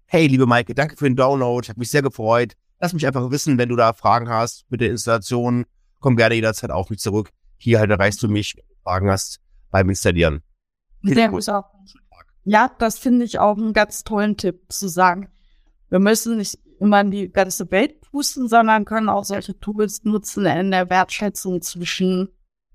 Hey, 0.06 0.26
liebe 0.26 0.46
Maike, 0.46 0.74
danke 0.74 0.96
für 0.96 1.04
den 1.04 1.16
Download, 1.16 1.66
hat 1.68 1.76
mich 1.76 1.90
sehr 1.90 2.02
gefreut. 2.02 2.54
Lass 2.80 2.92
mich 2.92 3.06
einfach 3.06 3.30
wissen, 3.30 3.58
wenn 3.58 3.68
du 3.68 3.76
da 3.76 3.92
Fragen 3.92 4.28
hast 4.28 4.64
mit 4.68 4.80
der 4.80 4.90
Installation. 4.90 5.64
Komm 6.00 6.16
gerne 6.16 6.34
jederzeit 6.34 6.70
auf 6.70 6.90
mich 6.90 7.00
zurück. 7.00 7.30
Hier 7.56 7.78
halt 7.78 7.90
erreichst 7.90 8.22
du 8.22 8.28
mich, 8.28 8.56
wenn 8.56 8.66
du 8.68 8.74
Fragen 8.82 9.10
hast 9.10 9.40
beim 9.70 9.88
Installieren. 9.88 10.42
Sehr 11.02 11.28
gut. 11.28 11.46
Ja, 12.44 12.70
das 12.78 12.98
finde 12.98 13.24
ich 13.24 13.38
auch 13.38 13.56
einen 13.56 13.72
ganz 13.72 14.04
tollen 14.04 14.36
Tipp 14.36 14.60
zu 14.68 14.88
sagen. 14.88 15.28
Wir 15.88 15.98
müssen 15.98 16.36
nicht 16.36 16.58
immer 16.84 17.00
in 17.00 17.10
die 17.10 17.30
ganze 17.30 17.70
Welt 17.70 18.00
pusten, 18.00 18.48
sondern 18.48 18.84
können 18.84 19.08
auch 19.08 19.24
solche 19.24 19.58
Tools 19.58 20.04
nutzen 20.04 20.46
in 20.46 20.70
der 20.70 20.90
Wertschätzung 20.90 21.62
zwischen 21.62 22.28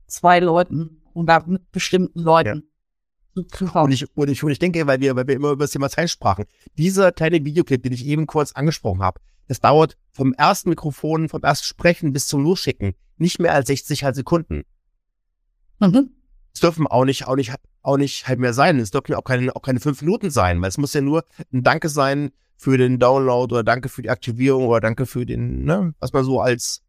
zwei 0.07 0.39
Leuten 0.39 1.01
oder 1.13 1.43
mit 1.45 1.71
bestimmten 1.71 2.19
Leuten. 2.19 2.63
Ja. 3.35 3.83
Und 3.83 3.91
ich, 3.91 4.05
und, 4.17 4.29
ich, 4.29 4.43
und 4.43 4.51
ich 4.51 4.59
denke, 4.59 4.85
weil 4.87 4.99
wir, 4.99 5.15
weil 5.15 5.27
wir 5.27 5.35
immer 5.35 5.51
über 5.51 5.63
das 5.63 5.71
Thema 5.71 5.89
Zeit 5.89 6.09
sprachen, 6.09 6.45
dieser 6.77 7.11
kleine 7.11 7.45
Videoclip, 7.45 7.83
den 7.83 7.93
ich 7.93 8.05
eben 8.05 8.27
kurz 8.27 8.51
angesprochen 8.51 9.01
habe, 9.01 9.21
das 9.47 9.61
dauert 9.61 9.97
vom 10.11 10.33
ersten 10.33 10.69
Mikrofon, 10.69 11.29
vom 11.29 11.41
ersten 11.41 11.65
Sprechen 11.65 12.11
bis 12.11 12.27
zum 12.27 12.43
Losschicken 12.43 12.95
nicht 13.17 13.39
mehr 13.39 13.53
als 13.53 13.67
60 13.67 14.03
halt 14.03 14.15
Sekunden. 14.15 14.63
Mhm. 15.79 16.11
Es 16.53 16.61
dürfen 16.61 16.87
auch 16.87 17.05
nicht, 17.05 17.27
auch 17.27 17.35
nicht, 17.35 17.53
auch 17.81 17.97
nicht 17.97 18.27
halt 18.27 18.39
mehr 18.39 18.53
sein. 18.53 18.79
Es 18.79 18.91
dürfen 18.91 19.13
auch 19.15 19.23
keine, 19.23 19.55
auch 19.55 19.61
keine 19.61 19.79
fünf 19.79 20.01
Minuten 20.01 20.29
sein, 20.29 20.61
weil 20.61 20.69
es 20.69 20.77
muss 20.77 20.93
ja 20.93 21.01
nur 21.01 21.23
ein 21.53 21.63
Danke 21.63 21.89
sein 21.89 22.31
für 22.59 22.77
den 22.77 22.99
Download 22.99 23.55
oder 23.55 23.63
danke 23.63 23.87
für 23.87 24.01
die 24.01 24.09
Aktivierung 24.09 24.67
oder 24.67 24.81
danke 24.81 25.05
für 25.05 25.25
den, 25.25 25.63
ne, 25.63 25.93
was 25.99 26.11
man 26.11 26.25
so 26.25 26.41
als 26.41 26.83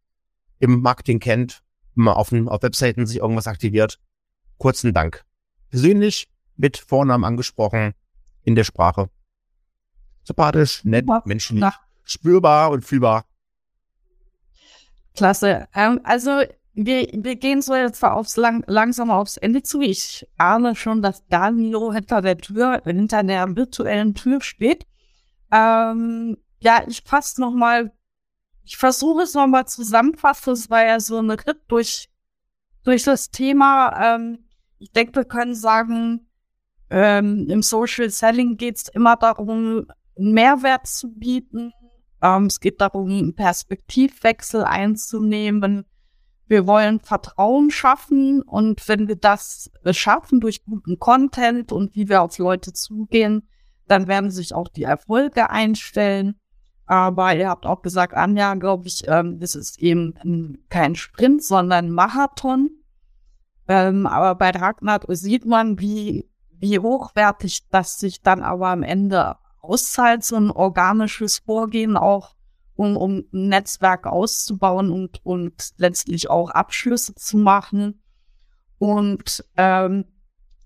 im 0.59 0.83
Marketing 0.83 1.21
kennt, 1.21 1.63
wenn 1.95 2.07
man 2.07 2.15
auf, 2.15 2.33
auf 2.33 2.63
Webseiten 2.63 3.07
sich 3.07 3.19
irgendwas 3.19 3.47
aktiviert. 3.47 4.01
Kurzen 4.59 4.93
Dank. 4.93 5.25
Persönlich 5.71 6.29
mit 6.57 6.77
Vornamen 6.77 7.25
angesprochen 7.25 7.95
in 8.43 8.57
der 8.57 8.65
Sprache. 8.65 9.11
Sympathisch, 10.25 10.85
nett, 10.85 11.07
menschlich, 11.25 11.65
spürbar 12.03 12.73
und 12.73 12.85
fühlbar. 12.85 13.25
Klasse. 15.15 15.69
Ähm, 15.73 16.01
also 16.03 16.43
wir, 16.75 17.09
wir 17.13 17.37
gehen 17.37 17.63
so 17.63 17.77
jetzt 17.77 18.03
aufs 18.03 18.37
lang, 18.37 18.65
langsam 18.67 19.09
aufs 19.13 19.37
Ende 19.37 19.63
zu. 19.63 19.81
Ich 19.83 20.27
ahne 20.37 20.75
schon, 20.75 21.01
dass 21.01 21.25
Danilo 21.29 21.93
hinter 21.93 22.23
der 22.23 22.39
Tür, 22.39 22.83
hinter 22.85 23.23
der 23.23 23.55
virtuellen 23.55 24.15
Tür 24.15 24.41
steht. 24.41 24.85
Ähm, 25.51 26.37
ja, 26.61 26.85
ich 26.87 27.03
fasse 27.05 27.41
noch 27.41 27.53
mal, 27.53 27.93
ich 28.65 28.77
versuche 28.77 29.23
es 29.23 29.35
noch 29.35 29.47
mal 29.47 29.67
zusammenfassen. 29.67 30.53
Es 30.53 30.71
war 30.71 30.85
ja 30.85 31.01
so 31.01 31.19
ein 31.19 31.31
Ritt 31.31 31.63
durch, 31.69 32.11
durch 32.85 33.05
das 33.05 33.31
Thema. 33.31 34.17
Ähm, 34.17 34.45
ich 34.79 34.93
denke, 34.93 35.17
wir 35.17 35.25
können 35.25 35.55
sagen, 35.55 36.29
ähm, 36.91 37.47
im 37.49 37.63
Social 37.63 38.11
Selling 38.11 38.57
geht 38.57 38.77
es 38.77 38.89
immer 38.89 39.17
darum, 39.17 39.87
einen 40.19 40.33
Mehrwert 40.33 40.87
zu 40.87 41.13
bieten. 41.13 41.73
Ähm, 42.23 42.47
es 42.47 42.61
geht 42.61 42.81
darum, 42.81 43.09
einen 43.09 43.35
Perspektivwechsel 43.35 44.65
einzunehmen. 44.65 45.85
Wir 46.47 46.67
wollen 46.67 46.99
Vertrauen 46.99 47.71
schaffen 47.71 48.43
und 48.43 48.89
wenn 48.89 49.07
wir 49.07 49.15
das 49.15 49.71
schaffen 49.93 50.41
durch 50.41 50.65
guten 50.65 50.99
Content 50.99 51.71
und 51.71 51.95
wie 51.95 52.09
wir 52.09 52.23
auf 52.23 52.39
Leute 52.39 52.73
zugehen, 52.73 53.49
dann 53.91 54.07
werden 54.07 54.31
sich 54.31 54.55
auch 54.55 54.69
die 54.69 54.85
Erfolge 54.85 55.51
einstellen. 55.51 56.37
Aber 56.87 57.35
ihr 57.35 57.49
habt 57.49 57.67
auch 57.67 57.83
gesagt, 57.83 58.15
Anja, 58.15 58.55
glaube 58.55 58.87
ich, 58.87 59.07
ähm, 59.07 59.39
das 59.39 59.55
ist 59.55 59.81
eben 59.81 60.59
kein 60.69 60.95
Sprint, 60.95 61.43
sondern 61.43 61.91
Marathon. 61.91 62.71
Ähm, 63.69 64.07
aber 64.07 64.35
bei 64.35 64.51
Ragnar 64.51 65.01
sieht 65.09 65.45
man, 65.45 65.79
wie, 65.79 66.29
wie 66.51 66.79
hochwertig 66.79 67.69
das 67.69 67.99
sich 68.01 68.23
dann 68.23 68.43
aber 68.43 68.69
am 68.69 68.83
Ende 68.83 69.37
auszahlt, 69.61 70.25
so 70.25 70.37
ein 70.37 70.51
organisches 70.51 71.39
Vorgehen 71.39 71.97
auch, 71.97 72.35
um, 72.75 72.97
um 72.97 73.25
ein 73.33 73.49
Netzwerk 73.49 74.07
auszubauen 74.07 74.91
und, 74.91 75.25
und 75.25 75.71
letztlich 75.77 76.31
auch 76.31 76.51
Abschlüsse 76.51 77.15
zu 77.15 77.39
machen. 77.39 78.03
Und 78.79 79.45
ähm, 79.57 80.07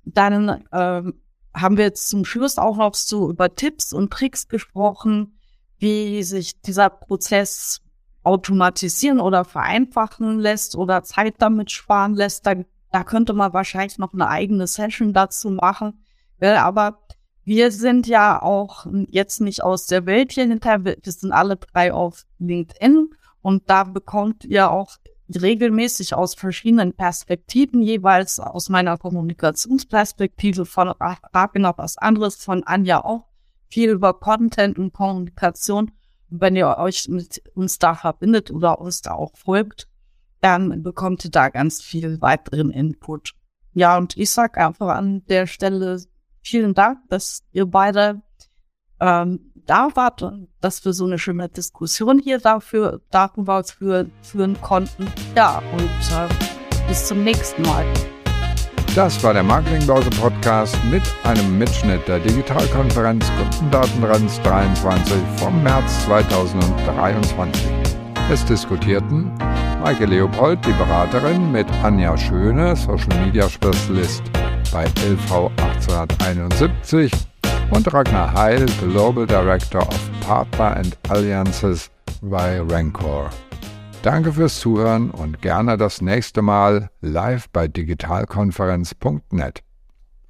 dann 0.05 0.65
ähm, 0.73 1.21
haben 1.55 1.77
wir 1.77 1.85
jetzt 1.85 2.09
zum 2.09 2.25
Schluss 2.25 2.59
auch 2.59 2.77
noch 2.77 2.95
so 2.95 3.31
über 3.31 3.55
Tipps 3.55 3.93
und 3.93 4.13
Tricks 4.13 4.49
gesprochen, 4.49 5.39
wie 5.79 6.23
sich 6.23 6.61
dieser 6.61 6.91
Prozess 6.91 7.81
automatisieren 8.23 9.21
oder 9.21 9.45
vereinfachen 9.45 10.39
lässt 10.39 10.77
oder 10.77 11.03
Zeit 11.03 11.35
damit 11.39 11.71
sparen 11.71 12.15
lässt. 12.15 12.47
Da, 12.47 12.55
da 12.91 13.05
könnte 13.05 13.35
man 13.35 13.53
wahrscheinlich 13.53 13.99
noch 13.99 14.15
eine 14.15 14.29
eigene 14.29 14.67
Session 14.67 15.13
dazu 15.13 15.51
machen. 15.51 16.01
Aber 16.41 17.05
wir 17.45 17.71
sind 17.71 18.07
ja 18.07 18.41
auch 18.43 18.87
jetzt 19.09 19.41
nicht 19.41 19.63
aus 19.63 19.87
der 19.87 20.07
Welt 20.07 20.33
hier 20.33 20.47
hinter. 20.47 20.85
Wir 20.85 20.97
sind 21.05 21.33
alle 21.33 21.57
drei 21.57 21.93
auf 21.93 22.25
LinkedIn 22.39 23.11
und 23.43 23.69
da 23.69 23.85
bekommt 23.85 24.45
ihr 24.45 24.71
auch 24.71 24.97
regelmäßig 25.29 26.15
aus 26.15 26.35
verschiedenen 26.35 26.93
Perspektiven, 26.95 27.83
jeweils 27.83 28.39
aus 28.41 28.69
meiner 28.69 28.99
Kommunikationsperspektive 28.99 30.67
von 30.67 30.89
Ragnar 30.89 31.75
was 31.79 31.97
anderes, 31.99 32.37
von 32.37 32.65
Anja 32.65 33.05
auch 33.05 33.25
viel 33.69 33.91
über 33.91 34.15
Content 34.15 34.79
und 34.79 34.93
Kommunikation. 34.93 35.91
wenn 36.29 36.57
ihr 36.57 36.79
euch 36.79 37.09
mit 37.09 37.43
uns 37.55 37.79
da 37.79 37.95
verbindet 37.95 38.51
oder 38.51 38.81
uns 38.81 39.03
da 39.03 39.13
auch 39.13 39.37
folgt, 39.37 39.89
dann 40.41 40.83
bekommt 40.83 41.25
ihr 41.25 41.31
da 41.31 41.49
ganz 41.49 41.81
viel 41.81 42.21
weiteren 42.21 42.71
Input. 42.71 43.35
Ja, 43.73 43.97
und 43.97 44.17
ich 44.17 44.31
sag 44.31 44.59
einfach 44.59 44.89
an 44.89 45.25
der 45.27 45.47
Stelle 45.47 46.03
vielen 46.43 46.75
Dank, 46.75 46.99
dass 47.09 47.45
ihr 47.53 47.67
beide 47.67 48.23
ähm, 49.01 49.53
da 49.67 49.89
wart 49.95 50.23
und 50.23 50.49
dass 50.61 50.85
wir 50.85 50.93
so 50.93 51.07
eine 51.07 51.19
schöne 51.19 51.49
Diskussion 51.49 52.19
hier 52.19 52.39
dafür, 52.39 53.01
darüber 53.11 53.65
für, 53.65 54.07
führen 54.23 54.61
konnten. 54.61 55.07
Ja, 55.35 55.63
und 55.73 55.83
äh, 55.83 56.89
bis 56.89 57.07
zum 57.07 57.25
nächsten 57.25 57.63
Mal. 57.63 57.85
Das 58.95 59.21
war 59.25 59.33
der 59.33 59.43
Marketingbörse 59.43 60.11
Podcast 60.11 60.77
mit 60.89 61.03
einem 61.25 61.59
Mitschnitt 61.59 62.07
der 62.07 62.21
Digitalkonferenz 62.21 63.27
Kundendatentrends 63.37 64.41
23 64.43 65.17
vom 65.37 65.63
März 65.65 66.05
2023. 66.05 67.67
Es 68.31 68.45
diskutierten 68.45 69.33
Maike 69.83 70.07
Leopold, 70.07 70.65
die 70.65 70.73
Beraterin, 70.73 71.51
mit 71.51 71.67
Anja 71.83 72.17
Schöne, 72.17 72.77
Social 72.77 73.19
Media 73.25 73.49
Spezialist 73.49 74.23
bei 74.73 74.85
LV 74.85 75.51
1871 75.57 77.34
und 77.75 77.93
Ragnar 77.93 78.33
Heil, 78.33 78.67
Global 78.81 79.27
Director 79.27 79.83
of 79.83 80.11
Partner 80.21 80.77
and 80.77 80.97
Alliances 81.09 81.91
bei 82.23 82.61
Rancor. 82.61 83.31
Danke 84.03 84.33
fürs 84.33 84.61
Zuhören 84.61 85.11
und 85.11 85.43
gerne 85.43 85.77
das 85.77 86.01
nächste 86.01 86.41
Mal 86.43 86.91
live 87.01 87.49
bei 87.51 87.67
digitalkonferenz.net. 87.67 89.63